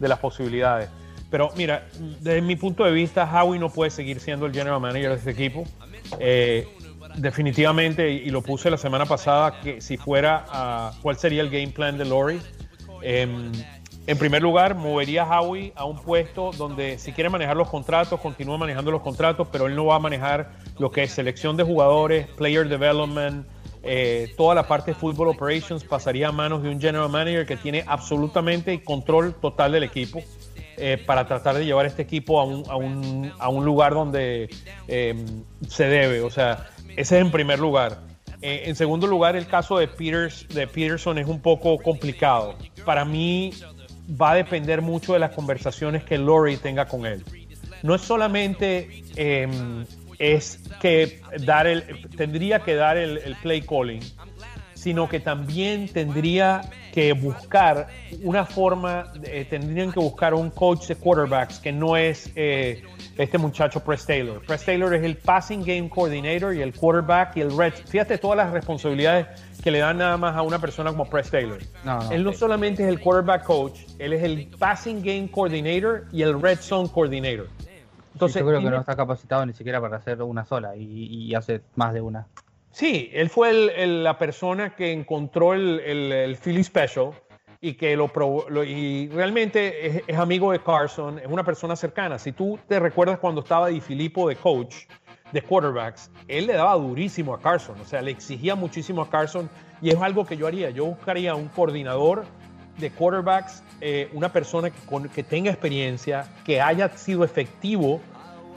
de 0.00 0.08
las 0.08 0.18
posibilidades. 0.18 0.88
Pero 1.30 1.50
mira, 1.56 1.86
desde 2.20 2.42
mi 2.42 2.56
punto 2.56 2.84
de 2.84 2.90
vista, 2.90 3.24
Howie 3.24 3.60
no 3.60 3.70
puede 3.70 3.90
seguir 3.90 4.18
siendo 4.18 4.46
el 4.46 4.52
general 4.52 4.80
manager 4.80 5.10
de 5.10 5.16
ese 5.16 5.30
equipo. 5.30 5.64
Eh, 6.18 6.66
definitivamente, 7.16 8.10
y 8.10 8.30
lo 8.30 8.42
puse 8.42 8.68
la 8.70 8.76
semana 8.76 9.06
pasada, 9.06 9.60
que 9.60 9.80
si 9.80 9.96
fuera, 9.96 10.44
a, 10.48 10.92
¿cuál 11.02 11.16
sería 11.16 11.42
el 11.42 11.50
game 11.50 11.68
plan 11.68 11.96
de 11.96 12.04
Lori? 12.04 12.40
Em, 13.02 13.52
en 14.06 14.18
primer 14.18 14.42
lugar, 14.42 14.74
movería 14.74 15.22
a 15.22 15.40
Howie 15.40 15.72
a 15.76 15.84
un 15.84 16.02
puesto 16.02 16.50
donde 16.58 16.98
si 16.98 17.12
quiere 17.12 17.30
manejar 17.30 17.56
los 17.56 17.68
contratos, 17.68 18.18
continúa 18.18 18.58
manejando 18.58 18.90
los 18.90 19.02
contratos, 19.02 19.46
pero 19.52 19.66
él 19.66 19.76
no 19.76 19.84
va 19.84 19.96
a 19.96 19.98
manejar 20.00 20.50
lo 20.78 20.90
que 20.90 21.04
es 21.04 21.12
selección 21.12 21.56
de 21.56 21.62
jugadores, 21.62 22.26
player 22.28 22.68
development, 22.68 23.46
eh, 23.82 24.32
toda 24.36 24.54
la 24.54 24.66
parte 24.66 24.90
de 24.92 24.94
football 24.94 25.28
operations 25.28 25.84
pasaría 25.84 26.28
a 26.28 26.32
manos 26.32 26.62
de 26.62 26.68
un 26.68 26.80
general 26.80 27.08
manager 27.08 27.46
que 27.46 27.56
tiene 27.56 27.84
absolutamente 27.86 28.82
control 28.84 29.34
total 29.34 29.72
del 29.72 29.84
equipo 29.84 30.22
eh, 30.76 31.02
para 31.06 31.26
tratar 31.26 31.56
de 31.56 31.64
llevar 31.64 31.86
este 31.86 32.02
equipo 32.02 32.40
a 32.40 32.76
un, 32.76 33.64
lugar 33.64 33.94
donde 33.94 34.50
eh, 34.86 35.14
se 35.68 35.84
debe. 35.84 36.20
O 36.20 36.30
sea, 36.30 36.68
ese 36.96 37.16
es 37.18 37.22
en 37.22 37.30
primer 37.30 37.58
lugar. 37.58 38.00
en 38.42 38.74
segundo 38.76 39.06
lugar, 39.06 39.36
el 39.36 39.46
caso 39.46 39.78
de, 39.78 39.86
de 39.86 40.66
Peterson 40.66 41.18
es 41.18 41.26
un 41.26 41.40
poco 41.40 41.78
complicado. 41.78 42.56
Para 42.84 43.04
mí, 43.04 43.52
va 44.20 44.32
a 44.32 44.34
depender 44.34 44.82
mucho 44.82 45.12
de 45.12 45.18
las 45.18 45.32
conversaciones 45.32 46.04
que 46.04 46.18
Lori 46.18 46.56
tenga 46.56 46.86
con 46.86 47.06
él. 47.06 47.24
No 47.82 47.94
es 47.94 48.02
solamente 48.02 49.04
em, 49.16 49.86
es 50.20 50.60
que 50.80 51.20
dar 51.44 51.66
el, 51.66 51.82
tendría 52.16 52.60
que 52.60 52.74
dar 52.74 52.98
el, 52.98 53.34
play 53.42 53.62
calling, 53.62 54.02
sino 54.74 55.08
que 55.08 55.18
también 55.18 55.88
tendría 55.88 56.60
que 56.92 57.14
buscar 57.14 57.88
una 58.22 58.44
forma, 58.44 59.12
eh, 59.24 59.46
tendrían 59.48 59.92
que 59.92 59.98
buscar 59.98 60.34
un 60.34 60.50
coach 60.50 60.88
de 60.88 60.96
quarterbacks 60.96 61.58
que 61.58 61.72
no 61.72 61.96
es 61.96 62.30
eh, 62.36 62.82
este 63.16 63.38
muchacho 63.38 63.80
Press 63.80 64.04
Taylor. 64.04 64.42
Press 64.44 64.64
Taylor 64.64 64.94
es 64.94 65.02
el 65.04 65.16
passing 65.16 65.62
game 65.62 65.88
coordinator 65.88 66.54
y 66.54 66.60
el 66.60 66.74
quarterback 66.74 67.38
y 67.38 67.40
el 67.40 67.56
red. 67.56 67.72
Fíjate 67.72 68.18
todas 68.18 68.36
las 68.36 68.52
responsabilidades 68.52 69.26
que 69.62 69.70
le 69.70 69.78
dan 69.78 69.98
nada 69.98 70.18
más 70.18 70.36
a 70.36 70.42
una 70.42 70.58
persona 70.58 70.90
como 70.90 71.08
Press 71.08 71.30
Taylor. 71.30 71.60
él 72.10 72.24
no 72.24 72.32
solamente 72.34 72.82
es 72.82 72.90
el 72.90 73.00
quarterback 73.00 73.44
coach, 73.44 73.80
él 73.98 74.12
es 74.12 74.22
el 74.22 74.48
passing 74.58 75.02
game 75.02 75.30
coordinator 75.30 76.06
y 76.12 76.22
el 76.22 76.40
red 76.40 76.58
zone 76.58 76.90
coordinator. 76.92 77.48
Entonces, 78.20 78.42
yo 78.42 78.48
creo 78.48 78.60
que 78.60 78.70
no 78.70 78.80
está 78.80 78.94
capacitado 78.94 79.46
ni 79.46 79.54
siquiera 79.54 79.80
para 79.80 79.96
hacer 79.96 80.22
una 80.22 80.44
sola 80.44 80.76
y, 80.76 81.34
hace 81.34 81.62
más 81.74 81.94
de 81.94 82.02
una. 82.02 82.26
Sí, 82.70 83.10
él 83.14 83.30
fue 83.30 83.52
la 83.86 84.18
persona 84.18 84.76
que 84.76 84.92
encontró 84.92 85.54
el, 85.54 85.80
el, 85.80 86.36
Philly 86.36 86.62
Special 86.62 87.12
y 87.62 87.74
que 87.74 87.96
lo, 87.96 88.08
probó, 88.08 88.44
y 88.62 89.08
realmente 89.08 90.02
es, 90.06 90.18
amigo 90.18 90.52
de 90.52 90.60
Carson, 90.60 91.18
es 91.18 91.26
una 91.26 91.44
persona 91.44 91.74
cercana. 91.76 92.18
Si 92.18 92.32
tú 92.32 92.58
te 92.68 92.78
recuerdas 92.78 93.18
cuando 93.18 93.40
estaba 93.40 93.68
Di 93.68 93.80
Filippo 93.80 94.28
de 94.28 94.36
coach, 94.36 94.86
de 95.32 95.40
quarterbacks, 95.42 96.10
él 96.28 96.46
le 96.46 96.54
daba 96.54 96.74
durísimo 96.74 97.32
a 97.34 97.40
Carson, 97.40 97.80
o 97.80 97.84
sea, 97.84 98.02
le 98.02 98.10
exigía 98.10 98.54
muchísimo 98.54 99.00
a 99.00 99.08
Carson 99.08 99.48
y 99.80 99.90
es 99.90 100.00
algo 100.00 100.26
que 100.26 100.36
yo 100.36 100.46
haría. 100.46 100.68
Yo 100.70 100.84
buscaría 100.86 101.34
un 101.34 101.48
coordinador 101.48 102.24
de 102.80 102.90
quarterbacks, 102.90 103.62
eh, 103.80 104.08
una 104.12 104.32
persona 104.32 104.70
que, 104.70 104.78
que, 105.14 105.22
tenga 105.22 105.50
experiencia, 105.50 106.26
que 106.44 106.60
haya 106.60 106.88
sido 106.96 107.24
efectivo 107.24 108.00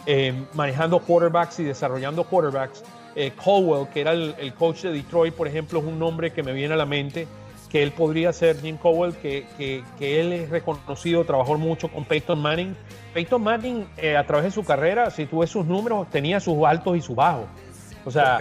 eh, 0.06 0.34
manejando 0.54 1.00
quarterbacks 1.00 1.60
y 1.60 1.64
desarrollando 1.64 2.24
quarterbacks. 2.24 2.84
Eh, 3.16 3.32
Colwell, 3.44 3.88
que 3.90 4.02
era 4.02 4.12
el, 4.12 4.36
el, 4.40 4.54
coach 4.56 4.82
de 4.82 4.92
Detroit, 4.92 5.36
por 5.36 5.48
ejemplo, 5.48 5.80
es 5.80 5.86
un 5.86 6.00
nombre 6.00 6.32
que 6.32 6.42
me 6.42 6.52
viene 6.52 6.74
a 6.74 6.78
la 6.78 6.86
mente, 6.86 7.28
que 7.70 7.84
él 7.84 7.92
podría 7.92 8.34
ser 8.34 8.60
Jim 8.60 8.78
Cowell, 8.78 9.14
que, 9.14 9.46
que, 9.58 9.84
que 10.00 10.20
él 10.20 10.34
es 10.34 10.50
reconocido, 10.50 11.24
trabajó 11.24 11.58
mucho 11.58 11.90
con 11.90 12.06
Peyton 12.06 12.42
Manning 12.42 12.76
Peyton 13.14 13.44
Manning, 13.44 13.88
eh, 13.98 14.18
a 14.18 14.26
través 14.26 14.46
de 14.46 14.52
su 14.52 14.64
carrera, 14.64 15.12
si 15.12 15.26
tú 15.26 15.40
ves 15.40 15.50
sus 15.50 15.66
números, 15.66 16.10
tenía 16.10 16.40
sus 16.40 16.66
altos 16.66 16.98
y 16.98 17.02
sus 17.02 17.16
bajos. 17.16 17.46
O 18.06 18.12
sea, 18.12 18.40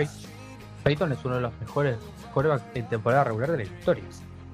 Peyton 0.83 1.12
es 1.12 1.24
uno 1.24 1.37
de 1.37 1.41
los 1.43 1.53
mejores 1.61 1.99
quarterbacks 2.33 2.64
en 2.74 2.89
temporada 2.89 3.24
regular 3.24 3.51
de 3.51 3.59
la 3.59 3.62
historia. 3.64 4.05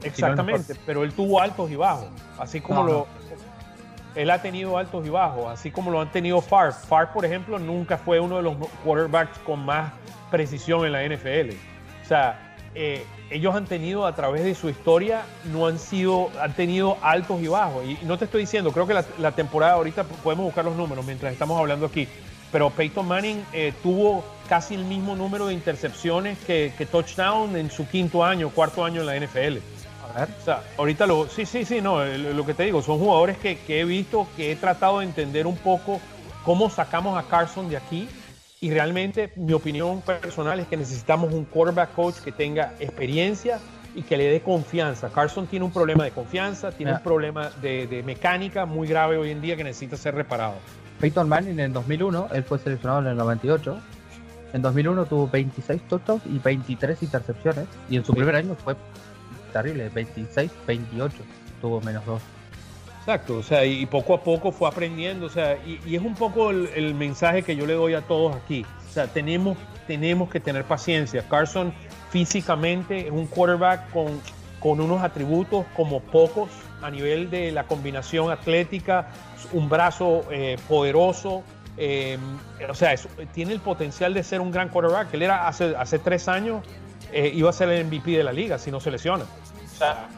Exactamente, 0.02 0.74
pero 0.86 1.02
él 1.02 1.12
tuvo 1.12 1.40
altos 1.40 1.70
y 1.70 1.76
bajos, 1.76 2.08
así 2.38 2.60
como 2.60 2.84
lo 2.84 3.06
él 4.14 4.30
ha 4.30 4.42
tenido 4.42 4.76
altos 4.76 5.06
y 5.06 5.10
bajos, 5.10 5.46
así 5.46 5.70
como 5.70 5.92
lo 5.92 6.00
han 6.00 6.10
tenido 6.10 6.40
Favre. 6.40 6.72
Favre, 6.72 7.08
por 7.14 7.24
ejemplo, 7.24 7.58
nunca 7.58 7.96
fue 7.96 8.18
uno 8.18 8.38
de 8.38 8.42
los 8.42 8.56
quarterbacks 8.84 9.38
con 9.40 9.64
más 9.64 9.92
precisión 10.30 10.84
en 10.84 10.92
la 10.92 11.04
NFL. 11.04 11.54
O 12.02 12.08
sea, 12.08 12.56
eh, 12.74 13.04
ellos 13.30 13.54
han 13.54 13.66
tenido 13.66 14.06
a 14.06 14.14
través 14.14 14.44
de 14.44 14.54
su 14.54 14.68
historia, 14.68 15.22
no 15.52 15.66
han 15.66 15.78
sido, 15.78 16.30
han 16.40 16.54
tenido 16.54 16.96
altos 17.02 17.40
y 17.40 17.48
bajos. 17.48 17.84
Y 17.84 17.98
no 18.04 18.18
te 18.18 18.24
estoy 18.24 18.40
diciendo, 18.40 18.72
creo 18.72 18.86
que 18.86 18.94
la, 19.18 19.32
temporada 19.32 19.74
ahorita 19.74 20.04
podemos 20.04 20.46
buscar 20.46 20.64
los 20.64 20.76
números 20.76 21.04
mientras 21.06 21.32
estamos 21.32 21.58
hablando 21.58 21.86
aquí. 21.86 22.08
Pero 22.50 22.70
Peyton 22.70 23.06
Manning 23.06 23.44
eh, 23.52 23.74
tuvo 23.82 24.24
casi 24.48 24.74
el 24.74 24.84
mismo 24.84 25.14
número 25.14 25.46
de 25.46 25.54
intercepciones 25.54 26.38
que, 26.46 26.88
touchdown 26.90 27.54
en 27.56 27.70
su 27.70 27.86
quinto 27.86 28.24
año, 28.24 28.48
cuarto 28.48 28.84
año 28.84 29.02
en 29.02 29.06
la 29.06 29.16
NFL. 29.16 29.58
A 30.18 30.26
ver. 30.26 30.34
O 30.40 30.44
sea, 30.44 30.62
ahorita 30.76 31.06
lo. 31.06 31.28
Sí, 31.28 31.46
sí, 31.46 31.64
sí, 31.64 31.80
no. 31.80 32.04
Lo 32.04 32.44
que 32.44 32.54
te 32.54 32.64
digo, 32.64 32.82
son 32.82 32.98
jugadores 32.98 33.38
que, 33.38 33.58
que 33.58 33.80
he 33.80 33.84
visto, 33.84 34.26
que 34.36 34.52
he 34.52 34.56
tratado 34.56 34.98
de 34.98 35.06
entender 35.06 35.46
un 35.46 35.56
poco 35.56 36.00
cómo 36.44 36.70
sacamos 36.70 37.18
a 37.18 37.28
Carson 37.28 37.68
de 37.68 37.76
aquí 37.76 38.08
y 38.60 38.70
realmente 38.70 39.32
mi 39.36 39.52
opinión 39.52 40.00
personal 40.00 40.58
es 40.58 40.66
que 40.66 40.76
necesitamos 40.76 41.32
un 41.32 41.44
quarterback 41.44 41.94
coach 41.94 42.16
que 42.16 42.32
tenga 42.32 42.74
experiencia 42.80 43.60
y 43.94 44.02
que 44.02 44.16
le 44.16 44.24
dé 44.30 44.40
confianza. 44.40 45.10
Carson 45.10 45.46
tiene 45.46 45.64
un 45.64 45.72
problema 45.72 46.04
de 46.04 46.10
confianza, 46.10 46.72
tiene 46.72 46.92
un 46.92 47.02
problema 47.02 47.50
de, 47.62 48.02
mecánica 48.04 48.66
muy 48.66 48.88
grave 48.88 49.16
hoy 49.16 49.30
en 49.30 49.40
día 49.40 49.56
que 49.56 49.64
necesita 49.64 49.96
ser 49.96 50.14
reparado. 50.14 50.54
Peyton 51.00 51.28
Manning 51.28 51.60
en 51.60 51.72
2001, 51.72 52.28
él 52.32 52.42
fue 52.42 52.58
seleccionado 52.58 53.00
en 53.00 53.06
el 53.08 53.16
98. 53.16 53.78
En 54.52 54.62
2001 54.62 55.06
tuvo 55.06 55.28
26 55.28 55.82
touchdowns 55.82 56.22
y 56.26 56.38
23 56.38 57.02
intercepciones. 57.02 57.66
Y 57.88 57.96
en 57.96 58.04
su 58.04 58.12
primer 58.12 58.34
año 58.34 58.56
fue 58.56 58.74
terrible, 59.52 59.88
26, 59.88 60.50
28. 60.66 61.16
Tuvo 61.60 61.80
menos 61.80 62.04
2. 62.06 62.22
Exacto, 63.00 63.38
o 63.38 63.42
sea, 63.42 63.64
y 63.64 63.86
poco 63.86 64.14
a 64.14 64.22
poco 64.22 64.52
fue 64.52 64.68
aprendiendo, 64.68 65.26
o 65.26 65.30
sea, 65.30 65.56
y, 65.64 65.96
es 65.96 66.02
un 66.02 66.14
poco 66.14 66.50
el, 66.50 66.94
mensaje 66.94 67.42
que 67.42 67.56
yo 67.56 67.64
le 67.64 67.72
doy 67.72 67.94
a 67.94 68.02
todos 68.02 68.36
aquí. 68.36 68.66
O 68.86 68.92
sea, 68.92 69.06
tenemos, 69.06 69.56
tenemos 69.86 70.28
que 70.28 70.40
tener 70.40 70.64
paciencia. 70.64 71.26
Carson 71.26 71.72
físicamente 72.10 73.06
es 73.06 73.10
un 73.10 73.26
quarterback 73.26 73.90
con, 73.92 74.20
con 74.60 74.80
unos 74.80 75.02
atributos 75.02 75.64
como 75.74 76.00
pocos 76.00 76.50
a 76.82 76.90
nivel 76.90 77.30
de 77.30 77.50
la 77.50 77.64
combinación 77.64 78.30
atlética, 78.30 79.08
un 79.52 79.68
brazo 79.68 80.24
eh, 80.30 80.58
poderoso, 80.68 81.42
eh, 81.76 82.18
o 82.68 82.74
sea, 82.74 82.94
tiene 83.32 83.52
el 83.52 83.60
potencial 83.60 84.12
de 84.12 84.22
ser 84.22 84.40
un 84.40 84.50
gran 84.50 84.68
quarterback. 84.68 85.14
Él 85.14 85.22
era 85.22 85.48
hace, 85.48 85.74
hace 85.76 85.98
tres 85.98 86.28
años, 86.28 86.62
eh, 87.12 87.32
iba 87.34 87.50
a 87.50 87.52
ser 87.52 87.68
el 87.70 87.86
MVP 87.86 88.12
de 88.12 88.24
la 88.24 88.32
liga 88.32 88.58
si 88.58 88.70
no 88.70 88.80
se 88.80 88.90
lesiona 88.90 89.24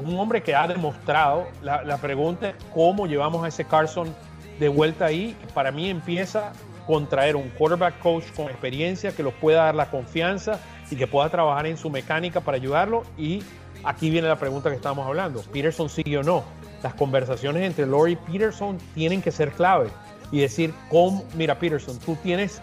un 0.01 0.19
hombre 0.19 0.43
que 0.43 0.55
ha 0.55 0.67
demostrado, 0.67 1.47
la, 1.63 1.97
pregunta 1.99 2.55
cómo 2.73 3.07
llevamos 3.07 3.45
a 3.45 3.49
ese 3.49 3.65
Carson 3.65 4.15
de 4.59 4.69
vuelta 4.69 5.07
ahí. 5.07 5.37
Para 5.55 5.71
mí 5.71 5.91
empieza 5.91 6.53
con 6.87 7.09
traer 7.09 7.37
un 7.37 7.49
quarterback 7.51 7.99
coach 8.01 8.25
con 8.35 8.47
experiencia 8.47 9.13
que 9.13 9.23
lo 9.23 9.33
pueda 9.33 9.65
dar 9.65 9.75
la 9.75 9.91
confianza 9.91 10.59
y 10.91 10.97
que 10.97 11.07
pueda 11.07 11.29
trabajar 11.29 11.67
en 11.67 11.77
su 11.77 11.91
mecánica 11.91 12.41
para 12.41 12.57
ayudarlo. 12.57 13.05
Y 13.19 13.43
aquí 13.85 14.11
viene 14.11 14.29
la 14.29 14.37
pregunta 14.37 14.71
que 14.71 14.77
estamos 14.77 15.07
hablando. 15.07 15.43
¿Peterson 15.53 15.89
sigue 15.89 16.19
o 16.19 16.23
no? 16.23 16.45
Las 16.83 16.95
conversaciones 16.95 17.63
entre 17.65 17.87
Lori 17.87 18.13
y 18.13 18.17
Peterson 18.17 18.79
tienen 18.95 19.21
que 19.21 19.31
ser 19.31 19.53
clave 19.53 19.91
y 20.33 20.41
decir, 20.41 20.73
¿cómo? 20.89 21.25
mira 21.35 21.59
Peterson, 21.59 21.99
tú 21.99 22.17
tienes 22.23 22.63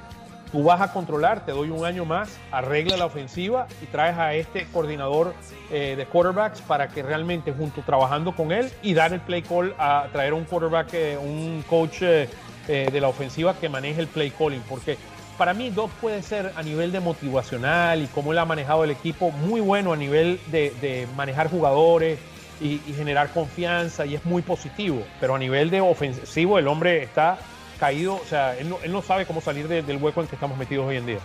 tú 0.51 0.63
vas 0.63 0.81
a 0.81 0.91
controlar, 0.93 1.45
te 1.45 1.51
doy 1.51 1.69
un 1.69 1.85
año 1.85 2.05
más, 2.05 2.37
arregla 2.51 2.97
la 2.97 3.05
ofensiva 3.05 3.67
y 3.81 3.85
traes 3.87 4.17
a 4.17 4.33
este 4.33 4.65
coordinador 4.67 5.33
eh, 5.71 5.95
de 5.97 6.05
quarterbacks 6.05 6.61
para 6.61 6.87
que 6.87 7.03
realmente 7.03 7.51
junto 7.51 7.81
trabajando 7.81 8.35
con 8.35 8.51
él 8.51 8.71
y 8.81 8.93
dar 8.93 9.13
el 9.13 9.19
play 9.21 9.41
call 9.41 9.73
a 9.77 10.07
traer 10.11 10.33
un 10.33 10.45
quarterback, 10.45 10.93
eh, 10.93 11.17
un 11.17 11.63
coach 11.69 12.01
eh, 12.01 12.27
de 12.67 13.01
la 13.01 13.07
ofensiva 13.07 13.55
que 13.55 13.69
maneje 13.69 14.01
el 14.01 14.07
play 14.07 14.29
calling, 14.29 14.61
porque 14.67 14.97
para 15.37 15.53
mí 15.53 15.69
Doc 15.69 15.91
puede 16.01 16.21
ser 16.21 16.51
a 16.55 16.63
nivel 16.63 16.91
de 16.91 16.99
motivacional 16.99 18.01
y 18.01 18.07
cómo 18.07 18.31
él 18.31 18.39
ha 18.39 18.45
manejado 18.45 18.83
el 18.83 18.91
equipo 18.91 19.31
muy 19.31 19.61
bueno 19.61 19.93
a 19.93 19.95
nivel 19.95 20.39
de, 20.47 21.07
manejar 21.15 21.49
jugadores 21.49 22.19
y 22.59 22.79
generar 22.95 23.29
confianza 23.29 24.05
y 24.07 24.15
es 24.15 24.25
muy 24.25 24.41
positivo, 24.41 25.03
pero 25.19 25.35
a 25.35 25.39
nivel 25.39 25.69
de 25.69 25.79
ofensivo 25.79 26.57
el 26.57 26.67
hombre 26.67 27.03
está 27.03 27.37
caído, 27.77 28.15
o 28.15 28.25
sea, 28.25 28.57
él 28.57 28.69
no, 28.69 29.01
sabe 29.01 29.25
cómo 29.25 29.41
salir 29.41 29.67
del 29.67 29.97
hueco 29.97 30.21
en 30.21 30.27
que 30.27 30.35
estamos 30.35 30.57
metidos 30.57 30.85
hoy 30.87 30.97
en 30.97 31.05
día. 31.05 31.19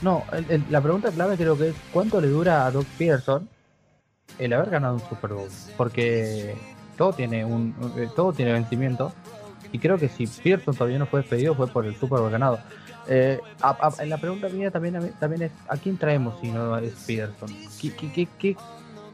No, 0.00 0.24
la 0.70 0.80
pregunta 0.80 1.10
clave 1.10 1.36
creo 1.36 1.56
que 1.56 1.68
es 1.68 1.74
cuánto 1.92 2.20
le 2.20 2.28
dura 2.28 2.66
a 2.66 2.70
Doug 2.70 2.86
Peterson 2.98 3.48
el 4.38 4.52
haber 4.52 4.70
ganado 4.70 4.94
un 4.94 5.00
Super 5.00 5.32
Bowl, 5.32 5.48
porque 5.76 6.54
todo 6.96 7.12
tiene 7.12 7.44
un 7.44 7.74
eh, 7.96 8.08
todo 8.14 8.32
tiene 8.32 8.52
vencimiento 8.52 9.12
y 9.72 9.78
creo 9.78 9.98
que 9.98 10.08
si 10.08 10.26
Peterson 10.26 10.74
todavía 10.74 10.98
no 10.98 11.06
fue 11.06 11.20
despedido 11.20 11.54
fue 11.54 11.68
por 11.68 11.86
el 11.86 11.94
Super 11.96 12.20
Bowl 12.20 12.30
ganado. 12.30 12.58
Eh, 13.06 13.38
la 14.06 14.18
pregunta 14.18 14.48
mía 14.48 14.70
también, 14.70 15.12
también 15.20 15.42
es 15.42 15.52
¿a 15.68 15.76
quién 15.76 15.96
traemos 15.98 16.40
si 16.40 16.50
no 16.50 16.76
es 16.78 16.92
Peterson? 17.06 17.48
¿Qué, 17.80 17.94
qué, 17.94 18.28
qué, 18.38 18.56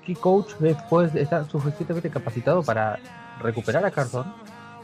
qué 0.05 0.15
coach 0.15 0.53
después 0.59 1.15
está 1.15 1.45
suficientemente 1.45 2.09
capacitado 2.11 2.63
para 2.63 2.99
recuperar 3.41 3.85
a 3.85 3.91
Carson 3.91 4.33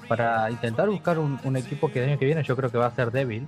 para 0.08 0.50
intentar 0.50 0.88
buscar 0.88 1.18
un, 1.18 1.56
equipo 1.56 1.90
que 1.90 2.02
el 2.02 2.10
año 2.10 2.18
que 2.18 2.26
viene 2.26 2.42
yo 2.42 2.56
creo 2.56 2.70
que 2.70 2.78
va 2.78 2.86
a 2.86 2.94
ser 2.94 3.10
débil. 3.10 3.46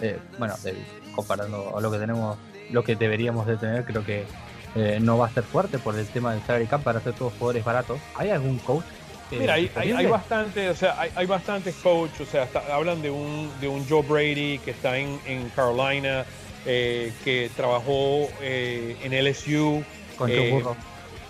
Eh, 0.00 0.18
bueno, 0.38 0.54
débil, 0.62 0.84
comparando 1.14 1.76
a 1.76 1.80
lo 1.80 1.90
que 1.90 1.98
tenemos, 1.98 2.38
lo 2.70 2.84
que 2.84 2.96
deberíamos 2.96 3.46
de 3.46 3.56
tener, 3.56 3.84
creo 3.84 4.04
que 4.04 4.24
eh, 4.76 4.98
no 5.00 5.18
va 5.18 5.26
a 5.26 5.30
ser 5.30 5.42
fuerte 5.42 5.78
por 5.78 5.98
el 5.98 6.06
tema 6.06 6.32
del 6.32 6.42
salary 6.42 6.66
cap 6.66 6.82
para 6.82 6.98
hacer 6.98 7.12
todos 7.12 7.32
jugadores 7.34 7.64
baratos. 7.64 7.98
¿Hay 8.16 8.30
algún 8.30 8.58
coach? 8.58 8.84
Mira, 9.30 9.54
hay, 9.54 9.70
hay, 9.76 10.06
bastante, 10.06 10.70
o 10.70 10.74
sea, 10.74 11.00
hay, 11.00 11.10
hay 11.14 11.26
bastantes 11.26 11.76
coaches, 11.76 12.20
o 12.20 12.24
sea, 12.26 12.48
hablan 12.72 13.00
de 13.00 13.10
un, 13.10 13.48
de 13.60 13.68
un 13.68 13.88
Joe 13.88 14.02
Brady 14.02 14.58
que 14.58 14.72
está 14.72 14.98
en, 14.98 15.20
en 15.24 15.48
Carolina, 15.50 16.24
eh, 16.66 17.12
que 17.22 17.48
trabajó 17.56 18.28
en 18.40 19.24
LSU. 19.24 19.84
Con 20.18 20.30
Joe 20.30 20.50
Burrow. 20.50 20.76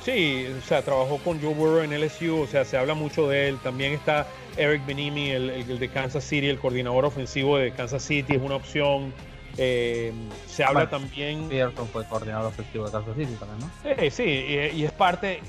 Sí, 0.05 0.47
o 0.59 0.63
sea, 0.63 0.83
trabajó 0.83 1.19
con 1.19 1.41
Joe 1.43 1.53
Burrow 1.53 1.83
en 1.83 1.93
LSU, 1.93 2.41
o 2.41 2.47
sea, 2.47 2.65
se 2.65 2.77
habla 2.77 2.95
mucho 2.95 3.29
de 3.29 3.49
él. 3.49 3.59
También 3.63 3.93
está 3.93 4.27
Eric 4.57 4.85
Benimi, 4.87 5.31
el, 5.31 5.79
de 5.79 5.89
Kansas 5.89 6.25
City, 6.25 6.49
el 6.49 6.59
coordinador 6.59 7.05
ofensivo 7.05 7.59
de 7.59 7.71
Kansas 7.73 8.03
City, 8.03 8.35
es 8.35 8.43
una 8.43 8.57
opción. 8.57 9.13
Eh, 9.59 10.13
se 10.47 10.65
habla 10.65 10.89
también. 10.89 11.49
Peterson 11.49 11.87
fue 11.89 12.07
coordinador 12.07 12.47
ofensivo 12.47 12.87
de 12.87 12.93
Kansas 12.93 13.15
City 13.15 13.35
también, 13.39 13.59
¿no? 13.61 14.11
sí, 14.11 14.71
y, 14.75 14.85
es 14.85 14.93
parte, 14.93 15.43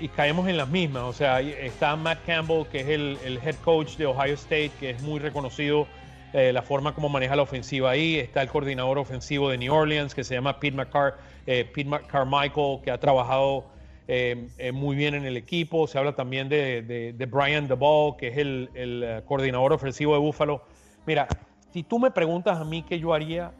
y, 0.00 0.06
caemos 0.08 0.48
en 0.48 0.56
las 0.56 0.68
mismas. 0.68 1.02
O 1.02 1.12
sea, 1.12 1.40
está 1.40 1.96
Matt 1.96 2.24
Campbell, 2.24 2.64
que 2.70 2.80
es 2.80 2.88
el, 2.88 3.40
head 3.44 3.56
coach 3.64 3.96
de 3.96 4.06
Ohio 4.06 4.34
State, 4.34 4.70
que 4.78 4.90
es 4.90 5.02
muy 5.02 5.18
reconocido 5.18 5.88
eh, 6.32 6.52
la 6.52 6.62
forma 6.62 6.94
como 6.94 7.08
maneja 7.08 7.34
la 7.34 7.42
ofensiva 7.42 7.90
ahí. 7.90 8.20
Está 8.20 8.42
el 8.42 8.48
coordinador 8.48 8.98
ofensivo 8.98 9.50
de 9.50 9.58
New 9.58 9.74
Orleans, 9.74 10.14
que 10.14 10.22
se 10.22 10.34
llama 10.34 10.60
Pete, 10.60 10.76
McCar 10.76 11.16
eh, 11.48 11.64
Pete 11.64 11.90
Carmichael, 12.06 12.80
que 12.84 12.92
ha 12.92 12.98
trabajado 12.98 13.64
eh, 14.08 14.48
eh, 14.58 14.72
muy 14.72 14.94
bien 14.94 15.14
en 15.14 15.24
el 15.24 15.36
equipo. 15.36 15.86
Se 15.86 15.98
habla 15.98 16.14
también 16.14 16.48
de, 16.48 17.12
de, 17.16 17.26
Brian 17.26 17.66
DeBall, 17.66 18.16
que 18.16 18.28
es 18.28 18.38
el, 18.38 18.70
eh, 18.74 19.22
coordinador 19.26 19.72
ofensivo 19.72 20.14
de 20.14 20.20
Buffalo. 20.20 20.62
Mira, 21.06 21.26
si 21.72 21.82
tú 21.82 21.98
me 21.98 22.10
preguntas 22.10 22.58
a 22.58 22.64
mí 22.64 22.82
qué 22.82 23.00
yo 23.00 23.12
haría, 23.12 23.52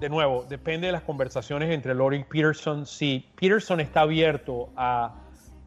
de 0.00 0.08
nuevo, 0.08 0.44
depende 0.48 0.88
de 0.88 0.92
las 0.92 1.02
conversaciones 1.02 1.70
entre 1.70 1.94
Lori 1.94 2.18
y 2.18 2.24
Peterson. 2.24 2.86
Si 2.86 3.30
Peterson 3.36 3.80
está 3.80 4.00
abierto 4.00 4.70
a, 4.76 5.14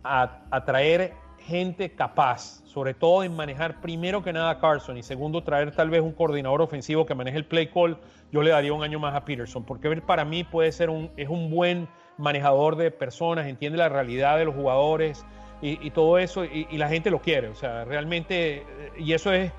a, 0.03 0.65
traer 0.65 1.13
gente 1.39 1.93
capaz, 1.93 2.61
sobre 2.65 2.93
todo 2.93 3.23
en 3.23 3.33
manejar 3.33 3.79
primero 3.79 4.21
que 4.21 4.33
nada 4.33 4.49
a 4.49 4.59
Carson 4.59 4.97
y 4.97 5.03
segundo 5.03 5.43
traer 5.43 5.71
tal 5.73 5.89
vez 5.89 6.01
un 6.01 6.11
coordinador 6.11 6.61
ofensivo 6.61 7.05
que 7.05 7.15
maneje 7.15 7.37
el 7.37 7.45
play 7.45 7.67
call, 7.67 7.97
yo 8.33 8.41
le 8.41 8.49
daría 8.49 8.73
un 8.73 8.83
año 8.83 8.99
más 8.99 9.15
a 9.15 9.23
Peterson, 9.23 9.63
porque 9.63 10.01
para 10.01 10.25
mí 10.25 10.43
puede 10.43 10.73
ser 10.73 10.89
un, 10.89 11.09
es 11.15 11.29
un 11.29 11.49
buen 11.49 11.87
manejador 12.17 12.75
de 12.75 12.91
personas, 12.91 13.47
entiende 13.47 13.77
la 13.77 13.89
realidad 13.89 14.37
de 14.37 14.45
los 14.45 14.55
jugadores 14.55 15.25
y, 15.61 15.89
todo 15.91 16.19
eso, 16.19 16.45
y, 16.45 16.65
la 16.77 16.87
gente 16.87 17.09
lo 17.09 17.19
quiere, 17.19 17.47
o 17.47 17.55
sea, 17.55 17.83
realmente, 17.83 18.57
eh, 18.57 18.65
y 18.97 19.13
eso 19.13 19.33
es 19.33 19.51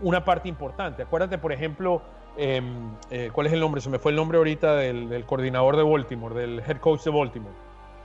una 0.00 0.24
parte 0.24 0.48
importante. 0.48 1.02
Acuérdate, 1.02 1.36
por 1.36 1.52
ejemplo, 1.52 2.00
em, 2.38 2.94
eh, 3.10 3.30
¿cuál 3.32 3.48
es 3.48 3.52
el 3.52 3.60
nombre? 3.60 3.82
Se 3.82 3.90
me 3.90 3.98
fue 3.98 4.12
el 4.12 4.16
nombre 4.16 4.38
ahorita 4.38 4.76
del, 4.76 5.24
coordinador 5.26 5.76
de 5.76 5.82
Baltimore, 5.82 6.34
del 6.34 6.60
head 6.60 6.78
coach 6.78 7.02
de 7.02 7.10
Baltimore. 7.10 7.54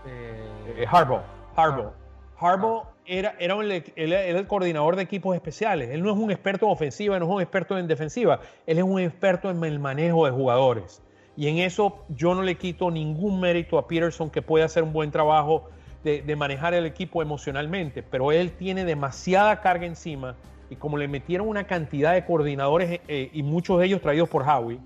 Eh, 0.06 0.86
Harbaugh. 0.90 1.22
Harbaugh. 1.56 1.94
Harbaugh 2.40 2.84
era, 3.06 3.36
era, 3.40 3.56
era, 3.96 4.40
el 4.40 4.48
coordinador 4.48 4.98
de 4.98 5.04
equipos 5.04 5.34
especiales. 5.34 5.90
Él 5.90 6.04
no 6.04 6.12
es 6.12 6.18
un 6.18 6.30
experto 6.30 6.66
en 6.66 6.74
ofensiva, 6.74 7.18
no 7.18 7.26
es 7.26 7.32
un 7.32 7.42
experto 7.42 7.78
en 7.78 7.88
defensiva. 7.88 8.42
Él 8.66 8.78
es 8.78 8.84
un 8.84 9.00
experto 9.00 9.50
en 9.50 9.64
el 9.64 9.80
manejo 9.80 10.26
de 10.26 10.32
jugadores. 10.32 11.02
Y 11.38 11.48
en 11.48 11.60
eso 11.60 12.04
yo 12.10 12.34
no 12.34 12.42
le 12.42 12.56
quito 12.56 12.90
ningún 12.90 13.40
mérito 13.40 13.78
a 13.78 13.88
Peterson 13.88 14.30
que 14.30 14.42
puede 14.42 14.66
hacer 14.66 14.84
un 14.84 14.92
buen 14.92 15.12
trabajo 15.12 15.70
de, 16.04 16.36
manejar 16.36 16.74
el 16.74 16.86
equipo 16.86 17.22
emocionalmente, 17.22 18.02
pero 18.02 18.32
él 18.32 18.52
tiene 18.52 18.86
demasiada 18.86 19.60
carga 19.60 19.86
encima 19.86 20.36
y 20.70 20.76
como 20.78 20.98
le 20.98 21.08
metieron 21.08 21.48
una 21.48 21.66
cantidad 21.66 22.14
de 22.14 22.26
coordinadores 22.26 23.02
eh, 23.08 23.30
y 23.34 23.44
muchos 23.44 23.80
de 23.80 23.88
ellos 23.88 24.02
traídos 24.02 24.30
por 24.30 24.44
Howie, 24.44 24.80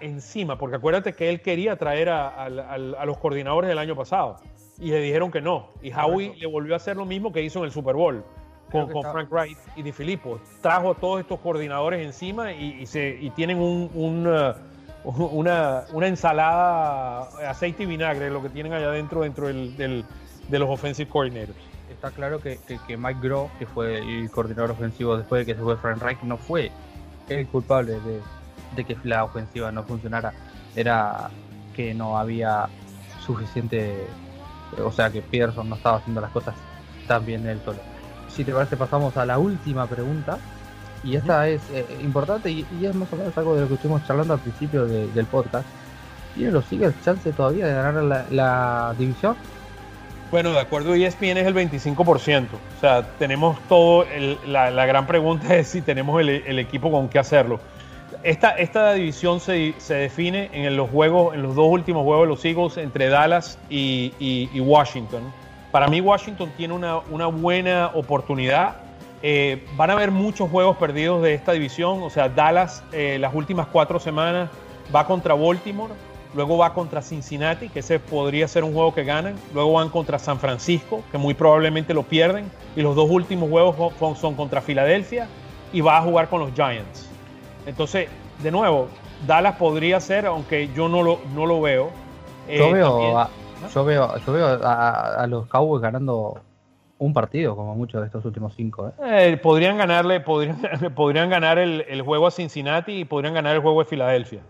encima, 0.00 0.56
porque 0.56 0.76
acuérdate 0.76 1.12
que 1.14 1.28
él 1.28 1.40
quería 1.40 1.76
traer 1.76 2.08
a, 2.10 2.48
los 2.48 3.18
coordinadores 3.18 3.68
del 3.68 3.78
año 3.78 3.96
pasado 3.96 4.36
y 4.78 4.90
le 4.90 5.00
dijeron 5.00 5.30
que 5.30 5.40
no. 5.40 5.68
Y 5.82 5.92
Howie 5.92 6.34
le 6.36 6.46
volvió 6.46 6.74
a 6.74 6.76
hacer 6.76 6.96
lo 6.96 7.04
mismo 7.04 7.32
que 7.32 7.42
hizo 7.42 7.60
en 7.60 7.66
el 7.66 7.72
Super 7.72 7.94
Bowl 7.94 8.24
con, 8.70 8.88
Frank 8.88 9.30
Wright 9.30 9.58
y 9.76 9.82
Di 9.82 9.92
Filippo. 9.92 10.40
Trajo 10.60 10.92
a 10.92 10.94
todos 10.94 11.20
estos 11.20 11.40
coordinadores 11.40 12.04
encima 12.04 12.52
y, 12.52 12.86
se, 12.86 13.30
tienen 13.34 13.58
un, 13.58 14.26
uh, 14.26 14.54
una, 15.04 15.84
una 15.92 16.06
ensalada, 16.06 17.28
aceite 17.48 17.84
y 17.84 17.86
vinagre, 17.86 18.30
lo 18.30 18.42
que 18.42 18.50
tienen 18.50 18.72
allá 18.72 18.88
adentro, 18.88 19.22
dentro 19.22 19.46
del, 19.48 20.04
de 20.48 20.58
los 20.58 20.68
offensive 20.68 21.08
coordinators. 21.08 21.58
Está 21.90 22.10
claro 22.10 22.40
que, 22.40 22.58
que, 22.86 22.96
Mike 22.96 23.20
Groh, 23.20 23.50
que 23.58 23.66
fue 23.66 23.98
el 23.98 24.30
coordinador 24.30 24.70
ofensivo 24.70 25.16
después 25.16 25.40
de 25.40 25.52
que 25.52 25.58
se 25.58 25.64
fue 25.64 25.76
Frank 25.76 26.00
Reich, 26.00 26.22
no 26.22 26.36
fue 26.36 26.70
el 27.28 27.46
culpable 27.48 27.92
de, 27.92 28.20
de 28.76 28.84
que 28.84 28.96
la 29.04 29.24
ofensiva 29.24 29.72
no 29.72 29.82
funcionara. 29.84 30.32
Era 30.76 31.30
que 31.74 31.94
no 31.94 32.16
había 32.16 32.68
suficiente, 33.20 34.06
o 34.82 34.92
sea, 34.92 35.10
que 35.10 35.20
Peterson 35.20 35.68
no 35.68 35.76
estaba 35.76 35.98
haciendo 35.98 36.20
las 36.20 36.30
cosas 36.30 36.54
tan 37.06 37.26
bien 37.26 37.46
él 37.46 37.60
solo. 37.64 37.80
Si 38.28 38.44
te 38.44 38.52
parece, 38.52 38.76
pasamos 38.76 39.16
a 39.16 39.26
la 39.26 39.38
última 39.38 39.86
pregunta 39.86 40.38
y 41.02 41.16
esta 41.16 41.48
es 41.48 41.62
eh, 41.72 41.86
importante 42.02 42.50
y, 42.50 42.66
es 42.82 42.94
más 42.94 43.12
o 43.12 43.16
menos 43.16 43.36
algo 43.38 43.54
de 43.54 43.62
lo 43.62 43.68
que 43.68 43.74
estuvimos 43.74 44.06
charlando 44.06 44.34
al 44.34 44.40
principio 44.40 44.86
del 44.86 45.26
podcast. 45.26 45.66
¿Tienen 46.34 46.54
los 46.54 46.70
Eagles 46.70 46.94
chance 47.04 47.32
todavía 47.32 47.66
de 47.66 47.74
ganar 47.74 48.26
la, 48.30 48.94
división? 48.98 49.36
Bueno, 50.30 50.52
de 50.52 50.60
acuerdo, 50.60 50.94
ESPN 50.94 51.38
es 51.38 51.46
el 51.46 51.54
25%. 51.54 52.46
O 52.76 52.80
sea, 52.80 53.02
tenemos 53.18 53.58
todo. 53.68 54.06
la, 54.46 54.86
gran 54.86 55.06
pregunta 55.06 55.56
es 55.56 55.68
si 55.68 55.80
tenemos 55.80 56.20
el, 56.20 56.58
equipo 56.58 56.90
con 56.90 57.08
qué 57.08 57.18
hacerlo. 57.18 57.58
Esta, 58.22 58.50
esta 58.50 58.92
división 58.92 59.40
se, 59.40 59.74
define 59.88 60.50
en 60.52 60.76
los 60.76 60.90
juegos, 60.90 61.34
en 61.34 61.42
los 61.42 61.54
dos 61.56 61.66
últimos 61.68 62.04
juegos 62.04 62.24
de 62.24 62.28
los 62.28 62.44
Eagles 62.44 62.76
entre 62.76 63.08
Dallas 63.08 63.58
y, 63.68 64.60
Washington. 64.60 65.32
Para 65.72 65.88
mí, 65.88 66.00
Washington 66.00 66.52
tiene 66.56 66.74
una, 66.74 66.98
una 66.98 67.26
buena 67.26 67.90
oportunidad. 67.94 68.89
Eh, 69.22 69.66
van 69.76 69.90
a 69.90 69.92
haber 69.94 70.10
muchos 70.10 70.50
juegos 70.50 70.76
perdidos 70.76 71.22
de 71.22 71.34
esta 71.34 71.52
división. 71.52 72.02
O 72.02 72.10
sea, 72.10 72.28
Dallas, 72.28 72.82
eh, 72.92 73.18
las 73.20 73.34
últimas 73.34 73.66
cuatro 73.66 74.00
semanas, 74.00 74.50
va 74.94 75.06
contra 75.06 75.34
Baltimore 75.34 75.92
luego 76.34 76.58
va 76.58 76.72
contra 76.72 77.02
Cincinnati, 77.02 77.68
que 77.68 77.80
ese 77.80 77.98
podría 77.98 78.46
ser 78.48 78.64
un 78.64 78.72
juego 78.72 78.94
que 78.94 79.04
ganan, 79.04 79.34
luego 79.54 79.72
van 79.74 79.88
contra 79.88 80.18
San 80.18 80.38
Francisco, 80.38 81.02
que 81.10 81.18
muy 81.18 81.34
probablemente 81.34 81.94
lo 81.94 82.02
pierden, 82.02 82.50
y 82.76 82.82
los 82.82 82.94
dos 82.94 83.10
últimos 83.10 83.50
juegos 83.50 83.92
son 84.18 84.34
contra 84.34 84.60
Filadelfia 84.60 85.28
y 85.72 85.80
va 85.80 85.98
a 85.98 86.02
jugar 86.02 86.28
con 86.28 86.40
los 86.40 86.52
Giants. 86.52 87.08
Entonces, 87.66 88.08
de 88.42 88.50
nuevo, 88.50 88.88
Dallas 89.26 89.56
podría 89.56 90.00
ser, 90.00 90.26
aunque 90.26 90.68
yo 90.74 90.88
no 90.88 91.02
lo, 91.02 91.20
no 91.34 91.46
lo 91.46 91.60
veo. 91.60 91.90
Eh, 92.48 92.58
yo, 92.58 92.72
veo 92.72 93.18
a, 93.18 93.30
yo, 93.72 93.84
veo 93.84 94.16
yo 94.18 94.32
veo, 94.32 94.46
a, 94.64 95.26
los 95.26 95.46
Cowboys 95.46 95.82
ganando 95.82 96.40
un 97.00 97.14
partido, 97.14 97.56
como 97.56 97.74
muchos 97.74 98.00
de 98.00 98.06
estos 98.06 98.24
últimos 98.26 98.54
cinco. 98.54 98.88
¿eh? 98.88 99.32
Eh, 99.32 99.36
podrían 99.38 99.78
ganarle, 99.78 100.20
podrían, 100.20 100.60
podrían 100.94 101.30
ganar 101.30 101.58
el, 101.58 101.84
el, 101.88 102.02
juego 102.02 102.26
a 102.26 102.30
Cincinnati 102.30 102.92
y 102.92 103.04
podrían 103.04 103.34
ganar 103.34 103.56
el 103.56 103.62
juego 103.62 103.80
de 103.80 103.86
Filadelfia. 103.86 104.40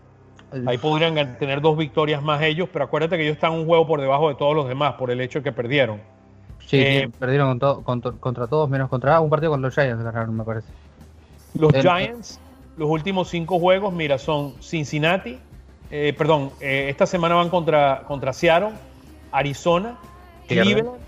Ahí 0.65 0.77
podrían 0.77 1.37
tener 1.37 1.61
dos 1.61 1.77
victorias 1.77 2.21
más 2.21 2.41
ellos, 2.41 2.67
pero 2.71 2.83
acuérdate 2.83 3.15
que 3.15 3.23
ellos 3.23 3.35
están 3.35 3.53
un 3.53 3.65
juego 3.65 3.87
por 3.87 4.01
debajo 4.01 4.27
de 4.27 4.35
todos 4.35 4.53
los 4.53 4.67
demás 4.67 4.95
por 4.95 5.09
el 5.09 5.21
hecho 5.21 5.39
de 5.39 5.43
que 5.43 5.51
perdieron. 5.53 6.01
Sí, 6.67 6.77
eh, 6.77 7.09
perdieron 7.17 7.57
contra, 7.57 8.47
todos 8.47 8.69
menos 8.69 8.89
contra 8.89 9.19
un 9.21 9.29
partido 9.29 9.51
con 9.51 9.61
los 9.61 9.73
Giants 9.73 10.03
ganaron, 10.03 10.35
me 10.35 10.43
parece. 10.43 10.67
Los 11.53 11.71
Giants, 11.71 12.39
los 12.75 12.89
últimos 12.89 13.29
cinco 13.29 13.59
juegos, 13.59 13.93
mira, 13.93 14.17
son 14.17 14.61
Cincinnati, 14.61 15.39
eh, 15.89 16.13
perdón, 16.17 16.51
eh, 16.59 16.87
esta 16.89 17.05
semana 17.05 17.35
van 17.35 17.49
contra, 17.49 18.03
contra 18.05 18.33
Seattle, 18.33 18.71
Arizona, 19.31 19.97
Cleveland. 20.47 21.00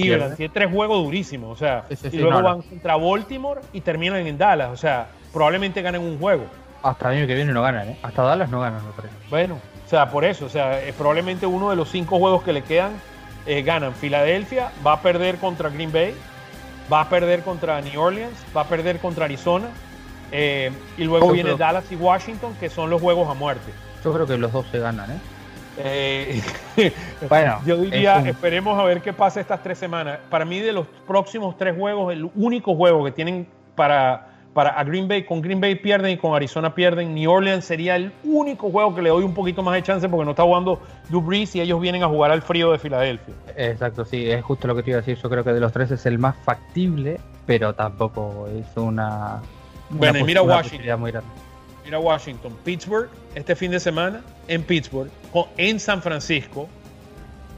Cleveland, 0.00 0.36
tiene 0.36 0.52
tres 0.52 0.70
juegos 0.70 1.04
durísimos, 1.04 1.50
o 1.50 1.56
sea, 1.56 1.84
y 2.10 2.16
luego 2.18 2.42
van 2.42 2.62
contra 2.62 2.96
Baltimore 2.96 3.60
y 3.72 3.80
terminan 3.80 4.26
en 4.26 4.38
Dallas, 4.38 4.70
o 4.70 4.76
sea, 4.76 5.08
probablemente 5.32 5.82
ganen 5.82 6.02
un 6.02 6.18
juego. 6.18 6.44
Hasta 6.82 7.10
el 7.10 7.18
año 7.18 7.26
que 7.26 7.34
viene 7.34 7.52
no 7.52 7.62
ganan, 7.62 7.88
¿eh? 7.88 7.98
Hasta 8.02 8.22
Dallas 8.22 8.50
no 8.50 8.60
ganan, 8.60 8.84
me 8.84 8.92
parece. 8.92 9.14
Bueno, 9.30 9.58
o 9.84 9.88
sea, 9.88 10.10
por 10.10 10.24
eso, 10.24 10.46
o 10.46 10.48
sea, 10.48 10.82
es 10.82 10.94
probablemente 10.94 11.46
uno 11.46 11.70
de 11.70 11.76
los 11.76 11.90
cinco 11.90 12.18
juegos 12.18 12.42
que 12.42 12.52
le 12.52 12.62
quedan 12.62 12.92
eh, 13.46 13.62
ganan. 13.62 13.94
Filadelfia 13.94 14.70
va 14.86 14.94
a 14.94 15.00
perder 15.00 15.36
contra 15.36 15.70
Green 15.70 15.92
Bay, 15.92 16.14
va 16.92 17.02
a 17.02 17.08
perder 17.08 17.42
contra 17.42 17.80
New 17.80 18.00
Orleans, 18.00 18.34
va 18.56 18.62
a 18.62 18.66
perder 18.66 18.98
contra 18.98 19.24
Arizona, 19.24 19.68
eh, 20.32 20.70
y 20.98 21.04
luego 21.04 21.30
viene 21.32 21.56
Dallas 21.56 21.90
y 21.90 21.96
Washington, 21.96 22.54
que 22.60 22.68
son 22.68 22.90
los 22.90 23.00
juegos 23.00 23.28
a 23.28 23.34
muerte. 23.34 23.72
Yo 24.02 24.12
creo 24.12 24.26
que 24.26 24.36
los 24.36 24.52
dos 24.52 24.66
se 24.70 24.78
ganan, 24.78 25.10
¿eh? 25.10 25.18
Eh 25.78 26.42
bueno, 27.28 27.60
yo 27.66 27.76
diría, 27.76 28.18
esperemos 28.20 28.78
a 28.78 28.84
ver 28.84 29.00
qué 29.00 29.12
pasa 29.12 29.40
estas 29.40 29.62
tres 29.62 29.78
semanas. 29.78 30.18
Para 30.30 30.44
mí, 30.44 30.60
de 30.60 30.72
los 30.72 30.86
próximos 31.06 31.56
tres 31.56 31.76
juegos, 31.76 32.12
el 32.12 32.30
único 32.34 32.74
juego 32.74 33.04
que 33.04 33.10
tienen 33.10 33.46
para 33.74 34.34
para 34.54 34.70
a 34.70 34.84
Green 34.84 35.08
Bay, 35.08 35.24
con 35.24 35.42
Green 35.42 35.60
Bay 35.60 35.74
pierden 35.74 36.12
y 36.12 36.16
con 36.16 36.34
Arizona 36.34 36.74
pierden. 36.74 37.14
New 37.14 37.30
Orleans 37.30 37.64
sería 37.64 37.96
el 37.96 38.12
único 38.22 38.70
juego 38.70 38.94
que 38.94 39.02
le 39.02 39.10
doy 39.10 39.24
un 39.24 39.34
poquito 39.34 39.62
más 39.62 39.74
de 39.74 39.82
chance 39.82 40.08
porque 40.08 40.24
no 40.24 40.30
está 40.30 40.44
jugando 40.44 40.80
Brees 41.10 41.54
y 41.56 41.60
ellos 41.60 41.80
vienen 41.80 42.04
a 42.04 42.08
jugar 42.08 42.30
al 42.30 42.40
frío 42.40 42.70
de 42.70 42.78
Filadelfia. 42.78 43.34
Exacto, 43.56 44.04
sí, 44.04 44.30
es 44.30 44.42
justo 44.42 44.68
lo 44.68 44.76
que 44.76 44.84
te 44.84 44.90
iba 44.90 44.98
a 44.98 45.02
decir. 45.02 45.18
Yo 45.20 45.28
creo 45.28 45.44
que 45.44 45.52
de 45.52 45.60
los 45.60 45.72
tres 45.72 45.90
es 45.90 46.06
el 46.06 46.18
más 46.18 46.36
factible, 46.44 47.20
pero 47.46 47.74
tampoco 47.74 48.46
es 48.48 48.76
una. 48.76 49.42
bueno, 49.90 50.20
y 50.20 50.24
mira 50.24 50.40
Washington. 50.42 51.00
Muy 51.00 51.10
grande. 51.10 51.43
Mira 51.84 51.98
Washington, 51.98 52.56
Pittsburgh 52.64 53.10
este 53.34 53.54
fin 53.54 53.70
de 53.70 53.80
semana 53.80 54.22
en 54.48 54.62
Pittsburgh, 54.62 55.10
en 55.56 55.78
San 55.78 56.00
Francisco, 56.00 56.68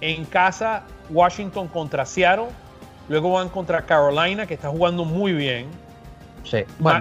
en 0.00 0.24
casa 0.24 0.84
Washington 1.10 1.68
contra 1.68 2.04
Seattle, 2.04 2.48
luego 3.08 3.32
van 3.32 3.48
contra 3.48 3.82
Carolina 3.86 4.46
que 4.46 4.54
está 4.54 4.68
jugando 4.68 5.04
muy 5.04 5.32
bien 5.32 5.68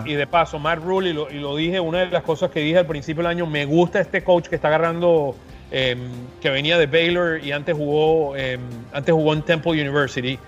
y 0.05 0.13
de 0.13 0.27
paso, 0.27 0.59
Matt 0.59 0.83
Rule, 0.83 1.09
y 1.09 1.13
lo, 1.13 1.31
y 1.31 1.39
lo, 1.39 1.55
dije, 1.55 1.79
una 1.79 1.99
de 1.99 2.07
las 2.07 2.23
cosas 2.23 2.51
que 2.51 2.61
dije 2.61 2.79
al 2.79 2.85
principio 2.85 3.23
del 3.23 3.31
año, 3.31 3.45
me 3.45 3.65
gusta 3.65 3.99
este 3.99 4.23
coach 4.23 4.47
que 4.47 4.55
está 4.55 4.69
agarrando, 4.69 5.35
em, 5.71 5.99
que 6.41 6.49
venía 6.49 6.77
de 6.77 6.87
Baylor 6.87 7.43
y 7.43 7.51
antes 7.51 7.75
jugó, 7.75 8.35
em, 8.35 8.59
antes 8.93 9.13
jugó 9.13 9.33
en 9.33 9.41
Temple 9.43 9.71
University. 9.73 10.39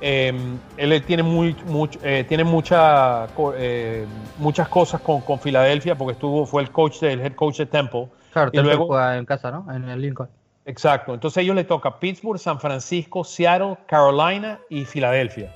Em, 0.00 0.58
él 0.76 1.02
tiene, 1.04 1.22
muy, 1.22 1.56
eh, 2.02 2.24
tiene 2.28 2.44
mucha, 2.44 3.26
eh, 3.56 4.04
muchas 4.38 4.68
cosas 4.68 5.00
con, 5.00 5.20
con, 5.22 5.38
Filadelfia 5.38 5.96
porque 5.96 6.12
estuvo, 6.12 6.44
fue 6.46 6.62
el 6.62 6.70
coach 6.70 7.00
del 7.00 7.20
head 7.20 7.34
coach 7.34 7.58
de 7.58 7.66
Temple. 7.66 8.08
Claro, 8.32 8.50
y 8.52 8.58
luego 8.58 8.86
juega 8.86 9.16
en 9.16 9.24
casa, 9.24 9.50
¿no? 9.50 9.66
En 9.72 9.88
el 9.88 10.00
Lincoln. 10.00 10.28
Exacto. 10.66 11.14
Entonces 11.14 11.38
a 11.38 11.40
ellos 11.42 11.56
les 11.56 11.66
toca 11.66 11.98
Pittsburgh, 11.98 12.38
San 12.38 12.58
Francisco, 12.58 13.22
Seattle, 13.24 13.76
Carolina 13.86 14.58
y 14.68 14.84
Filadelfia. 14.84 15.54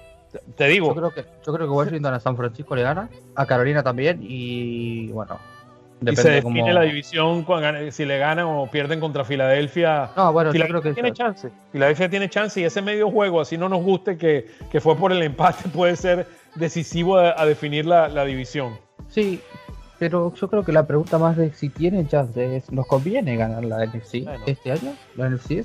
Te 0.57 0.67
digo. 0.67 0.89
Yo 0.89 0.95
creo 0.95 1.11
que, 1.11 1.25
yo 1.45 1.53
creo 1.53 1.67
que 1.67 1.73
Washington 1.73 2.15
a 2.15 2.21
San 2.21 2.37
Francisco 2.37 2.77
le 2.77 2.83
gana, 2.83 3.09
a 3.35 3.47
Carolina 3.47 3.83
también, 3.83 4.21
y 4.23 5.09
bueno. 5.09 5.39
Y 6.01 6.17
se 6.17 6.31
define 6.31 6.73
la 6.73 6.83
división 6.83 7.47
si 7.91 8.05
le 8.05 8.19
ganan 8.19 8.47
o 8.47 8.71
pierden 8.71 9.01
contra 9.01 9.25
Filadelfia. 9.25 10.11
No, 10.17 10.33
bueno, 10.33 10.53
yo 10.53 10.67
creo 10.67 10.83
que 10.83 10.93
tiene 10.93 11.13
chance. 11.13 11.51
Filadelfia 11.73 12.09
tiene 12.09 12.29
chance 12.29 12.61
y 12.61 12.65
ese 12.65 12.83
medio 12.83 13.11
juego, 13.11 13.41
así 13.41 13.59
no 13.59 13.69
nos 13.69 13.83
guste 13.83 14.17
que, 14.17 14.47
que 14.71 14.81
fue 14.81 14.97
por 14.97 15.13
el 15.13 15.23
empate, 15.23 15.69
puede 15.75 15.97
ser 15.97 16.27
decisivo 16.55 17.19
a, 17.19 17.45
definir 17.47 17.87
la, 17.87 18.09
la, 18.09 18.25
división. 18.25 18.79
Sí, 19.09 19.41
pero 19.99 20.33
yo 20.35 20.49
creo 20.49 20.65
que 20.65 20.73
la 20.73 20.87
pregunta 20.87 21.19
más 21.19 21.37
de 21.37 21.53
si 21.53 21.69
tienen 21.69 22.09
chance 22.09 22.57
es: 22.57 22.71
¿nos 22.71 22.87
conviene 22.87 23.37
ganar 23.37 23.65
la 23.65 23.85
NFC 23.85 24.27
este 24.47 24.73
año? 24.73 24.93
¿La 25.17 25.29
NFC 25.29 25.65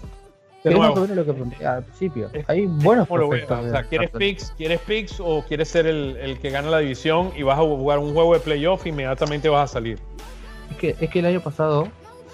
es? 0.64 1.10
lo 1.10 1.26
que 1.26 1.66
al 1.66 1.84
principio. 1.84 2.30
Hay 2.48 2.66
buenos 2.66 3.08
prospectos. 3.08 3.66
O 3.66 3.70
sea, 3.70 3.84
¿quieres 3.84 4.10
picks, 4.12 4.54
¿quieres 4.58 4.80
picks 4.82 5.20
o 5.20 5.44
quieres 5.48 5.68
ser 5.70 5.88
el, 5.88 6.18
el, 6.18 6.40
que 6.40 6.50
gana 6.50 6.70
la 6.70 6.80
división 6.80 7.32
y 7.36 7.44
vas 7.44 7.60
a 7.60 7.62
jugar 7.62 8.00
un 8.00 8.14
juego 8.14 8.34
de 8.34 8.40
playoff 8.40 8.86
y 8.86 8.90
inmediatamente 8.90 9.50
vas 9.50 9.72
a 9.72 9.74
salir? 9.74 10.00
Es 10.72 10.78
que, 10.78 10.96
es 11.00 11.10
que 11.10 11.20
el 11.20 11.26
año 11.26 11.42
pasado, 11.42 11.88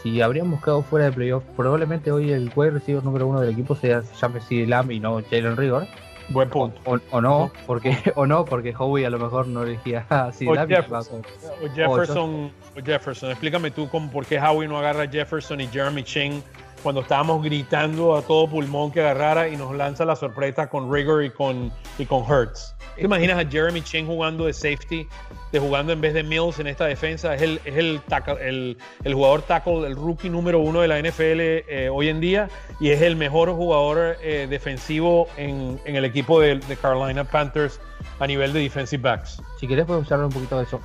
si 0.04 0.22
habríamos 0.22 0.62
quedado 0.64 0.84
fuera 0.84 1.06
de 1.06 1.12
playoff, 1.12 1.44
probablemente 1.56 2.12
hoy 2.12 2.32
el 2.32 2.52
wide 2.56 2.72
receiver 2.72 3.04
número 3.04 3.28
uno 3.28 3.42
del 3.42 3.52
equipo 3.52 3.76
sea 3.76 4.04
llame 4.22 4.40
Lamb 4.68 4.92
y 4.92 5.00
no 5.00 5.22
Jalen 5.30 5.58
Rigor. 5.58 5.88
Buen 6.30 6.50
punto. 6.50 6.80
O, 7.12 7.22
no, 7.22 7.52
porque 7.66 7.98
o 8.16 8.28
no, 8.28 8.46
porque 8.46 8.74
Howie 8.78 9.06
a 9.06 9.10
lo 9.10 9.18
mejor 9.18 9.48
no 9.48 9.64
elegía 9.64 10.06
a 10.10 10.28
o 10.28 10.68
Jefferson, 10.68 11.22
o 11.64 11.74
Jefferson, 11.74 12.52
o 12.78 12.86
Jefferson. 12.86 13.32
Explícame 13.32 13.72
tú 13.72 13.90
cómo, 13.90 14.12
por 14.12 14.26
qué 14.26 14.40
Howie 14.40 14.68
no 14.68 14.78
agarra 14.78 15.04
a 15.04 15.08
Jefferson 15.08 15.60
y 15.62 15.68
Jeremy 15.68 16.04
Ching 16.04 16.44
cuando 16.82 17.02
estábamos 17.02 17.44
gritando 17.44 18.16
a 18.16 18.22
todo 18.22 18.48
pulmón 18.48 18.92
que 18.92 19.02
agarrara 19.02 19.48
y 19.50 19.58
nos 19.58 19.76
lanza 19.76 20.06
la 20.06 20.16
sorpresa 20.16 20.70
con 20.70 20.92
Rigor 20.92 21.24
y 21.24 21.30
con, 21.30 21.72
y 21.98 22.06
con 22.06 22.24
Hertz. 22.24 22.76
¿Te 22.96 23.06
imaginas 23.06 23.38
a 23.38 23.50
Jeremy 23.50 23.82
Chen 23.82 24.06
jugando 24.08 24.46
de 24.46 24.54
safety, 24.54 25.08
de 25.52 25.60
jugando 25.60 25.94
en 25.94 26.02
vez 26.02 26.14
de 26.14 26.24
Mills 26.24 26.60
en 26.60 26.68
esta 26.68 26.86
defensa? 26.86 27.34
Es 27.34 27.42
el, 27.42 27.62
es 27.64 27.78
el, 27.78 28.02
el, 28.42 28.78
el 29.04 29.14
jugador 29.14 29.42
tackle, 29.44 29.88
el 29.88 29.96
rookie 29.96 30.30
número 30.30 30.60
uno 30.60 30.82
de 30.82 30.88
la 30.88 31.00
NFL 31.00 31.40
eh, 31.40 31.90
hoy 31.92 32.10
en 32.10 32.20
día 32.20 32.50
y 32.80 32.90
es 32.90 33.02
el 33.02 33.16
mejor 33.16 33.54
jugador 33.54 34.18
eh, 34.22 34.48
defensivo 34.50 35.28
en, 35.38 35.80
en, 35.86 35.96
el 35.96 36.06
equipo 36.06 36.42
de, 36.42 36.60
de, 36.60 36.76
Carolina 36.76 37.24
Panthers 37.24 37.80
a 38.20 38.28
nivel 38.28 38.52
de 38.52 38.60
defensive 38.60 39.02
backs. 39.02 39.42
Si 39.60 39.68
querés 39.68 39.86
podemos 39.86 40.12
hablar 40.12 40.28
un 40.28 40.34
poquito 40.34 40.58
de 40.58 40.64
eso. 40.64 40.82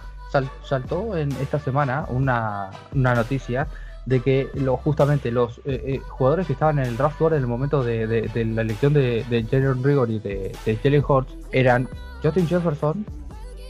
saltó 0.62 1.16
en 1.16 1.32
esta 1.40 1.59
semana 1.59 2.07
una, 2.09 2.70
una 2.92 3.14
noticia 3.14 3.66
de 4.07 4.20
que 4.20 4.48
lo, 4.55 4.76
justamente 4.76 5.30
los 5.30 5.59
eh, 5.59 5.82
eh, 5.86 5.98
jugadores 6.07 6.46
que 6.46 6.52
estaban 6.52 6.78
en 6.78 6.86
el 6.86 6.96
draft 6.96 7.18
board 7.18 7.34
en 7.34 7.40
el 7.40 7.46
momento 7.46 7.82
de, 7.82 8.07
de, 8.07 8.44
la 8.44 8.62
elección 8.62 8.92
de, 8.92 9.24
de 9.30 9.44
Jalen 9.44 9.82
Rigor 9.82 10.11
y 10.11 10.18
de, 10.18 10.52
de 10.64 10.76
Jalen 10.76 11.05
Hurts 11.07 11.34
eran 11.52 11.88
Justin 12.22 12.46
Jefferson 12.46 13.07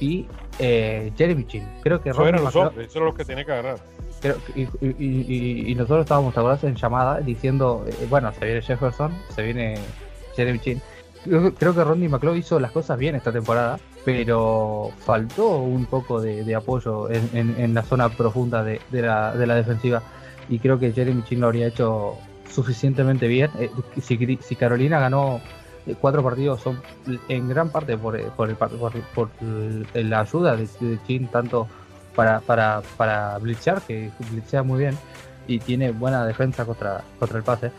y 0.00 0.26
eh, 0.58 1.12
Jeremy 1.16 1.44
Chin. 1.46 1.66
Creo 1.82 2.00
que 2.00 2.10
eso 2.10 2.26
eran 2.26 2.44
los 2.44 2.54
hombres, 2.56 2.88
eso 2.88 3.00
los 3.00 3.14
que 3.14 3.24
tiene 3.24 3.44
que 3.44 3.52
agarrar. 3.52 3.78
y, 4.54 5.70
y, 5.70 5.74
nosotros 5.74 6.00
estábamos 6.04 6.64
en 6.64 6.74
llamada 6.76 7.20
diciendo, 7.20 7.84
eh, 7.86 8.06
bueno, 8.08 8.32
se 8.32 8.44
viene 8.44 8.62
Jefferson, 8.62 9.12
se 9.34 9.42
viene 9.42 9.78
Jeremy 10.36 10.58
Chin. 10.58 10.82
Creo, 11.24 11.74
que 11.74 11.84
Ronnie 11.84 12.08
McClough 12.08 12.36
hizo 12.36 12.60
las 12.60 12.70
cosas 12.70 12.98
bien 12.98 13.14
esta 13.14 13.32
temporada, 13.32 13.78
pero 14.04 14.90
faltó 14.98 15.56
un 15.56 15.86
poco 15.86 16.20
de, 16.20 16.54
apoyo 16.54 17.10
en, 17.10 17.30
en, 17.32 17.54
en, 17.58 17.72
la 17.72 17.82
zona 17.82 18.10
profunda 18.10 18.62
de, 18.62 18.80
la, 18.90 19.34
de 19.34 19.46
la 19.46 19.54
defensiva 19.54 20.02
y 20.48 20.58
creo 20.58 20.78
que 20.78 20.92
Jeremy 20.92 21.22
Chin 21.24 21.40
lo 21.40 21.46
habría 21.46 21.66
hecho 21.66 22.18
suficientemente 22.54 23.26
bien. 23.26 23.50
Eh, 23.58 23.70
si, 24.00 24.56
Carolina 24.56 25.00
ganó 25.00 25.40
eh, 25.86 25.94
cuatro 26.00 26.22
partidos 26.22 26.60
son 26.60 26.80
en 27.28 27.48
gran 27.48 27.70
parte 27.70 27.96
por, 27.96 28.18
eh, 28.18 28.26
por, 28.36 29.28
la 29.94 30.20
ayuda 30.20 30.56
de, 30.56 30.68
Chin 31.06 31.28
tanto 31.28 31.68
para, 32.14 32.40
para, 32.40 32.82
para 32.96 33.38
blitzar, 33.38 33.82
que 33.82 34.10
blitzea 34.30 34.62
muy 34.62 34.80
bien 34.80 34.96
y 35.46 35.58
tiene 35.58 35.90
buena 35.90 36.24
defensa 36.24 36.64
contra, 36.64 37.02
contra 37.18 37.38
el 37.38 37.44
pase. 37.44 37.70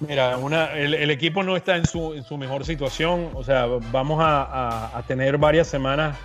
Mira, 0.00 0.36
el, 0.74 1.10
equipo 1.10 1.42
no 1.42 1.56
está 1.56 1.76
en 1.76 1.86
su, 1.86 2.12
en 2.12 2.22
su, 2.22 2.36
mejor 2.36 2.66
situación. 2.66 3.30
O 3.32 3.42
sea, 3.42 3.66
vamos 3.90 4.18
a, 4.20 5.02
tener 5.06 5.38
varias 5.38 5.68
semanas 5.68 6.18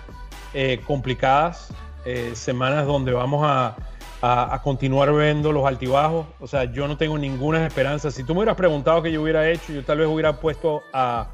complicadas, 0.84 1.72
semanas 2.34 2.84
donde 2.84 3.12
vamos 3.12 3.40
a, 3.46 3.74
continuar 4.62 5.12
viendo 5.12 5.52
los 5.52 5.66
altibajos. 5.66 6.26
O 6.40 6.46
sea, 6.46 6.64
yo 6.64 6.86
no 6.86 6.96
tengo 6.96 7.18
ninguna 7.18 7.66
esperanza. 7.66 8.10
Si 8.10 8.22
tú 8.24 8.34
me 8.34 8.40
hubieras 8.40 8.56
preguntado 8.56 9.02
qué 9.02 9.10
yo 9.10 9.22
hubiera 9.22 9.48
hecho, 9.50 9.72
yo 9.72 9.84
tal 9.84 9.98
vez 9.98 10.06
hubiera 10.06 10.38
puesto 10.40 10.82
a, 10.92 11.26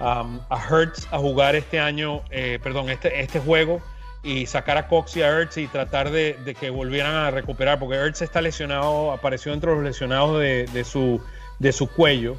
a, 0.00 0.58
Hertz 0.68 1.06
a 1.12 1.18
jugar 1.18 1.54
este 1.54 1.78
año, 1.78 2.22
eh, 2.30 2.58
perdón, 2.62 2.90
este, 2.90 3.20
este 3.20 3.38
juego 3.38 3.80
y 4.24 4.46
sacar 4.46 4.76
a 4.76 4.88
Cox 4.88 5.16
y 5.16 5.22
a 5.22 5.28
Ertz 5.28 5.56
y 5.58 5.66
tratar 5.66 6.10
de, 6.10 6.56
que 6.58 6.70
volvieran 6.70 7.14
a 7.14 7.30
recuperar, 7.30 7.78
porque 7.78 7.96
Ertz 7.96 8.22
está 8.22 8.40
lesionado, 8.40 9.12
apareció 9.12 9.52
entre 9.52 9.74
los 9.74 9.82
lesionados 9.82 10.40
de, 10.40 10.84
su, 10.84 11.20
de 11.58 11.72
su 11.72 11.88
cuello 11.88 12.36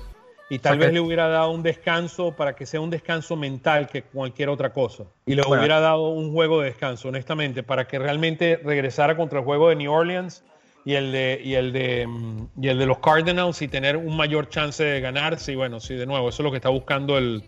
y 0.53 0.59
tal 0.59 0.77
vez 0.77 0.93
le 0.93 0.99
hubiera 0.99 1.27
dado 1.29 1.49
un 1.49 1.63
descanso 1.63 2.35
para 2.35 2.55
que 2.55 2.67
sea 2.67 2.79
un 2.79 2.91
descanso 2.91 3.35
mental 3.35 3.87
que 3.87 4.03
cualquier 4.03 4.49
otra 4.49 4.71
cosa. 4.71 5.05
Y 5.25 5.33
le 5.33 5.41
hubiera 5.41 5.79
dado 5.79 6.09
un 6.09 6.31
juego 6.31 6.61
de 6.61 6.67
descanso, 6.67 7.07
honestamente, 7.07 7.63
para 7.63 7.87
que 7.87 7.97
realmente 7.97 8.59
regresara 8.63 9.17
contra 9.17 9.39
el 9.39 9.45
juego 9.45 9.69
de 9.69 9.77
New 9.77 9.91
Orleans 9.91 10.43
y 10.85 10.93
el 10.93 11.11
de, 11.11 11.41
y 11.43 11.55
el 11.55 11.73
de, 11.73 12.07
y 12.61 12.67
el 12.67 12.77
de 12.77 12.85
los 12.85 12.99
Cardinals 12.99 13.63
y 13.63 13.67
tener 13.67 13.97
un 13.97 14.15
mayor 14.15 14.47
chance 14.49 14.83
de 14.83 15.01
ganar. 15.01 15.39
Sí, 15.39 15.55
bueno, 15.55 15.79
sí, 15.79 15.95
de 15.95 16.05
nuevo, 16.05 16.29
eso 16.29 16.43
es 16.43 16.45
lo 16.45 16.51
que 16.51 16.57
está 16.57 16.69
buscando 16.69 17.17
el, 17.17 17.43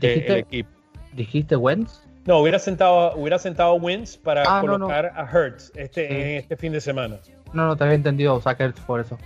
el 0.00 0.36
equipo. 0.38 0.70
¿Dijiste 1.12 1.54
Wentz? 1.54 2.00
No, 2.26 2.40
hubiera 2.40 2.58
sentado, 2.58 3.14
hubiera 3.14 3.38
sentado 3.38 3.74
Wins 3.74 4.16
para 4.16 4.42
ah, 4.44 4.60
colocar 4.60 5.12
a 5.14 5.30
Hertz 5.30 5.70
este, 5.76 6.38
este 6.38 6.56
fin 6.56 6.72
de 6.72 6.80
semana. 6.80 7.18
No, 7.52 7.66
no, 7.66 7.76
te 7.76 7.84
había 7.84 7.94
entendido 7.94 8.40
sacar 8.40 8.66
Hertz 8.66 8.80
por 8.80 9.00
eso. 9.00 9.16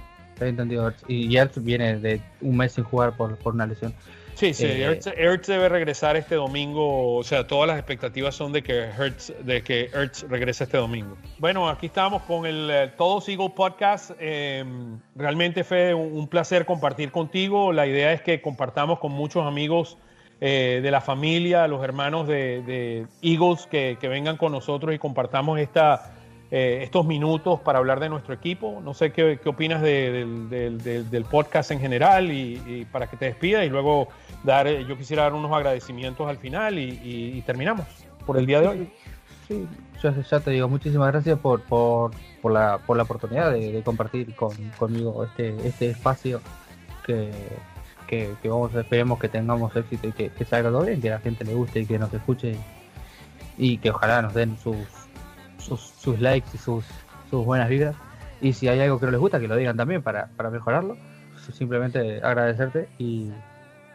Entendido. 0.49 0.93
Y 1.09 1.37
Hertz 1.37 1.63
viene 1.63 1.99
de 1.99 2.21
un 2.41 2.57
mes 2.57 2.73
sin 2.73 2.85
jugar 2.85 3.17
por, 3.17 3.37
por 3.37 3.55
una 3.55 3.67
lesión. 3.67 3.95
Sí, 4.35 4.55
sí, 4.55 4.65
eh, 4.67 5.01
Hertz, 5.17 5.47
debe 5.47 5.69
regresar 5.69 6.17
este 6.17 6.35
domingo. 6.35 7.17
O 7.17 7.23
sea, 7.23 7.47
todas 7.47 7.69
las 7.69 7.79
expectativas 7.79 8.35
son 8.35 8.53
de 8.53 8.63
que 8.63 8.85
Hertz, 8.85 9.33
de 9.45 9.63
que 9.63 9.91
Hertz 9.93 10.27
regrese 10.29 10.65
este 10.65 10.79
domingo. 10.79 11.17
Bueno, 11.39 11.69
aquí 11.69 11.87
estamos 11.87 12.23
con 12.23 12.47
el 12.47 12.71
eh, 12.71 12.93
Todos 12.97 13.29
Eagle 13.29 13.51
Podcast. 13.51 14.13
Em, 14.19 14.99
realmente 15.15 15.65
fue 15.65 15.95
un 15.95 16.27
placer 16.29 16.65
compartir 16.65 17.11
contigo. 17.13 17.73
La 17.73 17.87
idea 17.87 18.13
es 18.13 18.23
que 18.23 18.41
compartamos 18.41 18.99
con 18.99 19.13
muchos 19.13 19.47
amigos 19.47 19.99
eh, 20.41 20.81
de 20.83 20.91
la 20.91 21.01
familia, 21.01 21.69
los 21.69 21.85
hermanos 21.85 22.27
de, 22.27 23.07
Eagles 23.23 23.69
que, 23.71 23.97
vengan 24.03 24.37
con 24.37 24.51
nosotros 24.51 24.93
y 24.93 24.99
compartamos 24.99 25.61
esta, 25.61 26.15
eh, 26.55 26.81
estos 26.83 27.07
minutos 27.07 27.61
para 27.61 27.79
hablar 27.79 27.99
de 27.99 28.11
nuestro 28.11 28.35
equipo. 28.35 28.83
No 28.85 28.93
sé 28.93 29.11
qué, 29.11 29.41
opinas 29.47 29.81
del, 29.81 31.27
podcast 31.31 31.71
en 31.71 31.81
general 31.81 32.31
y, 32.31 32.87
para 32.93 33.07
que 33.07 33.17
te 33.17 33.25
despidas 33.25 33.65
y 33.65 33.71
luego 33.71 34.09
dar, 34.45 34.67
eh, 34.67 34.85
yo 34.87 34.99
quisiera 34.99 35.23
dar 35.23 35.33
unos 35.33 35.51
agradecimientos 35.51 36.29
al 36.29 36.37
final 36.37 36.79
y, 36.79 37.43
terminamos 37.47 37.87
por 38.27 38.37
el 38.37 38.47
día 38.47 38.61
de 38.61 38.69
hoy. 38.69 38.93
Sí, 39.49 39.67
ya, 40.03 40.41
te 40.41 40.51
digo, 40.51 40.69
muchísimas 40.69 41.11
gracias 41.11 41.39
por, 41.39 41.63
por, 41.63 42.13
la, 42.45 42.79
por 42.79 42.97
la 42.97 43.05
oportunidad 43.05 43.51
de, 43.51 43.83
compartir 43.83 44.35
conmigo 44.37 45.25
este, 45.25 45.57
este 45.67 45.91
espacio 45.91 46.41
que 47.05 47.31
que, 48.07 48.37
vamos, 48.45 48.75
esperemos 48.75 49.19
que 49.19 49.29
tengamos 49.29 49.75
éxito 49.75 50.09
y 50.09 50.13
que, 50.13 50.45
salga 50.45 50.69
todo 50.69 50.85
bien, 50.85 51.01
que 51.01 51.09
la 51.09 51.19
gente 51.19 51.47
le 51.47 51.55
guste 51.55 51.81
y 51.81 51.87
que 51.87 51.99
nos 51.99 52.13
escuche 52.13 52.57
y 53.57 53.79
que 53.79 53.91
ojalá 53.91 54.21
nos 54.21 54.35
den 54.35 54.59
sus, 54.59 54.77
sus, 55.63 56.21
likes 56.21 56.49
y 56.55 56.59
sus, 56.59 56.85
sus 57.31 57.45
buenas 57.45 57.69
vidas. 57.69 57.97
Y 58.41 58.53
si 58.53 58.69
hay 58.69 58.81
algo 58.81 58.99
que 58.99 59.07
no 59.07 59.13
les 59.13 59.21
gusta, 59.21 59.41
que 59.41 59.49
lo 59.49 59.57
digan 59.57 59.77
también 59.77 60.03
para, 60.03 60.29
para 60.37 60.51
mejorarlo. 60.51 60.97
Simplemente 61.53 62.21
agradecerte 62.23 62.89
y 62.99 63.31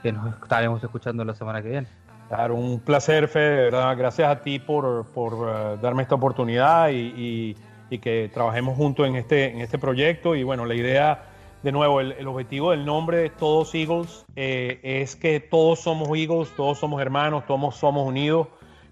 que 0.01 0.11
nos 0.11 0.33
estaremos 0.41 0.83
escuchando 0.83 1.23
la 1.23 1.33
semana 1.33 1.61
que 1.61 1.69
viene. 1.69 1.87
Claro, 2.27 2.55
un 2.55 2.79
placer, 2.79 3.27
Fede, 3.27 3.63
verdad. 3.63 3.95
Gracias 3.97 4.29
a 4.29 4.41
ti 4.41 4.59
por, 4.59 5.05
por 5.07 5.33
uh, 5.33 5.77
darme 5.81 6.03
esta 6.03 6.15
oportunidad 6.15 6.89
y, 6.89 7.55
y, 7.89 7.97
que 7.99 8.29
trabajemos 8.33 8.75
juntos 8.75 9.07
en 9.07 9.15
este, 9.15 9.51
en 9.51 9.61
este 9.61 9.77
proyecto. 9.77 10.35
Y 10.35 10.43
bueno, 10.43 10.65
la 10.65 10.75
idea 10.75 11.23
de 11.63 11.71
nuevo, 11.71 12.01
el, 12.01 12.27
objetivo 12.27 12.71
del 12.71 12.85
nombre 12.85 13.17
de 13.17 13.29
Todos 13.29 13.73
Eagles 13.73 14.25
eh, 14.35 14.79
es 14.83 15.15
que 15.15 15.39
todos 15.39 15.79
somos 15.79 16.09
Eagles, 16.09 16.49
todos 16.55 16.77
somos 16.77 17.01
hermanos, 17.01 17.45
todos 17.47 17.75
somos 17.75 18.05
unidos. 18.05 18.47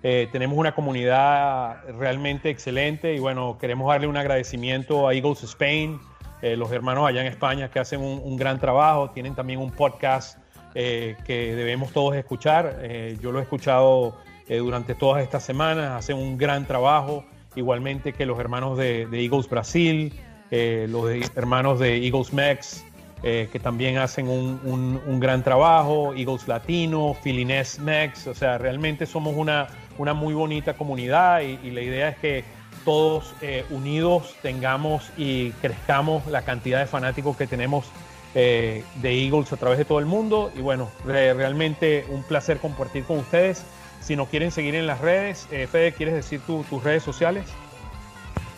Eh, 0.08 0.30
tenemos 0.32 0.56
una 0.56 0.76
comunidad 0.76 1.84
realmente 1.98 2.52
excelente 2.52 3.16
y 3.16 3.20
bueno, 3.20 3.58
queremos 3.60 3.88
darle 3.90 4.06
un 4.06 4.18
agradecimiento 4.18 5.08
a 5.08 5.16
Eagles 5.16 5.42
Spain, 5.42 6.00
eh, 6.44 6.56
los 6.56 6.72
hermanos 6.72 7.08
allá 7.08 7.22
en 7.22 7.28
España 7.28 7.72
que 7.72 7.80
hacen 7.80 8.02
un, 8.02 8.38
gran 8.38 8.60
trabajo, 8.60 9.10
tienen 9.10 9.34
también 9.34 9.60
un 9.60 9.72
podcast 9.72 10.38
que 10.76 11.54
debemos 11.56 11.92
todos 11.92 12.16
escuchar. 12.18 12.82
yo 13.20 13.32
lo 13.32 13.40
he 13.40 13.42
escuchado 13.42 14.18
durante 14.48 14.94
todas 14.94 15.24
estas 15.24 15.42
semanas, 15.42 15.94
hacen 15.94 16.18
un 16.18 16.38
gran 16.38 16.68
trabajo, 16.68 17.24
igualmente 17.56 18.14
que 18.14 18.28
los 18.28 18.38
hermanos 18.38 18.78
de, 18.78 19.08
Eagles 19.12 19.50
Brasil. 19.50 20.14
Eh, 20.52 20.86
los 20.90 21.10
hermanos 21.36 21.80
de 21.80 22.06
Eagles 22.06 22.32
Mex, 22.32 22.86
eh, 23.24 23.50
que 23.52 23.60
también 23.60 23.98
hacen 23.98 24.28
un, 24.28 25.20
gran 25.20 25.44
trabajo, 25.44 26.14
Eagles 26.14 26.48
Latino, 26.48 27.16
Filines 27.24 27.80
Mex, 27.80 28.28
o 28.28 28.36
sea, 28.36 28.60
realmente 28.60 29.08
somos 29.08 29.36
una, 29.36 29.68
una 29.98 30.14
muy 30.14 30.34
bonita 30.34 30.76
comunidad 30.76 31.42
y, 31.42 31.72
la 31.72 31.82
idea 31.82 32.10
es 32.10 32.18
que 32.18 32.44
todos 32.84 33.34
eh, 33.42 33.66
unidos 33.70 34.36
tengamos 34.42 35.10
y 35.18 35.52
crezcamos 35.54 36.28
la 36.28 36.44
cantidad 36.44 36.80
de 36.80 36.86
fanáticos 36.86 37.36
que 37.38 37.48
tenemos 37.48 37.86
de 38.34 38.84
Eagles 39.02 39.54
a 39.54 39.58
través 39.58 39.78
de 39.78 39.86
todo 39.86 40.00
el 40.00 40.06
mundo. 40.06 40.52
Y 40.58 40.60
bueno, 40.60 40.90
realmente 41.06 42.06
un 42.10 42.22
placer 42.24 42.58
compartir 42.58 43.06
con 43.06 43.20
ustedes. 43.20 43.64
Si 44.02 44.18
nos 44.18 44.28
quieren 44.28 44.52
seguir 44.52 44.76
en 44.76 44.88
las 44.88 45.00
redes, 45.00 45.48
Fede, 45.48 45.94
¿quieres 45.94 46.16
decir 46.16 46.42
tus 46.42 46.84
redes 46.84 47.02
sociales? 47.02 47.46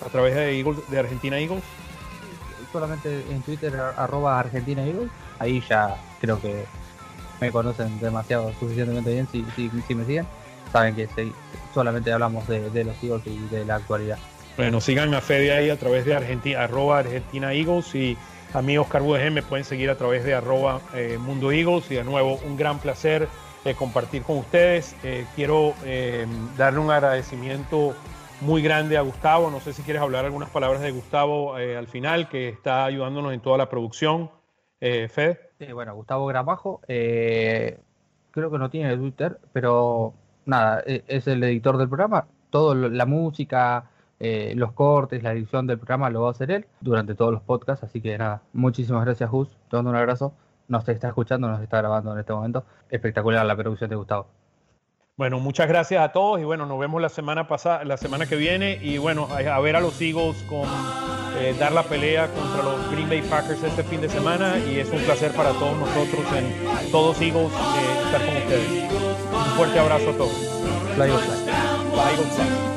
a 0.05 0.09
través 0.09 0.35
de, 0.35 0.75
de 0.89 0.99
Argentina 0.99 1.37
Eagles? 1.37 1.63
Solamente 2.71 3.23
en 3.29 3.41
Twitter, 3.41 3.75
arroba 3.75 4.39
Argentina 4.39 4.83
Eagles. 4.83 5.09
Ahí 5.39 5.63
ya 5.69 5.97
creo 6.19 6.39
que 6.41 6.65
me 7.39 7.51
conocen 7.51 7.99
demasiado, 7.99 8.51
suficientemente 8.59 9.13
bien 9.13 9.27
si, 9.31 9.45
si, 9.55 9.95
me 9.95 10.05
siguen. 10.05 10.27
Saben 10.71 10.95
que 10.95 11.07
solamente 11.73 12.11
hablamos 12.11 12.47
de, 12.47 12.83
los 12.83 13.03
Eagles 13.03 13.27
y 13.27 13.37
de 13.47 13.65
la 13.65 13.75
actualidad. 13.75 14.17
Bueno, 14.57 14.81
sigan 14.81 15.13
a 15.13 15.21
Fede 15.21 15.53
ahí 15.53 15.69
a 15.69 15.77
través 15.77 16.05
de 16.05 16.15
Argentina, 16.15 16.63
arroba 16.63 16.99
Argentina 16.99 17.53
Eagles 17.53 17.93
y 17.93 18.17
a 18.53 18.61
mí 18.61 18.77
Oscar 18.77 19.03
Budegen 19.03 19.35
me 19.35 19.43
pueden 19.43 19.65
seguir 19.65 19.89
a 19.89 19.95
través 19.95 20.23
de 20.23 20.33
arroba 20.33 20.81
eh, 20.95 21.17
Mundo 21.19 21.51
Eagles 21.51 21.91
y 21.91 21.95
de 21.95 22.03
nuevo 22.03 22.39
un 22.45 22.57
gran 22.57 22.79
placer 22.79 23.27
eh, 23.67 23.75
compartir 23.75 24.23
con 24.23 24.37
ustedes. 24.37 24.95
Eh, 25.03 25.25
quiero 25.35 25.73
darle 26.57 26.79
un 26.79 26.89
agradecimiento 26.89 27.95
muy 28.39 28.61
grande 28.61 28.97
a 28.97 29.01
Gustavo. 29.01 29.51
No 29.51 29.59
sé 29.59 29.73
si 29.73 29.81
quieres 29.81 30.01
hablar 30.01 30.23
algunas 30.23 30.49
palabras 30.49 30.81
de 30.81 30.91
Gustavo 30.91 31.57
eh, 31.57 31.75
al 31.75 31.87
final, 31.87 32.29
que 32.29 32.47
está 32.47 32.85
ayudándonos 32.85 33.33
en 33.33 33.41
toda 33.41 33.57
la 33.57 33.67
producción. 33.69 34.31
Fede. 34.79 35.49
Sí, 35.59 35.71
bueno, 35.73 35.95
Gustavo 35.95 36.27
Gramajo, 36.27 36.81
creo 36.85 37.81
que 38.31 38.57
no 38.59 38.69
tiene 38.69 38.95
Twitter, 38.95 39.39
pero 39.51 40.13
nada, 40.47 40.83
e, 40.85 41.03
es 41.07 41.27
el 41.27 41.43
editor 41.43 41.77
del 41.77 41.87
programa. 41.87 42.27
Toda 42.49 42.75
la 42.75 43.05
música, 43.05 43.89
eh, 44.19 44.53
los 44.55 44.71
cortes, 44.71 45.21
la 45.21 45.33
edición 45.33 45.67
del 45.67 45.77
programa 45.77 46.09
lo 46.09 46.23
va 46.23 46.29
a 46.29 46.31
hacer 46.31 46.49
él 46.51 46.65
durante 46.81 47.13
todos 47.15 47.31
los 47.31 47.41
podcasts. 47.41 47.83
Así 47.83 48.01
que 48.01 48.17
nada, 48.17 48.41
muchísimas 48.53 49.05
gracias, 49.05 49.29
Gus. 49.29 49.49
Te 49.69 49.75
mando 49.75 49.91
un 49.91 49.97
abrazo. 49.97 50.33
Nos 50.67 50.87
está 50.89 51.09
escuchando, 51.09 51.47
nos 51.47 51.61
está 51.61 51.77
grabando 51.77 52.13
en 52.13 52.19
este 52.19 52.33
momento. 52.33 52.65
Espectacular 52.89 53.45
la 53.45 53.55
producción 53.55 53.89
de 53.89 53.95
Gustavo. 53.95 54.27
Bueno, 55.17 55.39
muchas 55.39 55.67
gracias 55.67 56.03
a 56.03 56.11
todos 56.11 56.39
y 56.39 56.43
bueno, 56.43 56.67
nos 56.67 56.77
vemos 56.77 57.01
la 57.01 57.09
semana 57.09 57.47
pasada, 57.47 57.83
la 57.83 57.97
semana 57.97 58.27
que 58.27 58.35
viene 58.35 58.77
y 58.83 58.99
bueno, 58.99 59.27
a, 59.31 59.59
ver 59.61 59.75
a 59.75 59.79
los 59.79 59.99
Eagles 59.99 60.43
con 60.43 60.69
eh, 61.39 61.55
dar 61.59 61.71
la 61.71 61.81
pelea 61.81 62.27
contra 62.27 62.61
los 62.61 62.91
Green 62.91 63.09
Bay 63.09 63.23
Packers 63.23 63.63
este 63.63 63.83
fin 63.83 63.99
de 63.99 64.09
semana 64.09 64.59
y 64.59 64.77
es 64.77 64.91
un 64.91 64.99
placer 64.99 65.31
para 65.31 65.53
todos 65.53 65.75
nosotros 65.75 66.23
en 66.35 66.91
todos 66.91 67.19
Eagles 67.19 67.51
eh, 67.51 68.01
estar 68.05 68.25
con 68.27 68.37
ustedes. 68.37 69.06
Un 69.57 69.63
fuerte 69.63 69.79
abrazo 69.79 70.11
a 70.11 70.13
todos. 70.13 70.37
Fly, 70.93 71.07
fly. 71.07 71.17
Fly, 71.91 72.25
fly. 72.35 72.76